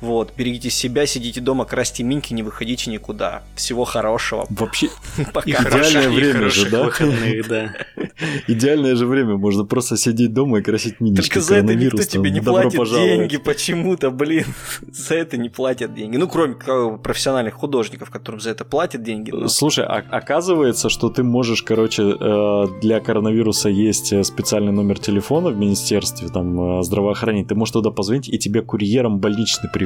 Вот, 0.00 0.32
берегите 0.36 0.68
себя, 0.70 1.06
сидите 1.06 1.40
дома, 1.40 1.64
красьте 1.64 2.02
миньки, 2.02 2.34
не 2.34 2.42
выходите 2.42 2.90
никуда. 2.90 3.42
Всего 3.54 3.84
хорошего. 3.84 4.46
Вообще, 4.50 4.88
Пока. 5.32 5.48
Идеальное 5.50 6.10
время 6.10 6.48
же, 6.50 6.68
да? 6.70 6.84
выходных, 6.84 7.48
да. 7.48 7.72
идеальное 8.46 8.94
же 8.94 9.06
время, 9.06 9.36
можно 9.36 9.64
просто 9.64 9.96
сидеть 9.96 10.34
дома 10.34 10.58
и 10.58 10.62
красить 10.62 11.00
минички. 11.00 11.22
Только 11.22 11.40
за 11.40 11.56
это 11.56 11.74
никто 11.74 12.02
тебе 12.02 12.30
не 12.30 12.40
добро 12.40 12.62
платит 12.62 12.78
пожаловать. 12.78 13.10
деньги 13.18 13.36
почему-то, 13.38 14.10
блин. 14.10 14.44
За 14.92 15.14
это 15.14 15.36
не 15.38 15.48
платят 15.48 15.94
деньги. 15.94 16.16
Ну, 16.16 16.28
кроме 16.28 16.54
профессиональных 16.98 17.54
художников, 17.54 18.10
которым 18.10 18.40
за 18.40 18.50
это 18.50 18.64
платят 18.64 19.02
деньги. 19.02 19.30
но- 19.30 19.48
Слушай, 19.48 19.84
а- 19.86 20.04
оказывается, 20.10 20.88
что 20.90 21.08
ты 21.08 21.22
можешь, 21.22 21.62
короче, 21.62 22.02
э, 22.02 22.64
для 22.82 23.00
коронавируса 23.00 23.68
есть 23.68 24.12
э, 24.12 24.24
специальный 24.24 24.72
номер 24.72 24.98
телефона 24.98 25.50
в 25.50 25.56
Министерстве 25.56 26.28
там, 26.28 26.80
э, 26.80 26.82
здравоохранения. 26.82 27.46
Ты 27.46 27.54
можешь 27.54 27.72
туда 27.72 27.90
позвонить, 27.90 28.28
и 28.28 28.38
тебе 28.38 28.60
курьером 28.62 29.18
больничный 29.20 29.70
привезут 29.70 29.85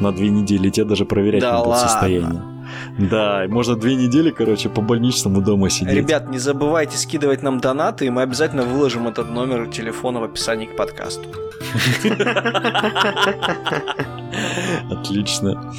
на 0.00 0.12
две 0.12 0.30
недели. 0.30 0.68
и 0.68 0.70
Тебе 0.70 0.86
даже 0.86 1.04
проверять 1.04 1.42
Да 1.42 1.58
не 1.58 1.64
будут 1.64 1.78
состояние. 1.78 2.42
Да, 2.98 3.44
можно 3.48 3.76
две 3.76 3.94
недели, 3.94 4.30
короче, 4.30 4.68
по 4.68 4.80
больничному 4.80 5.42
дома 5.42 5.70
сидеть. 5.70 5.94
Ребят, 5.94 6.28
не 6.28 6.38
забывайте 6.38 6.96
скидывать 6.96 7.42
нам 7.42 7.60
донаты, 7.60 8.06
и 8.06 8.10
мы 8.10 8.22
обязательно 8.22 8.62
выложим 8.62 9.08
этот 9.08 9.30
номер 9.30 9.68
телефона 9.68 10.20
в 10.20 10.24
описании 10.24 10.66
к 10.66 10.76
подкасту. 10.76 11.24
Отлично. 14.90 15.72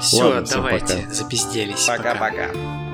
Все, 0.00 0.42
давайте, 0.50 1.08
запизделись. 1.10 1.86
Пока-пока. 1.86 2.87